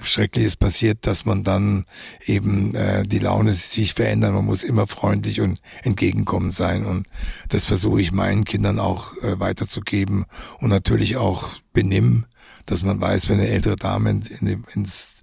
Schreckliches 0.00 0.54
passiert, 0.54 1.06
dass 1.06 1.24
man 1.24 1.42
dann 1.42 1.86
eben 2.24 2.74
äh, 2.74 3.02
die 3.02 3.18
Laune 3.18 3.52
sich 3.52 3.94
verändert. 3.94 4.32
Man 4.32 4.44
muss 4.44 4.62
immer 4.62 4.86
freundlich 4.86 5.40
und 5.40 5.60
entgegenkommend 5.82 6.54
sein. 6.54 6.86
Und 6.86 7.08
das 7.48 7.64
versuche 7.64 8.00
ich 8.00 8.12
meinen 8.12 8.44
Kindern 8.44 8.78
auch 8.78 9.16
äh, 9.22 9.40
weiterzugeben. 9.40 10.24
Und 10.60 10.68
natürlich 10.68 11.16
auch 11.16 11.48
benimm, 11.72 12.26
dass 12.66 12.82
man 12.82 13.00
weiß, 13.00 13.28
wenn 13.28 13.38
eine 13.38 13.48
ältere 13.48 13.76
Dame 13.76 14.10
in, 14.10 14.22
in, 14.40 14.64
ins 14.74 15.20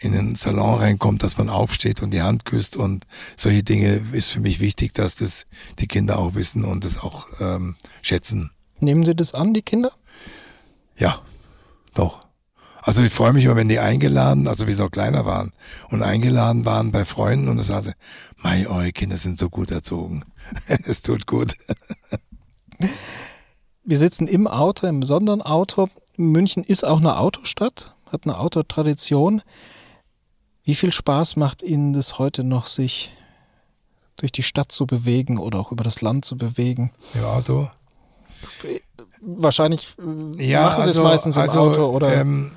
in 0.00 0.12
den 0.12 0.34
Salon 0.34 0.78
reinkommt, 0.78 1.22
dass 1.22 1.38
man 1.38 1.48
aufsteht 1.48 2.02
und 2.02 2.10
die 2.12 2.22
Hand 2.22 2.44
küsst 2.44 2.76
und 2.76 3.06
solche 3.36 3.62
Dinge 3.62 4.02
ist 4.12 4.30
für 4.30 4.40
mich 4.40 4.60
wichtig, 4.60 4.92
dass 4.92 5.16
das 5.16 5.46
die 5.78 5.86
Kinder 5.86 6.18
auch 6.18 6.34
wissen 6.34 6.64
und 6.64 6.84
das 6.84 6.98
auch 6.98 7.28
ähm, 7.40 7.76
schätzen. 8.02 8.50
Nehmen 8.80 9.04
Sie 9.04 9.14
das 9.14 9.34
an, 9.34 9.54
die 9.54 9.62
Kinder? 9.62 9.92
Ja, 10.96 11.20
doch. 11.94 12.24
Also 12.82 13.02
ich 13.02 13.12
freue 13.12 13.32
mich 13.32 13.46
immer, 13.46 13.56
wenn 13.56 13.68
die 13.68 13.78
eingeladen, 13.78 14.46
also 14.46 14.66
wie 14.66 14.74
sie 14.74 14.82
noch 14.82 14.90
kleiner 14.90 15.24
waren 15.24 15.52
und 15.88 16.02
eingeladen 16.02 16.66
waren 16.66 16.92
bei 16.92 17.06
Freunden 17.06 17.48
und 17.48 17.56
dann 17.56 17.64
sagen 17.64 17.86
sie, 17.86 17.92
mei, 18.42 18.68
eure 18.68 18.92
Kinder 18.92 19.16
sind 19.16 19.38
so 19.38 19.48
gut 19.48 19.70
erzogen. 19.70 20.22
es 20.84 21.00
tut 21.00 21.26
gut. 21.26 21.56
Wir 23.84 23.96
sitzen 23.96 24.28
im 24.28 24.46
Auto, 24.46 24.86
im 24.86 25.00
besonderen 25.00 25.40
Auto. 25.40 25.88
München 26.16 26.64
ist 26.64 26.84
auch 26.84 26.98
eine 26.98 27.18
Autostadt, 27.18 27.94
hat 28.10 28.22
eine 28.24 28.38
Autotradition. 28.38 29.42
Wie 30.64 30.74
viel 30.74 30.92
Spaß 30.92 31.36
macht 31.36 31.62
Ihnen 31.62 31.92
das 31.92 32.18
heute 32.18 32.44
noch, 32.44 32.66
sich 32.66 33.10
durch 34.16 34.32
die 34.32 34.42
Stadt 34.42 34.72
zu 34.72 34.86
bewegen 34.86 35.38
oder 35.38 35.58
auch 35.58 35.72
über 35.72 35.84
das 35.84 36.00
Land 36.00 36.24
zu 36.24 36.36
bewegen? 36.36 36.92
Im 37.14 37.24
Auto? 37.24 37.70
Wahrscheinlich 39.20 39.96
äh, 40.38 40.46
ja, 40.46 40.62
machen 40.64 40.82
Sie 40.82 40.88
also, 40.88 41.02
es 41.02 41.08
meistens 41.08 41.36
im 41.36 41.42
also, 41.42 41.60
Auto, 41.60 41.86
oder? 41.86 42.14
Ähm, 42.14 42.52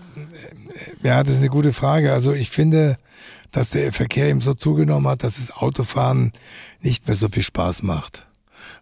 ja, 1.02 1.24
das 1.24 1.34
ist 1.34 1.40
eine 1.40 1.50
gute 1.50 1.74
Frage. 1.74 2.14
Also 2.14 2.34
ich 2.34 2.50
finde, 2.50 2.98
dass 3.52 3.72
der 3.72 3.94
Verkehr 3.94 4.28
eben 4.28 4.42
so 4.42 4.54
zugenommen 4.54 5.08
hat, 5.08 5.24
dass 5.24 5.38
das 5.38 5.56
Autofahren 5.56 6.34
nicht 6.82 7.08
mehr 7.08 7.16
so 7.16 7.30
viel 7.30 7.44
Spaß 7.44 7.84
macht. 7.84 8.27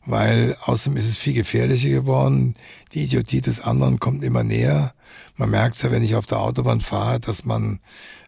Weil 0.06 0.56
außerdem 0.62 0.98
ist 0.98 1.10
es 1.10 1.18
viel 1.18 1.34
gefährlicher 1.34 1.90
geworden. 1.90 2.56
Die 2.94 3.04
Idiotie 3.04 3.42
des 3.42 3.62
anderen 3.62 4.00
kommt 4.00 4.24
immer 4.24 4.44
näher. 4.44 4.94
Man 5.38 5.50
merkt 5.50 5.82
ja, 5.82 5.92
wenn 5.92 6.04
ich 6.04 6.16
auf 6.16 6.26
der 6.28 6.40
Autobahn 6.40 6.82
fahre, 6.82 7.20
dass 7.20 7.46
man 7.46 7.80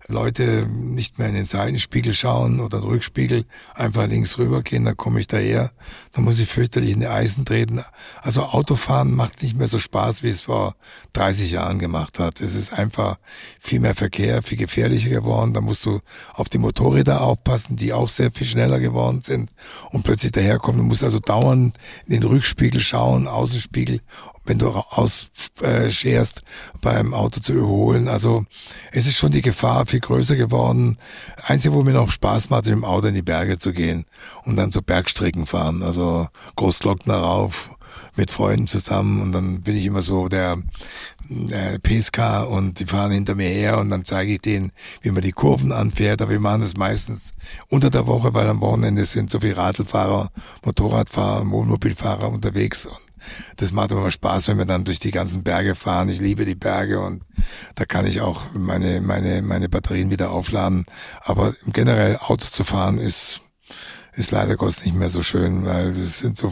Leute 0.08 0.66
nicht 0.68 1.20
mehr 1.20 1.28
in 1.28 1.36
den 1.36 1.46
Seitenspiegel 1.46 2.14
schauen 2.14 2.60
oder 2.60 2.80
den 2.80 2.90
Rückspiegel, 2.90 3.46
einfach 3.76 4.08
links 4.08 4.38
rübergehen, 4.38 4.86
dann 4.86 4.96
komme 4.96 5.20
ich 5.20 5.28
daher, 5.28 5.72
dann 6.14 6.24
muss 6.24 6.40
ich 6.40 6.48
fürchterlich 6.48 6.92
in 6.92 7.02
die 7.02 7.08
Eisen 7.08 7.44
treten. 7.46 7.84
Also 8.22 8.44
Autofahren 8.44 9.14
macht 9.14 9.44
nicht 9.44 9.58
mehr 9.58 9.68
so 9.68 9.80
Spaß, 9.80 10.24
wie 10.24 10.30
es 10.30 10.42
vor 10.42 10.76
30 11.14 11.52
Jahren 11.52 11.80
gemacht 11.80 12.20
hat. 12.20 12.40
Es 12.40 12.56
ist 12.56 12.72
einfach 12.72 13.18
viel 13.60 13.80
mehr 13.80 13.96
Verkehr, 13.96 14.42
viel 14.42 14.58
gefährlicher 14.58 15.10
geworden. 15.10 15.54
Da 15.54 15.62
musst 15.62 15.86
du 15.86 16.00
auf 16.34 16.48
die 16.48 16.58
Motorräder 16.58 17.22
aufpassen, 17.22 17.76
die 17.76 17.92
auch 17.92 18.08
sehr 18.08 18.32
viel 18.32 18.48
schneller 18.48 18.80
geworden 18.80 19.22
sind 19.24 19.52
und 19.92 20.04
plötzlich 20.04 20.32
daherkommen. 20.32 20.80
Du 20.80 20.86
musst 20.86 21.04
also 21.04 21.20
dauernd 21.20 21.76
in 22.06 22.14
den 22.14 22.24
Rückspiegel 22.24 22.80
schauen, 22.80 23.28
Außenspiegel 23.28 24.02
wenn 24.48 24.58
du 24.58 24.70
ausscherst, 24.70 26.42
beim 26.82 27.14
Auto 27.14 27.42
zu 27.42 27.54
überholen. 27.54 28.08
Also 28.08 28.46
es 28.92 29.08
ist 29.08 29.18
schon 29.18 29.32
die 29.32 29.42
Gefahr 29.42 29.86
viel 29.86 30.00
größer 30.00 30.36
geworden. 30.36 30.98
Einzige, 31.46 31.76
wo 31.76 31.84
mir 31.84 31.94
noch 31.94 32.10
Spaß 32.10 32.50
macht, 32.50 32.66
mit 32.66 32.74
dem 32.74 32.86
Auto 32.86 33.08
in 33.08 33.16
die 33.16 33.22
Berge 33.22 33.60
zu 33.60 33.74
gehen 33.74 34.06
und 34.46 34.56
dann 34.56 34.72
so 34.72 34.82
Bergstrecken 34.82 35.46
fahren. 35.46 35.84
Also 35.84 36.28
Großglockner 36.56 37.18
rauf 37.18 37.70
mit 38.16 38.32
Freunden 38.32 38.68
zusammen 38.68 39.22
und 39.22 39.32
dann 39.32 39.62
bin 39.62 39.76
ich 39.76 39.86
immer 39.86 40.02
so 40.02 40.28
der, 40.28 40.58
der 41.30 41.80
PSK 41.80 42.48
und 42.50 42.80
die 42.80 42.86
fahren 42.86 43.12
hinter 43.12 43.36
mir 43.36 43.50
her 43.50 43.78
und 43.78 43.90
dann 43.90 44.06
zeige 44.06 44.34
ich 44.34 44.42
denen, 44.42 44.72
wie 45.02 45.12
man 45.12 45.22
die 45.22 45.32
Kurven 45.32 45.72
anfährt. 45.72 46.22
Aber 46.22 46.32
wir 46.32 46.40
machen 46.40 46.62
das 46.62 46.78
meistens 46.78 47.34
unter 47.70 47.90
der 47.90 48.08
Woche, 48.08 48.34
weil 48.34 48.48
am 48.48 48.62
Wochenende 48.62 49.06
sind 49.06 49.30
so 49.30 49.40
viele 49.40 49.58
Radlfahrer, 49.58 50.32
Motorradfahrer, 50.66 51.50
Wohnmobilfahrer 51.50 52.32
unterwegs 52.32 52.86
und 52.86 53.07
das 53.58 53.72
macht 53.72 53.92
immer 53.92 54.12
Spaß, 54.12 54.48
wenn 54.48 54.58
wir 54.58 54.66
dann 54.66 54.84
durch 54.84 55.00
die 55.00 55.12
ganzen 55.12 55.44
Berge 55.44 55.76
fahren. 55.76 56.10
Ich 56.10 56.20
liebe 56.20 56.46
die 56.46 56.56
Berge 56.56 57.00
und 57.00 57.24
da 57.76 57.86
kann 57.86 58.06
ich 58.06 58.22
auch 58.22 58.54
meine, 58.54 59.02
meine, 59.02 59.42
meine 59.42 59.70
Batterien 59.70 60.12
wieder 60.12 60.32
aufladen. 60.32 60.86
Aber 61.22 61.54
generell 61.68 62.18
Auto 62.18 62.46
zu 62.46 62.64
fahren 62.64 62.98
ist, 63.00 63.42
ist 64.14 64.32
leider 64.32 64.56
Gottes 64.56 64.84
nicht 64.84 64.96
mehr 64.96 65.10
so 65.10 65.22
schön, 65.22 65.66
weil 65.66 65.90
es 65.90 66.20
sind 66.20 66.38
so 66.38 66.52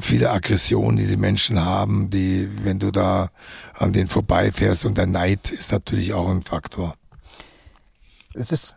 viele 0.00 0.30
Aggressionen, 0.30 0.96
die 0.96 1.06
die 1.06 1.16
Menschen 1.16 1.64
haben, 1.64 2.10
die, 2.10 2.48
wenn 2.62 2.78
du 2.78 2.90
da 2.92 3.30
an 3.74 3.92
denen 3.92 4.08
vorbeifährst 4.08 4.86
und 4.86 4.96
der 4.96 5.06
Neid 5.06 5.50
ist 5.50 5.72
natürlich 5.72 6.14
auch 6.14 6.28
ein 6.28 6.42
Faktor. 6.42 6.94
Es 8.34 8.52
ist 8.52 8.76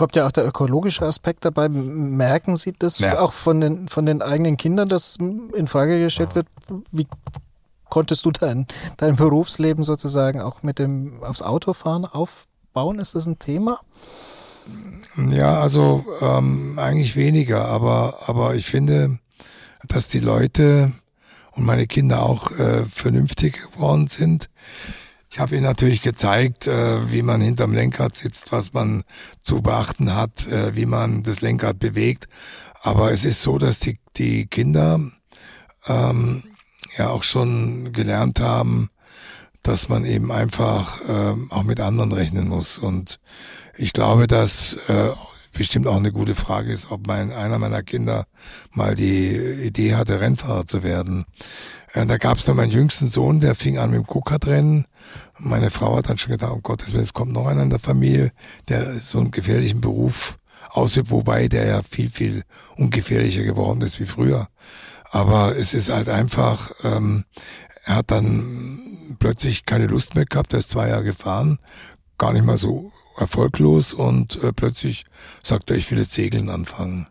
kommt 0.00 0.16
ja 0.16 0.26
auch 0.26 0.32
der 0.32 0.46
ökologische 0.46 1.04
Aspekt 1.04 1.44
dabei. 1.44 1.68
Merken 1.68 2.56
Sie 2.56 2.72
das 2.72 3.00
ja. 3.00 3.20
auch 3.20 3.34
von 3.34 3.60
den, 3.60 3.86
von 3.86 4.06
den 4.06 4.22
eigenen 4.22 4.56
Kindern, 4.56 4.88
dass 4.88 5.18
in 5.18 5.68
Frage 5.68 6.00
gestellt 6.00 6.34
wird, 6.34 6.46
wie 6.90 7.06
konntest 7.90 8.24
du 8.24 8.30
dein, 8.30 8.66
dein 8.96 9.16
Berufsleben 9.16 9.84
sozusagen 9.84 10.40
auch 10.40 10.62
mit 10.62 10.78
dem 10.78 11.22
aufs 11.22 11.42
Autofahren 11.42 12.06
aufbauen? 12.06 12.98
Ist 12.98 13.14
das 13.14 13.26
ein 13.26 13.38
Thema? 13.38 13.78
Ja, 15.32 15.60
also 15.60 16.02
ähm, 16.22 16.78
eigentlich 16.78 17.14
weniger, 17.14 17.66
aber, 17.66 18.20
aber 18.24 18.54
ich 18.54 18.64
finde, 18.64 19.18
dass 19.86 20.08
die 20.08 20.20
Leute 20.20 20.92
und 21.52 21.66
meine 21.66 21.86
Kinder 21.86 22.22
auch 22.22 22.52
äh, 22.52 22.86
vernünftig 22.86 23.70
geworden 23.74 24.06
sind. 24.06 24.48
Ich 25.32 25.38
habe 25.38 25.54
ihnen 25.54 25.64
natürlich 25.64 26.02
gezeigt, 26.02 26.66
äh, 26.66 27.12
wie 27.12 27.22
man 27.22 27.40
hinterm 27.40 27.72
Lenkrad 27.72 28.16
sitzt, 28.16 28.50
was 28.50 28.72
man 28.72 29.04
zu 29.40 29.62
beachten 29.62 30.16
hat, 30.16 30.48
äh, 30.48 30.74
wie 30.74 30.86
man 30.86 31.22
das 31.22 31.40
Lenkrad 31.40 31.78
bewegt. 31.78 32.28
Aber 32.82 33.12
es 33.12 33.24
ist 33.24 33.40
so, 33.42 33.56
dass 33.56 33.78
die, 33.78 34.00
die 34.16 34.48
Kinder 34.48 34.98
ähm, 35.86 36.42
ja 36.98 37.10
auch 37.10 37.22
schon 37.22 37.92
gelernt 37.92 38.40
haben, 38.40 38.90
dass 39.62 39.88
man 39.88 40.04
eben 40.04 40.32
einfach 40.32 41.00
äh, 41.08 41.34
auch 41.50 41.62
mit 41.62 41.78
anderen 41.78 42.10
rechnen 42.10 42.48
muss. 42.48 42.78
Und 42.78 43.20
ich 43.76 43.92
glaube, 43.92 44.26
dass 44.26 44.78
äh, 44.88 45.12
bestimmt 45.52 45.86
auch 45.86 45.96
eine 45.96 46.12
gute 46.12 46.34
Frage 46.34 46.72
ist, 46.72 46.90
ob 46.90 47.06
mein 47.06 47.32
einer 47.32 47.58
meiner 47.58 47.82
Kinder 47.82 48.26
mal 48.72 48.94
die 48.94 49.36
Idee 49.36 49.94
hatte, 49.94 50.20
Rennfahrer 50.20 50.66
zu 50.66 50.82
werden. 50.82 51.24
Äh, 51.92 52.06
da 52.06 52.18
gab 52.18 52.38
es 52.38 52.44
dann 52.44 52.56
meinen 52.56 52.72
jüngsten 52.72 53.10
Sohn, 53.10 53.40
der 53.40 53.54
fing 53.54 53.78
an 53.78 53.90
mit 53.90 54.00
dem 54.00 54.06
Go-Kart-Rennen. 54.06 54.86
Meine 55.38 55.70
Frau 55.70 55.96
hat 55.96 56.08
dann 56.08 56.18
schon 56.18 56.32
gedacht, 56.32 56.52
oh 56.54 56.60
Gott, 56.62 56.82
es 56.82 57.12
kommt 57.12 57.32
noch 57.32 57.46
einer 57.46 57.62
in 57.62 57.70
der 57.70 57.78
Familie, 57.78 58.32
der 58.68 59.00
so 59.00 59.18
einen 59.18 59.30
gefährlichen 59.30 59.80
Beruf 59.80 60.36
ausübt, 60.70 61.10
wobei 61.10 61.48
der 61.48 61.66
ja 61.66 61.82
viel, 61.82 62.10
viel 62.10 62.44
ungefährlicher 62.76 63.42
geworden 63.42 63.80
ist 63.80 64.00
wie 64.00 64.06
früher. 64.06 64.48
Aber 65.10 65.56
es 65.56 65.74
ist 65.74 65.90
halt 65.90 66.08
einfach, 66.08 66.70
ähm, 66.84 67.24
er 67.84 67.96
hat 67.96 68.10
dann 68.10 69.16
plötzlich 69.18 69.66
keine 69.66 69.86
Lust 69.86 70.14
mehr 70.14 70.26
gehabt, 70.26 70.52
er 70.52 70.60
ist 70.60 70.70
zwei 70.70 70.88
Jahre 70.88 71.04
gefahren, 71.04 71.58
gar 72.18 72.32
nicht 72.32 72.44
mal 72.44 72.56
so 72.56 72.92
erfolglos 73.16 73.92
und 73.92 74.42
äh, 74.42 74.52
plötzlich 74.52 75.04
sagt 75.42 75.70
er, 75.70 75.76
ich 75.76 75.90
will 75.90 75.98
jetzt 75.98 76.12
Segeln 76.12 76.48
anfangen. 76.48 77.08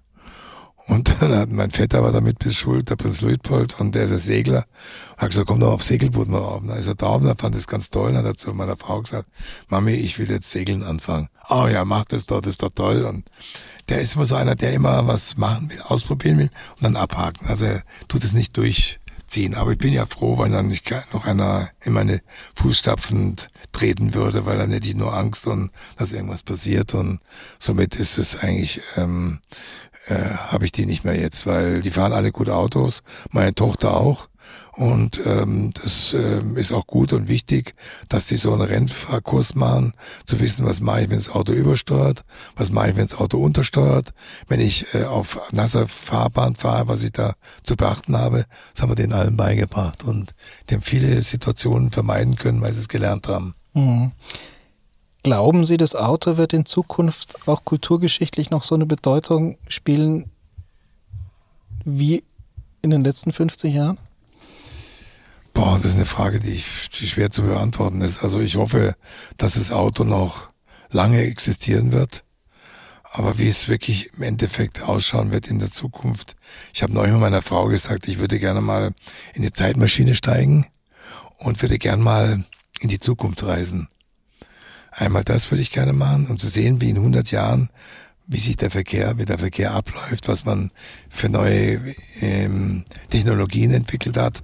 Und 0.89 1.21
dann 1.21 1.35
hat 1.35 1.51
mein 1.51 1.69
Vetter 1.69 2.01
war 2.03 2.11
damit 2.11 2.39
bis 2.39 2.55
schuld, 2.55 2.89
der 2.89 2.95
Prinz 2.95 3.21
Luitpold, 3.21 3.79
und 3.79 3.93
der 3.93 4.05
ist 4.05 4.11
ein 4.11 4.17
Segler. 4.17 4.65
Hat 5.17 5.29
gesagt, 5.29 5.47
komm 5.47 5.59
doch 5.59 5.73
auf 5.73 5.83
Segelboot 5.83 6.27
mal 6.27 6.39
rauf. 6.39 6.63
Dann 6.65 6.77
ist 6.77 6.87
er 6.87 6.95
da 6.95 7.09
und 7.09 7.25
dann 7.25 7.37
fand 7.37 7.55
das 7.55 7.67
ganz 7.67 7.91
toll. 7.91 8.11
Dann 8.11 8.23
hat 8.23 8.25
er 8.25 8.35
zu 8.35 8.51
meiner 8.53 8.75
Frau 8.75 9.01
gesagt, 9.01 9.29
Mami, 9.67 9.93
ich 9.93 10.17
will 10.17 10.31
jetzt 10.31 10.49
Segeln 10.49 10.81
anfangen. 10.81 11.29
Oh 11.47 11.67
ja, 11.67 11.85
mach 11.85 12.05
das 12.05 12.25
doch, 12.25 12.41
das 12.41 12.51
ist 12.51 12.63
doch 12.63 12.71
toll. 12.73 13.03
Und 13.03 13.29
der 13.87 14.01
ist 14.01 14.15
immer 14.15 14.25
so 14.25 14.35
einer, 14.35 14.55
der 14.55 14.73
immer 14.73 15.05
was 15.05 15.37
machen 15.37 15.69
will, 15.69 15.79
ausprobieren 15.81 16.39
will 16.39 16.49
und 16.77 16.83
dann 16.83 16.95
abhaken. 16.95 17.47
Also 17.47 17.65
er 17.65 17.83
tut 18.07 18.23
es 18.23 18.33
nicht 18.33 18.57
durchziehen. 18.57 19.53
Aber 19.53 19.71
ich 19.71 19.77
bin 19.77 19.93
ja 19.93 20.07
froh, 20.07 20.39
weil 20.39 20.49
dann 20.49 20.69
nicht 20.69 20.91
noch 21.13 21.25
einer 21.25 21.69
in 21.83 21.93
meine 21.93 22.21
Fußstapfen 22.55 23.35
treten 23.73 24.15
würde, 24.15 24.47
weil 24.47 24.57
dann 24.57 24.71
hätte 24.71 24.87
ich 24.87 24.95
nur 24.95 25.15
Angst 25.15 25.45
und 25.45 25.69
dass 25.97 26.13
irgendwas 26.13 26.41
passiert. 26.41 26.95
Und 26.95 27.19
somit 27.59 27.95
ist 27.95 28.17
es 28.17 28.35
eigentlich 28.35 28.81
ähm, 28.95 29.39
äh, 30.09 30.35
habe 30.35 30.65
ich 30.65 30.71
die 30.71 30.85
nicht 30.85 31.03
mehr 31.03 31.19
jetzt, 31.19 31.45
weil 31.45 31.81
die 31.81 31.91
fahren 31.91 32.13
alle 32.13 32.31
gut 32.31 32.49
Autos, 32.49 33.03
meine 33.31 33.53
Tochter 33.53 33.95
auch. 33.95 34.27
Und 34.71 35.21
ähm, 35.25 35.71
das 35.73 36.13
äh, 36.13 36.39
ist 36.55 36.71
auch 36.71 36.87
gut 36.87 37.11
und 37.13 37.27
wichtig, 37.27 37.73
dass 38.07 38.27
die 38.27 38.37
so 38.37 38.53
einen 38.53 38.61
Rennfahrkurs 38.61 39.55
machen, 39.55 39.93
zu 40.25 40.39
wissen, 40.39 40.65
was 40.65 40.79
mache 40.79 41.01
ich, 41.01 41.09
wenn 41.09 41.17
das 41.17 41.29
Auto 41.29 41.53
übersteuert, 41.53 42.23
was 42.55 42.71
mache 42.71 42.91
ich, 42.91 42.95
wenn 42.95 43.05
das 43.05 43.19
Auto 43.19 43.39
untersteuert, 43.39 44.13
wenn 44.47 44.59
ich 44.59 44.93
äh, 44.93 45.03
auf 45.03 45.39
nasser 45.51 45.87
Fahrbahn 45.87 46.55
fahre, 46.55 46.87
was 46.87 47.03
ich 47.03 47.11
da 47.11 47.33
zu 47.63 47.75
beachten 47.75 48.17
habe, 48.17 48.45
das 48.73 48.81
haben 48.81 48.89
wir 48.89 48.95
denen 48.95 49.13
allen 49.13 49.37
beigebracht. 49.37 50.03
Und 50.03 50.33
die 50.69 50.75
haben 50.75 50.81
viele 50.81 51.21
Situationen 51.21 51.91
vermeiden 51.91 52.35
können, 52.35 52.61
weil 52.61 52.73
sie 52.73 52.79
es 52.79 52.87
gelernt 52.87 53.27
haben. 53.27 53.53
Mhm. 53.73 54.13
Glauben 55.23 55.65
Sie, 55.65 55.77
das 55.77 55.95
Auto 55.95 56.37
wird 56.37 56.53
in 56.53 56.65
Zukunft 56.65 57.47
auch 57.47 57.65
kulturgeschichtlich 57.65 58.51
noch 58.51 58.63
so 58.63 58.75
eine 58.75 58.85
Bedeutung 58.85 59.57
spielen 59.67 60.31
wie 61.83 62.23
in 62.81 62.89
den 62.89 63.03
letzten 63.03 63.33
50 63.33 63.73
Jahren? 63.73 63.97
Boah, 65.53 65.75
das 65.75 65.85
ist 65.85 65.95
eine 65.95 66.05
Frage, 66.05 66.39
die, 66.39 66.63
die 66.99 67.07
schwer 67.07 67.31
zu 67.31 67.43
beantworten 67.43 68.01
ist. 68.01 68.23
Also 68.23 68.39
ich 68.39 68.55
hoffe, 68.55 68.95
dass 69.37 69.55
das 69.55 69.73
Auto 69.73 70.05
noch 70.05 70.49
lange 70.89 71.21
existieren 71.21 71.91
wird. 71.91 72.23
Aber 73.11 73.37
wie 73.39 73.47
es 73.47 73.67
wirklich 73.67 74.13
im 74.13 74.23
Endeffekt 74.23 74.83
ausschauen 74.83 75.31
wird 75.31 75.47
in 75.47 75.59
der 75.59 75.71
Zukunft. 75.71 76.35
Ich 76.73 76.83
habe 76.83 76.93
neulich 76.93 77.11
mit 77.11 77.21
meiner 77.21 77.41
Frau 77.41 77.65
gesagt, 77.65 78.07
ich 78.07 78.19
würde 78.19 78.39
gerne 78.39 78.61
mal 78.61 78.93
in 79.33 79.41
die 79.41 79.51
Zeitmaschine 79.51 80.15
steigen 80.15 80.67
und 81.37 81.61
würde 81.61 81.79
gern 81.79 82.01
mal 82.01 82.45
in 82.79 82.87
die 82.89 82.99
Zukunft 82.99 83.43
reisen. 83.43 83.89
Einmal 84.99 85.23
das 85.23 85.49
würde 85.49 85.61
ich 85.61 85.71
gerne 85.71 85.93
machen 85.93 86.27
und 86.27 86.39
zu 86.39 86.49
sehen, 86.49 86.81
wie 86.81 86.89
in 86.89 86.97
100 86.97 87.31
Jahren, 87.31 87.69
wie 88.27 88.37
sich 88.37 88.57
der 88.57 88.69
Verkehr, 88.69 89.17
wie 89.17 89.23
der 89.23 89.39
Verkehr 89.39 89.71
abläuft, 89.71 90.27
was 90.27 90.43
man 90.43 90.71
für 91.09 91.29
neue 91.29 91.95
ähm, 92.19 92.83
Technologien 93.09 93.71
entwickelt 93.71 94.17
hat. 94.17 94.43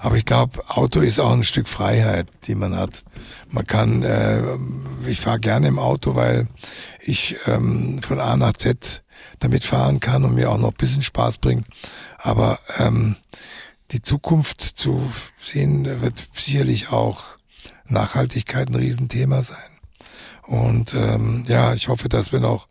Aber 0.00 0.16
ich 0.16 0.24
glaube, 0.24 0.68
Auto 0.68 1.00
ist 1.00 1.20
auch 1.20 1.32
ein 1.32 1.44
Stück 1.44 1.68
Freiheit, 1.68 2.26
die 2.44 2.56
man 2.56 2.76
hat. 2.76 3.04
Man 3.48 3.64
kann, 3.64 4.02
äh, 4.02 4.42
ich 5.06 5.20
fahre 5.20 5.38
gerne 5.38 5.68
im 5.68 5.78
Auto, 5.78 6.16
weil 6.16 6.48
ich 7.00 7.36
ähm, 7.46 8.02
von 8.02 8.18
A 8.18 8.36
nach 8.36 8.54
Z 8.54 9.04
damit 9.38 9.64
fahren 9.64 10.00
kann 10.00 10.24
und 10.24 10.34
mir 10.34 10.50
auch 10.50 10.58
noch 10.58 10.70
ein 10.70 10.76
bisschen 10.76 11.04
Spaß 11.04 11.38
bringt. 11.38 11.66
Aber 12.18 12.58
ähm, 12.78 13.14
die 13.92 14.02
Zukunft 14.02 14.60
zu 14.60 15.12
sehen, 15.40 16.02
wird 16.02 16.28
sicherlich 16.34 16.90
auch 16.90 17.22
Nachhaltigkeit 17.86 18.68
ein 18.68 18.74
Riesenthema 18.74 19.42
sein. 19.44 19.71
Und 20.52 20.92
ähm, 20.92 21.44
ja, 21.48 21.72
ich 21.72 21.88
hoffe, 21.88 22.10
dass 22.10 22.30
wir 22.30 22.40
noch 22.40 22.68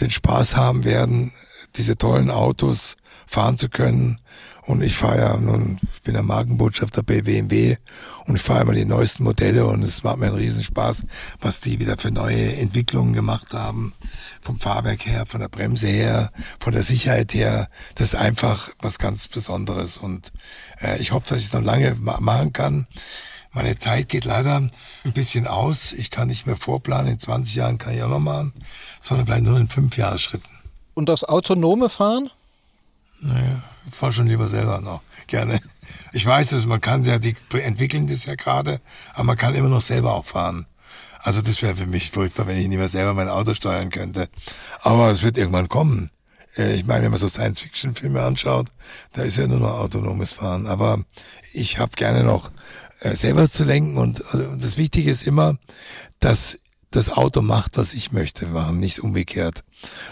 den 0.00 0.10
Spaß 0.10 0.56
haben 0.56 0.82
werden, 0.82 1.30
diese 1.76 1.96
tollen 1.96 2.32
Autos 2.32 2.96
fahren 3.28 3.56
zu 3.58 3.68
können. 3.68 4.18
Und 4.62 4.82
ich 4.82 4.96
fahre 4.96 5.18
ja 5.18 5.36
nun, 5.36 5.78
ich 5.94 6.02
bin 6.02 6.14
der 6.14 6.24
Markenbotschafter 6.24 7.04
bei 7.04 7.22
BMW 7.22 7.76
und 8.26 8.34
ich 8.34 8.42
fahre 8.42 8.62
immer 8.62 8.72
die 8.72 8.84
neuesten 8.84 9.22
Modelle 9.22 9.66
und 9.66 9.84
es 9.84 10.02
macht 10.02 10.18
mir 10.18 10.26
einen 10.26 10.34
Riesenspaß, 10.34 11.06
was 11.40 11.60
die 11.60 11.78
wieder 11.78 11.96
für 11.96 12.10
neue 12.10 12.56
Entwicklungen 12.56 13.12
gemacht 13.12 13.54
haben. 13.54 13.92
Vom 14.42 14.58
Fahrwerk 14.58 15.06
her, 15.06 15.26
von 15.26 15.38
der 15.38 15.48
Bremse 15.48 15.86
her, 15.86 16.32
von 16.58 16.72
der 16.72 16.82
Sicherheit 16.82 17.32
her. 17.34 17.68
Das 17.94 18.08
ist 18.08 18.14
einfach 18.16 18.70
was 18.80 18.98
ganz 18.98 19.28
Besonderes 19.28 19.96
und 19.96 20.32
äh, 20.82 20.98
ich 20.98 21.12
hoffe, 21.12 21.28
dass 21.28 21.38
ich 21.38 21.46
es 21.46 21.52
noch 21.52 21.62
lange 21.62 21.94
ma 22.00 22.18
machen 22.18 22.52
kann. 22.52 22.88
Meine 23.52 23.76
Zeit 23.78 24.08
geht 24.08 24.24
leider 24.24 24.56
ein 24.56 24.72
bisschen 25.12 25.46
aus. 25.46 25.92
Ich 25.92 26.10
kann 26.10 26.28
nicht 26.28 26.46
mehr 26.46 26.56
vorplanen. 26.56 27.12
In 27.12 27.18
20 27.18 27.54
Jahren 27.56 27.78
kann 27.78 27.94
ich 27.94 28.02
auch 28.02 28.08
noch 28.08 28.20
machen, 28.20 28.52
sondern 29.00 29.26
vielleicht 29.26 29.44
nur 29.44 29.58
in 29.58 29.68
fünf 29.68 29.96
Jahresschritten. 29.96 30.50
Und 30.94 31.08
das 31.08 31.24
autonome 31.24 31.88
Fahren? 31.88 32.30
Naja, 33.20 33.62
ich 33.88 33.94
fahre 33.94 34.12
schon 34.12 34.28
lieber 34.28 34.46
selber 34.46 34.80
noch. 34.80 35.02
Gerne. 35.26 35.60
Ich 36.12 36.24
weiß 36.24 36.52
es, 36.52 36.66
man 36.66 36.80
kann 36.80 37.02
ja, 37.04 37.18
die 37.18 37.36
entwickeln 37.52 38.06
das 38.06 38.24
ja 38.24 38.34
gerade, 38.34 38.80
aber 39.14 39.24
man 39.24 39.36
kann 39.36 39.54
immer 39.54 39.68
noch 39.68 39.82
selber 39.82 40.14
auch 40.14 40.24
fahren. 40.24 40.66
Also 41.18 41.42
das 41.42 41.62
wäre 41.62 41.76
für 41.76 41.86
mich 41.86 42.10
furchtbar, 42.10 42.46
wenn 42.46 42.56
ich 42.56 42.68
nicht 42.68 42.78
mehr 42.78 42.88
selber 42.88 43.12
mein 43.14 43.28
Auto 43.28 43.54
steuern 43.54 43.90
könnte. 43.90 44.28
Aber 44.80 45.10
es 45.10 45.22
wird 45.22 45.36
irgendwann 45.36 45.68
kommen. 45.68 46.10
Äh, 46.56 46.74
ich 46.74 46.86
meine, 46.86 47.04
wenn 47.04 47.10
man 47.10 47.20
so 47.20 47.28
Science-Fiction-Filme 47.28 48.22
anschaut, 48.22 48.68
da 49.12 49.22
ist 49.22 49.36
ja 49.36 49.46
nur 49.46 49.60
noch 49.60 49.78
autonomes 49.78 50.32
Fahren. 50.32 50.66
Aber 50.66 51.04
ich 51.52 51.78
habe 51.78 51.92
gerne 51.96 52.24
noch 52.24 52.50
selber 53.02 53.50
zu 53.50 53.64
lenken 53.64 53.96
und 53.96 54.22
das 54.32 54.76
Wichtige 54.76 55.10
ist 55.10 55.26
immer, 55.26 55.56
dass 56.20 56.58
das 56.90 57.10
Auto 57.10 57.40
macht, 57.40 57.78
was 57.78 57.94
ich 57.94 58.12
möchte 58.12 58.46
machen, 58.46 58.78
nicht 58.80 59.00
umgekehrt. 59.00 59.62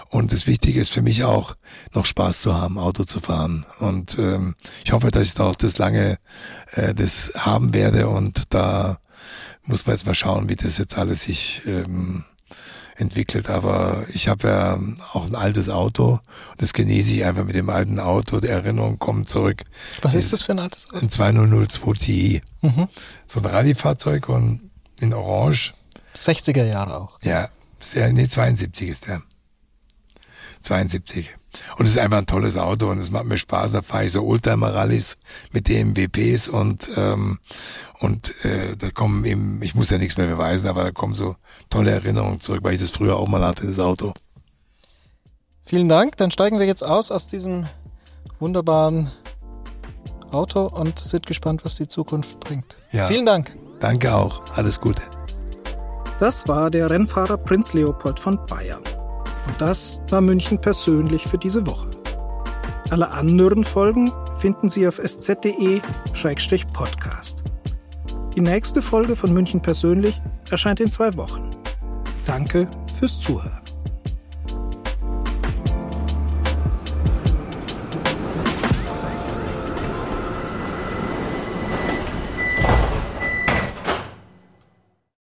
Und 0.09 0.33
das 0.33 0.47
Wichtige 0.47 0.81
ist 0.81 0.91
für 0.91 1.03
mich 1.03 1.25
auch, 1.25 1.55
noch 1.93 2.07
Spaß 2.07 2.41
zu 2.41 2.55
haben, 2.55 2.79
Auto 2.79 3.05
zu 3.05 3.21
fahren. 3.21 3.67
Und 3.81 4.17
ähm, 4.19 4.55
ich 4.85 4.93
hoffe, 4.93 5.11
dass 5.11 5.27
ich 5.27 5.35
da 5.35 5.45
auch 5.45 5.57
das 5.57 5.79
lange 5.79 6.19
äh, 6.73 6.95
das 6.95 7.33
haben 7.37 7.75
werde. 7.75 8.09
Und 8.09 8.55
da 8.55 8.99
muss 9.65 9.87
man 9.87 9.97
jetzt 9.97 10.07
mal 10.07 10.15
schauen, 10.15 10.49
wie 10.49 10.57
das 10.57 10.79
jetzt 10.79 10.97
alles 10.97 11.25
sich 11.25 11.63
ähm, 11.67 12.25
entwickelt. 12.99 13.49
Aber 13.49 14.05
ich 14.13 14.29
habe 14.29 14.49
ja 14.49 14.79
auch 15.13 15.27
ein 15.27 15.35
altes 15.35 15.71
Auto. 15.71 16.19
Das 16.59 16.73
genieße 16.73 17.13
ich 17.13 17.25
einfach 17.25 17.45
mit 17.45 17.55
dem 17.55 17.71
alten 17.71 17.99
Auto. 17.99 18.41
Die 18.41 18.49
Erinnerungen 18.49 18.99
kommen 18.99 19.27
zurück. 19.27 19.65
Was 20.03 20.15
ist 20.15 20.33
das 20.33 20.43
für 20.43 20.53
ein 20.53 20.59
altes 20.59 20.89
Auto? 20.91 20.99
Ein 20.99 21.11
2002 21.11 21.93
Ti. 21.99 22.43
Mhm. 22.61 22.89
So 23.27 23.41
ein 23.41 23.47
Rallye-Fahrzeug 23.47 24.29
und 24.29 24.71
in 25.01 25.15
Orange 25.15 25.75
60er 26.17 26.65
Jahre 26.65 27.01
auch. 27.01 27.19
Ja, 27.23 27.49
sehr, 27.81 28.13
nee, 28.13 28.29
72 28.29 28.89
ist 28.89 29.07
der. 29.07 29.23
72. 30.63 31.35
Und 31.79 31.87
es 31.87 31.93
ist 31.93 31.99
einfach 31.99 32.19
ein 32.19 32.27
tolles 32.27 32.57
Auto 32.57 32.89
und 32.89 32.99
es 32.99 33.11
macht 33.11 33.25
mir 33.25 33.39
Spaß. 33.39 33.73
Da 33.73 33.83
fahre 33.83 34.05
ich 34.05 34.13
so 34.13 34.25
Oldtimer-Rallys 34.25 35.19
mit 35.53 35.69
den 35.69 35.97
WPs 35.97 36.49
und 36.49 36.91
ähm, 36.97 37.39
und 38.01 38.45
äh, 38.45 38.77
da 38.77 38.91
kommen 38.91 39.25
eben, 39.25 39.61
ich 39.61 39.75
muss 39.75 39.91
ja 39.91 39.99
nichts 39.99 40.17
mehr 40.17 40.29
beweisen, 40.29 40.69
aber 40.69 40.85
da 40.85 40.91
kommen 40.93 41.15
so 41.15 41.35
tolle 41.69 41.91
Erinnerungen 41.91 42.41
zurück, 42.41 42.61
weil 42.63 42.75
ich 42.75 42.81
das 42.81 42.91
früher 42.91 43.17
auch 43.17 43.27
mal 43.27 43.45
hatte, 43.45 43.67
das 43.67 43.81
Auto. 43.81 44.13
Vielen 45.65 45.89
Dank. 45.89 46.17
Dann 46.17 46.31
steigen 46.31 46.59
wir 46.59 46.67
jetzt 46.67 46.87
aus 46.87 47.11
aus 47.11 47.29
diesem 47.29 47.67
wunderbaren 48.39 49.11
Auto 50.31 50.67
und 50.67 50.99
sind 50.99 51.27
gespannt, 51.27 51.65
was 51.65 51.77
die 51.77 51.89
Zukunft 51.89 52.39
bringt. 52.41 52.77
Ja. 52.93 53.07
Vielen 53.07 53.27
Dank. 53.27 53.55
Danke 53.81 54.15
auch. 54.15 54.43
Alles 54.55 54.81
Gute. 54.81 55.03
Das 56.21 56.49
war 56.49 56.71
der 56.71 56.91
Rennfahrer 56.91 57.37
Prinz 57.37 57.75
Leopold 57.75 58.19
von 58.19 58.39
Bayern. 58.47 58.83
Und 59.49 59.61
das 59.61 60.01
war 60.11 60.21
München 60.21 60.61
persönlich 60.61 61.25
für 61.25 61.39
diese 61.39 61.67
Woche. 61.67 61.89
Alle 62.91 63.11
anderen 63.11 63.65
Folgen 63.65 64.13
finden 64.37 64.69
Sie 64.69 64.87
auf 64.87 64.99
sz.de-podcast. 64.99 67.43
Die 68.35 68.41
nächste 68.41 68.83
Folge 68.83 69.17
von 69.17 69.33
München 69.33 69.61
persönlich 69.61 70.21
erscheint 70.51 70.81
in 70.81 70.91
zwei 70.91 71.17
Wochen. 71.17 71.49
Danke 72.25 72.69
fürs 72.99 73.21
Zuhören. 73.21 73.68